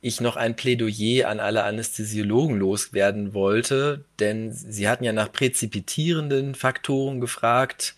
ich 0.00 0.20
noch 0.20 0.36
ein 0.36 0.54
Plädoyer 0.54 1.28
an 1.28 1.40
alle 1.40 1.64
Anästhesiologen 1.64 2.56
loswerden 2.56 3.34
wollte, 3.34 4.04
denn 4.20 4.52
sie 4.52 4.88
hatten 4.88 5.04
ja 5.04 5.12
nach 5.12 5.32
präzipitierenden 5.32 6.54
Faktoren 6.54 7.20
gefragt 7.20 7.96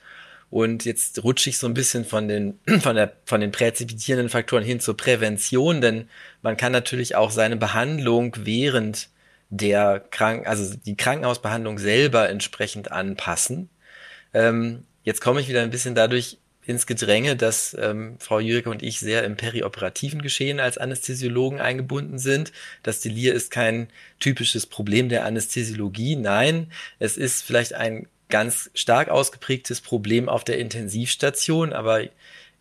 und 0.50 0.84
jetzt 0.84 1.22
rutsche 1.22 1.50
ich 1.50 1.58
so 1.58 1.66
ein 1.66 1.74
bisschen 1.74 2.04
von 2.04 2.26
den, 2.26 2.58
von 2.80 2.96
der, 2.96 3.12
von 3.24 3.40
den 3.40 3.52
präzipitierenden 3.52 4.30
Faktoren 4.30 4.64
hin 4.64 4.80
zur 4.80 4.96
Prävention, 4.96 5.80
denn 5.80 6.08
man 6.42 6.56
kann 6.56 6.72
natürlich 6.72 7.16
auch 7.16 7.30
seine 7.30 7.56
Behandlung 7.56 8.34
während 8.40 9.08
der 9.50 10.02
Krank, 10.10 10.46
also 10.46 10.74
die 10.74 10.96
Krankenhausbehandlung 10.96 11.78
selber 11.78 12.28
entsprechend 12.28 12.92
anpassen. 12.92 13.68
Ähm, 14.32 14.84
jetzt 15.02 15.20
komme 15.20 15.40
ich 15.40 15.48
wieder 15.48 15.62
ein 15.62 15.70
bisschen 15.70 15.94
dadurch 15.94 16.38
ins 16.66 16.86
Gedränge, 16.86 17.36
dass 17.36 17.76
ähm, 17.78 18.16
Frau 18.18 18.38
Jürike 18.38 18.70
und 18.70 18.82
ich 18.82 19.00
sehr 19.00 19.24
im 19.24 19.36
perioperativen 19.36 20.22
Geschehen 20.22 20.60
als 20.60 20.78
Anästhesiologen 20.78 21.60
eingebunden 21.60 22.18
sind. 22.18 22.52
Das 22.82 23.00
Delir 23.00 23.34
ist 23.34 23.50
kein 23.50 23.88
typisches 24.18 24.66
Problem 24.66 25.08
der 25.08 25.24
Anästhesiologie. 25.24 26.16
Nein, 26.16 26.70
es 26.98 27.16
ist 27.16 27.42
vielleicht 27.42 27.74
ein 27.74 28.06
ganz 28.28 28.70
stark 28.74 29.08
ausgeprägtes 29.08 29.80
Problem 29.80 30.28
auf 30.28 30.44
der 30.44 30.58
Intensivstation, 30.58 31.72
aber 31.72 32.04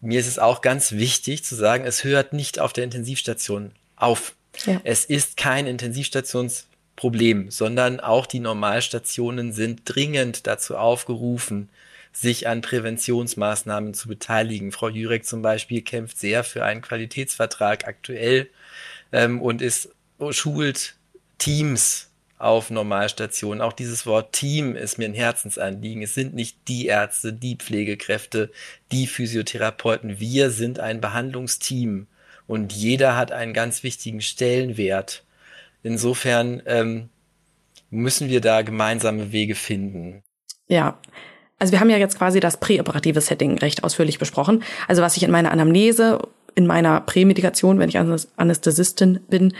mir 0.01 0.19
ist 0.19 0.27
es 0.27 0.39
auch 0.39 0.61
ganz 0.61 0.93
wichtig 0.93 1.43
zu 1.43 1.55
sagen, 1.55 1.85
es 1.85 2.03
hört 2.03 2.33
nicht 2.33 2.59
auf 2.59 2.73
der 2.73 2.85
Intensivstation 2.85 3.71
auf. 3.95 4.35
Ja. 4.65 4.81
Es 4.83 5.05
ist 5.05 5.37
kein 5.37 5.67
Intensivstationsproblem, 5.67 7.51
sondern 7.51 7.99
auch 7.99 8.25
die 8.25 8.39
Normalstationen 8.39 9.53
sind 9.53 9.81
dringend 9.85 10.47
dazu 10.47 10.77
aufgerufen, 10.77 11.69
sich 12.12 12.47
an 12.47 12.62
Präventionsmaßnahmen 12.62 13.93
zu 13.93 14.07
beteiligen. 14.07 14.72
Frau 14.72 14.89
Jurek 14.89 15.26
zum 15.26 15.41
Beispiel 15.41 15.82
kämpft 15.82 16.18
sehr 16.18 16.43
für 16.43 16.64
einen 16.64 16.82
Qualitätsvertrag 16.82 17.88
aktuell 17.88 18.49
ähm, 19.12 19.41
und 19.41 19.62
ist 19.62 19.89
schult 20.32 20.95
Teams 21.38 22.10
auf 22.38 22.70
Normalstationen. 22.72 23.62
Auch 23.62 23.74
dieses 23.74 24.05
Wort 24.05 24.34
Team 24.34 24.76
ist 24.76 24.97
mir 24.97 25.05
ein 25.05 25.14
Herzensanliegen. 25.14 26.01
Es 26.01 26.16
sind 26.16 26.34
nicht 26.34 26.57
die 26.68 26.88
Ärzte, 26.88 27.34
die 27.34 27.57
Pflegekräfte, 27.57 28.51
die 28.91 29.07
Physiotherapeuten. 29.07 30.20
Wir 30.20 30.49
sind 30.49 30.80
ein 30.80 31.01
Behandlungsteam 31.01 32.07
und 32.47 32.74
jeder 32.74 33.16
hat 33.16 33.32
einen 33.32 33.53
ganz 33.53 33.84
wichtigen 33.84 34.22
Stellenwert. 34.22 35.24
Insofern 35.84 36.62
ähm, 36.66 37.10
müssen 37.89 38.30
wir 38.30 38.41
da 38.41 38.62
gemeinsame 38.62 39.32
Wege 39.32 39.55
finden. 39.55 40.24
Ja, 40.68 40.99
also 41.60 41.72
wir 41.74 41.80
haben 41.80 41.89
ja 41.89 41.97
jetzt 41.97 42.18
quasi 42.18 42.39
das 42.39 42.57
präoperative 42.57 43.22
Setting 43.22 43.57
recht 43.60 43.84
ausführlich 43.84 44.18
besprochen. 44.18 44.64
Also 44.88 45.01
was 45.01 45.18
ich 45.18 45.24
in 45.24 45.32
meiner 45.32 45.51
Anamnese, 45.51 46.20
in 46.55 46.66
meiner 46.66 47.01
Prämedikation, 47.01 47.80
wenn 47.80 47.89
ich 47.89 47.97
Anästhesistin 48.38 49.20
bin, 49.30 49.53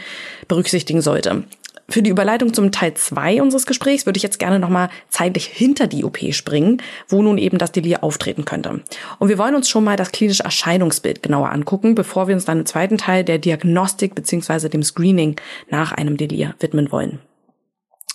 berücksichtigen 0.48 1.02
sollte. 1.02 1.44
Für 1.90 2.02
die 2.02 2.10
Überleitung 2.10 2.54
zum 2.54 2.70
Teil 2.70 2.94
zwei 2.94 3.42
unseres 3.42 3.66
Gesprächs 3.66 4.06
würde 4.06 4.16
ich 4.16 4.22
jetzt 4.22 4.38
gerne 4.38 4.60
nochmal 4.60 4.90
zeitlich 5.08 5.46
hinter 5.46 5.88
die 5.88 6.04
OP 6.04 6.18
springen, 6.30 6.80
wo 7.08 7.20
nun 7.20 7.36
eben 7.36 7.58
das 7.58 7.72
Delir 7.72 8.04
auftreten 8.04 8.44
könnte. 8.44 8.80
Und 9.18 9.28
wir 9.28 9.38
wollen 9.38 9.56
uns 9.56 9.68
schon 9.68 9.82
mal 9.82 9.96
das 9.96 10.12
klinische 10.12 10.44
Erscheinungsbild 10.44 11.20
genauer 11.20 11.50
angucken, 11.50 11.96
bevor 11.96 12.28
wir 12.28 12.36
uns 12.36 12.44
dann 12.44 12.60
im 12.60 12.66
zweiten 12.66 12.96
Teil 12.96 13.24
der 13.24 13.38
Diagnostik 13.38 14.14
beziehungsweise 14.14 14.70
dem 14.70 14.84
Screening 14.84 15.34
nach 15.68 15.90
einem 15.90 16.16
Delir 16.16 16.54
widmen 16.60 16.92
wollen. 16.92 17.18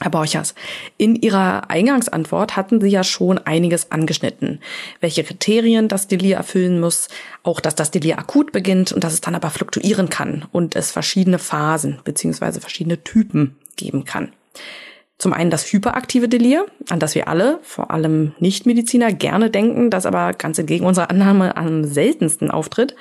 Herr 0.02 0.12
Borchers, 0.12 0.56
in 0.98 1.16
Ihrer 1.16 1.70
Eingangsantwort 1.70 2.58
hatten 2.58 2.82
Sie 2.82 2.90
ja 2.90 3.06
schon 3.06 3.38
einiges 3.38 3.92
angeschnitten. 3.94 4.60
Welche 5.00 5.24
Kriterien 5.24 5.88
das 5.88 6.08
Delir 6.08 6.36
erfüllen 6.36 6.82
muss, 6.82 7.08
auch 7.44 7.62
dass 7.62 7.76
das 7.76 7.92
Delir 7.92 8.20
akut 8.20 8.52
beginnt 8.52 8.92
und 8.92 9.06
dass 9.06 9.14
es 9.14 9.22
dann 9.22 9.36
aber 9.36 9.50
fluktuieren 9.52 10.10
kann 10.10 10.46
und 10.52 10.76
es 10.76 10.92
verschiedene 10.92 11.40
Phasen 11.40 12.00
beziehungsweise 12.04 12.60
verschiedene 12.60 13.06
Typen 13.06 13.56
geben 13.78 14.04
kann. 14.04 14.34
Zum 15.18 15.32
einen 15.32 15.50
das 15.50 15.72
hyperaktive 15.72 16.28
Delir, 16.28 16.66
an 16.90 17.00
das 17.00 17.16
wir 17.16 17.30
alle, 17.30 17.60
vor 17.62 17.90
allem 17.90 18.34
Nichtmediziner, 18.40 19.14
gerne 19.14 19.50
denken, 19.50 19.90
das 19.90 20.06
aber 20.06 20.34
ganz 20.34 20.60
entgegen 20.60 20.86
unserer 20.86 21.10
Annahme 21.10 21.56
am 21.56 21.86
seltensten 21.86 22.52
auftritt 22.52 22.96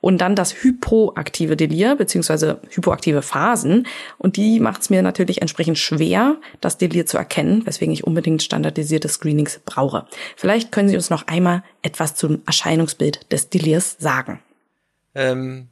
und 0.00 0.18
dann 0.18 0.36
das 0.36 0.62
hypoaktive 0.62 1.56
Delir 1.56 1.96
beziehungsweise 1.96 2.60
hypoaktive 2.70 3.22
Phasen. 3.22 3.86
Und 4.18 4.36
die 4.36 4.60
macht 4.60 4.82
es 4.82 4.90
mir 4.90 5.02
natürlich 5.02 5.40
entsprechend 5.42 5.78
schwer, 5.78 6.36
das 6.60 6.78
Delir 6.78 7.06
zu 7.06 7.16
erkennen, 7.18 7.66
weswegen 7.66 7.92
ich 7.92 8.04
unbedingt 8.04 8.42
standardisierte 8.42 9.08
Screenings 9.08 9.60
brauche. 9.64 10.06
Vielleicht 10.36 10.72
können 10.72 10.88
Sie 10.88 10.96
uns 10.96 11.10
noch 11.10 11.26
einmal 11.26 11.62
etwas 11.82 12.14
zum 12.14 12.42
Erscheinungsbild 12.46 13.32
des 13.32 13.50
Delirs 13.50 13.96
sagen. 13.98 14.40
Ähm, 15.14 15.68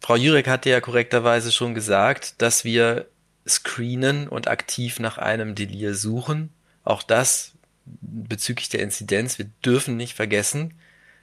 Frau 0.00 0.16
Jurek 0.16 0.48
hatte 0.48 0.70
ja 0.70 0.80
korrekterweise 0.80 1.52
schon 1.52 1.74
gesagt, 1.74 2.40
dass 2.42 2.64
wir 2.64 3.06
screenen 3.46 4.28
und 4.28 4.48
aktiv 4.48 5.00
nach 5.00 5.18
einem 5.18 5.54
Delir 5.54 5.94
suchen. 5.94 6.50
Auch 6.84 7.02
das 7.02 7.52
bezüglich 8.00 8.68
der 8.68 8.80
Inzidenz. 8.80 9.38
Wir 9.38 9.46
dürfen 9.64 9.96
nicht 9.96 10.14
vergessen, 10.14 10.74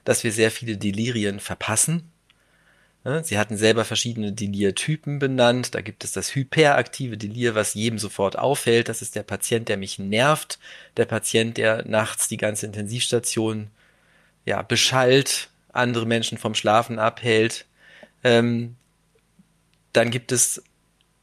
dass 0.08 0.24
wir 0.24 0.32
sehr 0.32 0.50
viele 0.50 0.76
Delirien 0.76 1.40
verpassen 1.40 2.10
Sie 3.22 3.38
hatten 3.38 3.56
selber 3.56 3.84
verschiedene 3.84 4.32
Delir-Typen 4.32 5.18
benannt. 5.18 5.74
Da 5.74 5.80
gibt 5.80 6.04
es 6.04 6.12
das 6.12 6.34
hyperaktive 6.34 7.16
Delir, 7.16 7.54
was 7.54 7.74
jedem 7.74 7.98
sofort 7.98 8.36
auffällt. 8.36 8.88
Das 8.88 9.02
ist 9.02 9.14
der 9.14 9.22
Patient, 9.22 9.68
der 9.68 9.76
mich 9.76 9.98
nervt. 9.98 10.58
Der 10.96 11.06
Patient, 11.06 11.56
der 11.56 11.86
nachts 11.88 12.28
die 12.28 12.36
ganze 12.36 12.66
Intensivstation 12.66 13.70
ja, 14.44 14.62
beschallt, 14.62 15.48
andere 15.72 16.06
Menschen 16.06 16.38
vom 16.38 16.54
Schlafen 16.54 16.98
abhält. 16.98 17.66
Ähm, 18.24 18.76
dann 19.92 20.10
gibt 20.10 20.32
es, 20.32 20.62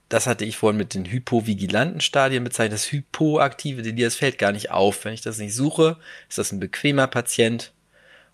das 0.09 0.27
hatte 0.27 0.45
ich 0.45 0.57
vorhin 0.57 0.77
mit 0.77 0.93
den 0.95 1.05
hypovigilanten 1.05 2.01
Stadien 2.01 2.43
bezeichnet, 2.43 2.73
das 2.73 2.91
hypoaktive 2.91 3.83
Delir. 3.83 4.07
Das 4.07 4.15
fällt 4.15 4.39
gar 4.39 4.53
nicht 4.53 4.71
auf. 4.71 5.05
Wenn 5.05 5.13
ich 5.13 5.21
das 5.21 5.37
nicht 5.37 5.53
suche, 5.53 5.97
ist 6.29 6.39
das 6.39 6.51
ein 6.51 6.59
bequemer 6.59 7.07
Patient. 7.07 7.73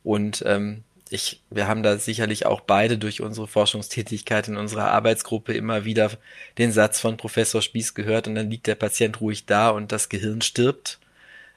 Und 0.04 0.44
ähm, 0.46 0.84
ich, 1.10 1.42
wir 1.50 1.68
haben 1.68 1.84
da 1.84 1.98
sicherlich 1.98 2.46
auch 2.46 2.62
beide 2.62 2.98
durch 2.98 3.22
unsere 3.22 3.48
Forschungstätigkeit 3.48 4.48
in 4.48 4.58
unserer 4.58 4.92
Arbeitsgruppe 4.92 5.54
immer 5.54 5.84
wieder 5.84 6.12
den 6.58 6.72
Satz 6.72 7.00
von 7.00 7.18
Professor 7.18 7.62
Spieß 7.62 7.94
gehört 7.94 8.28
und 8.28 8.36
dann 8.36 8.50
liegt 8.50 8.68
der 8.68 8.76
Patient 8.76 9.20
ruhig 9.20 9.46
da 9.46 9.70
und 9.70 9.92
das 9.92 10.08
Gehirn 10.10 10.42
stirbt. 10.42 11.00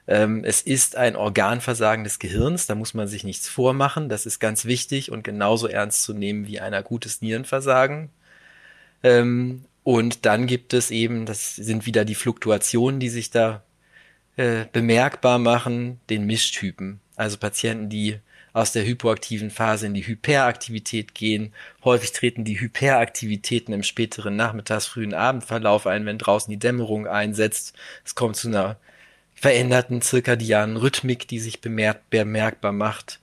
Ähm, 0.07 0.43
es 0.43 0.61
ist 0.61 0.97
ein 0.97 1.15
Organversagen 1.15 2.03
des 2.03 2.19
Gehirns, 2.19 2.67
da 2.67 2.75
muss 2.75 2.93
man 2.93 3.07
sich 3.07 3.23
nichts 3.23 3.47
vormachen. 3.47 4.09
Das 4.09 4.25
ist 4.25 4.39
ganz 4.39 4.65
wichtig 4.65 5.11
und 5.11 5.23
genauso 5.23 5.67
ernst 5.67 6.03
zu 6.03 6.13
nehmen 6.13 6.47
wie 6.47 6.59
ein 6.59 6.73
akutes 6.73 7.21
Nierenversagen. 7.21 8.09
Ähm, 9.03 9.65
und 9.83 10.25
dann 10.25 10.47
gibt 10.47 10.73
es 10.73 10.91
eben, 10.91 11.25
das 11.25 11.55
sind 11.55 11.85
wieder 11.85 12.05
die 12.05 12.15
Fluktuationen, 12.15 12.99
die 12.99 13.09
sich 13.09 13.29
da 13.31 13.63
äh, 14.35 14.65
bemerkbar 14.73 15.39
machen, 15.39 15.99
den 16.09 16.25
Mischtypen. 16.25 16.99
Also 17.15 17.37
Patienten, 17.37 17.89
die 17.89 18.19
aus 18.55 18.71
der 18.71 18.85
hypoaktiven 18.85 19.51
Phase 19.51 19.85
in 19.85 19.93
die 19.93 20.07
Hyperaktivität 20.07 21.13
gehen. 21.13 21.53
Häufig 21.83 22.13
treten 22.13 22.45
die 22.45 22.57
Hyperaktivitäten 22.61 23.73
im 23.73 23.83
späteren 23.83 24.37
Nachmittags, 24.37 24.87
frühen 24.87 25.13
Abendverlauf 25.13 25.85
ein, 25.85 26.05
wenn 26.05 26.17
draußen 26.17 26.49
die 26.49 26.57
Dämmerung 26.57 27.05
einsetzt. 27.05 27.73
Es 28.05 28.15
kommt 28.15 28.37
zu 28.37 28.47
einer 28.47 28.77
veränderten 29.33 30.01
zirkadianen 30.01 30.77
Rhythmik, 30.77 31.27
die 31.27 31.39
sich 31.39 31.59
bemerk 31.59 32.09
bemerkbar 32.09 32.71
macht. 32.71 33.19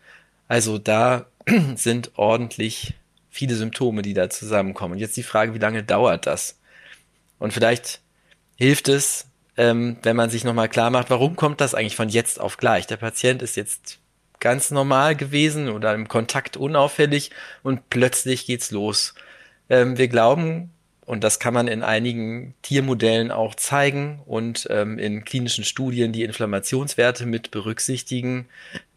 Also 0.48 0.76
da 0.76 1.24
sind 1.76 2.10
ordentlich 2.16 2.92
viele 3.30 3.54
Symptome, 3.54 4.02
die 4.02 4.12
da 4.12 4.28
zusammenkommen. 4.28 4.92
Und 4.92 4.98
jetzt 4.98 5.16
die 5.16 5.22
Frage, 5.22 5.54
wie 5.54 5.58
lange 5.58 5.82
dauert 5.82 6.26
das? 6.26 6.58
Und 7.38 7.54
vielleicht 7.54 8.02
hilft 8.56 8.88
es, 8.88 9.28
ähm, 9.56 9.96
wenn 10.02 10.14
man 10.14 10.28
sich 10.28 10.44
nochmal 10.44 10.68
klar 10.68 10.90
macht, 10.90 11.08
warum 11.08 11.36
kommt 11.36 11.62
das 11.62 11.74
eigentlich 11.74 11.96
von 11.96 12.10
jetzt 12.10 12.38
auf 12.38 12.58
gleich? 12.58 12.86
Der 12.86 12.98
Patient 12.98 13.40
ist 13.40 13.56
jetzt 13.56 13.98
ganz 14.42 14.72
normal 14.72 15.16
gewesen 15.16 15.70
oder 15.70 15.94
im 15.94 16.08
Kontakt 16.08 16.58
unauffällig 16.58 17.30
und 17.62 17.88
plötzlich 17.88 18.44
geht's 18.44 18.72
los. 18.72 19.14
Ähm, 19.70 19.96
wir 19.96 20.08
glauben, 20.08 20.70
und 21.06 21.22
das 21.24 21.38
kann 21.38 21.54
man 21.54 21.68
in 21.68 21.82
einigen 21.82 22.54
Tiermodellen 22.62 23.30
auch 23.30 23.54
zeigen 23.54 24.20
und 24.26 24.66
ähm, 24.68 24.98
in 24.98 25.24
klinischen 25.24 25.64
Studien 25.64 26.12
die 26.12 26.24
Inflammationswerte 26.24 27.24
mit 27.24 27.52
berücksichtigen, 27.52 28.48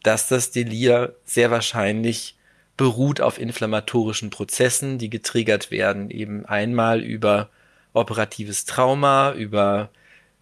dass 0.01 0.27
das 0.27 0.51
Delir 0.51 1.15
sehr 1.25 1.51
wahrscheinlich 1.51 2.35
beruht 2.75 3.21
auf 3.21 3.39
inflammatorischen 3.39 4.31
Prozessen, 4.31 4.97
die 4.97 5.11
getriggert 5.11 5.69
werden, 5.69 6.09
eben 6.09 6.45
einmal 6.45 7.01
über 7.01 7.49
operatives 7.93 8.65
Trauma, 8.65 9.33
über 9.33 9.89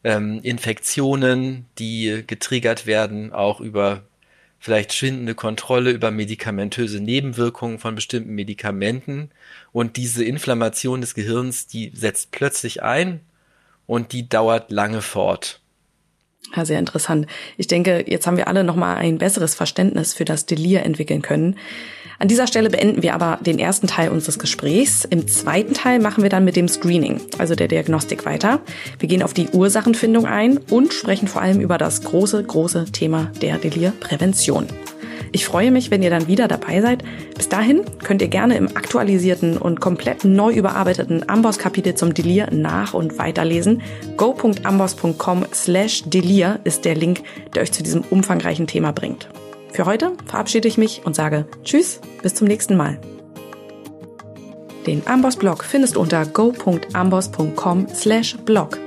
ähm, 0.06 0.40
Infektionen, 0.44 1.66
die 1.78 2.24
getriggert 2.26 2.86
werden, 2.86 3.34
auch 3.34 3.60
über 3.60 4.04
vielleicht 4.64 4.94
schwindende 4.94 5.36
Kontrolle 5.36 5.92
über 5.92 6.10
medikamentöse 6.10 7.02
Nebenwirkungen 7.02 7.80
von 7.80 7.96
bestimmten 7.96 8.34
Medikamenten. 8.34 9.30
Und 9.74 9.98
diese 9.98 10.24
Inflammation 10.24 11.02
des 11.02 11.16
Gehirns, 11.16 11.68
die 11.68 11.92
setzt 11.94 12.32
plötzlich 12.32 12.82
ein 12.82 13.20
und 13.88 14.14
die 14.14 14.30
dauert 14.30 14.72
lange 14.72 15.02
fort. 15.02 15.60
Ja, 16.56 16.64
sehr 16.64 16.80
interessant. 16.80 17.28
Ich 17.58 17.68
denke, 17.68 18.06
jetzt 18.08 18.26
haben 18.26 18.38
wir 18.38 18.48
alle 18.48 18.64
nochmal 18.64 18.96
ein 18.96 19.18
besseres 19.18 19.54
Verständnis 19.54 20.14
für 20.14 20.24
das 20.24 20.46
Delir 20.46 20.84
entwickeln 20.84 21.22
können. 21.22 21.58
An 22.20 22.28
dieser 22.28 22.48
Stelle 22.48 22.70
beenden 22.70 23.04
wir 23.04 23.14
aber 23.14 23.40
den 23.42 23.60
ersten 23.60 23.88
Teil 23.88 24.10
unseres 24.10 24.40
Gesprächs. 24.40 25.06
Im 25.06 25.28
zweiten 25.28 25.74
Teil 25.74 26.00
machen 26.00 26.24
wir 26.24 26.30
dann 26.30 26.46
mit 26.46 26.56
dem 26.56 26.68
Screening, 26.68 27.22
also 27.38 27.56
der 27.56 27.68
Diagnostik 27.68 28.26
weiter. 28.26 28.62
Wir 29.00 29.10
gehen 29.10 29.24
auf 29.24 29.34
die 29.34 29.50
Ursachenfindung 29.50 30.26
ein 30.26 30.58
und 30.70 30.94
sprechen 30.94 31.28
vor 31.28 31.42
allem 31.42 31.60
über 31.60 31.78
das 31.78 32.02
große, 32.04 32.44
große 32.44 32.86
Thema 32.92 33.32
der 33.42 33.58
Delirprävention. 33.58 34.68
Ich 35.36 35.46
freue 35.46 35.72
mich, 35.72 35.90
wenn 35.90 36.04
ihr 36.04 36.12
dann 36.12 36.28
wieder 36.28 36.48
dabei 36.48 36.80
seid. 36.82 37.04
Bis 37.36 37.50
dahin 37.50 37.82
könnt 38.04 38.22
ihr 38.22 38.28
gerne 38.28 38.56
im 38.56 38.68
aktualisierten 38.68 39.58
und 39.58 39.82
komplett 39.82 40.24
neu 40.24 40.54
überarbeiteten 40.54 41.28
Amboss-Kapitel 41.28 41.96
zum 41.96 42.14
Delir 42.14 42.52
nach- 42.52 42.94
und 42.94 43.18
weiterlesen. 43.18 43.82
go.amboss.com 44.16 45.46
slash 45.52 46.04
Delir 46.06 46.60
ist 46.64 46.86
der 46.86 46.94
Link, 46.94 47.24
der 47.56 47.64
euch 47.64 47.72
zu 47.72 47.82
diesem 47.82 48.02
umfangreichen 48.02 48.68
Thema 48.68 48.92
bringt. 48.92 49.28
Für 49.74 49.86
heute 49.86 50.14
verabschiede 50.28 50.68
ich 50.68 50.78
mich 50.78 51.02
und 51.04 51.16
sage 51.16 51.46
Tschüss, 51.64 52.00
bis 52.22 52.36
zum 52.36 52.48
nächsten 52.48 52.78
Mal. 52.78 53.00
Den 54.86 55.06
Amboss-Blog 55.08 55.64
findest 55.64 55.96
du 55.96 56.02
unter 56.02 56.26
go.amboss.com 56.26 57.88
slash 57.94 58.38
blog. 58.46 58.78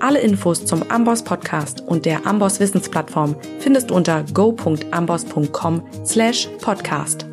Alle 0.00 0.20
Infos 0.20 0.64
zum 0.66 0.82
Amboss 0.90 1.22
Podcast 1.22 1.80
und 1.86 2.04
der 2.04 2.26
Amboss 2.26 2.60
Wissensplattform 2.60 3.36
findest 3.60 3.90
du 3.90 3.94
unter 3.94 4.24
go.amboss.com 4.34 5.82
slash 6.04 6.48
podcast. 6.60 7.26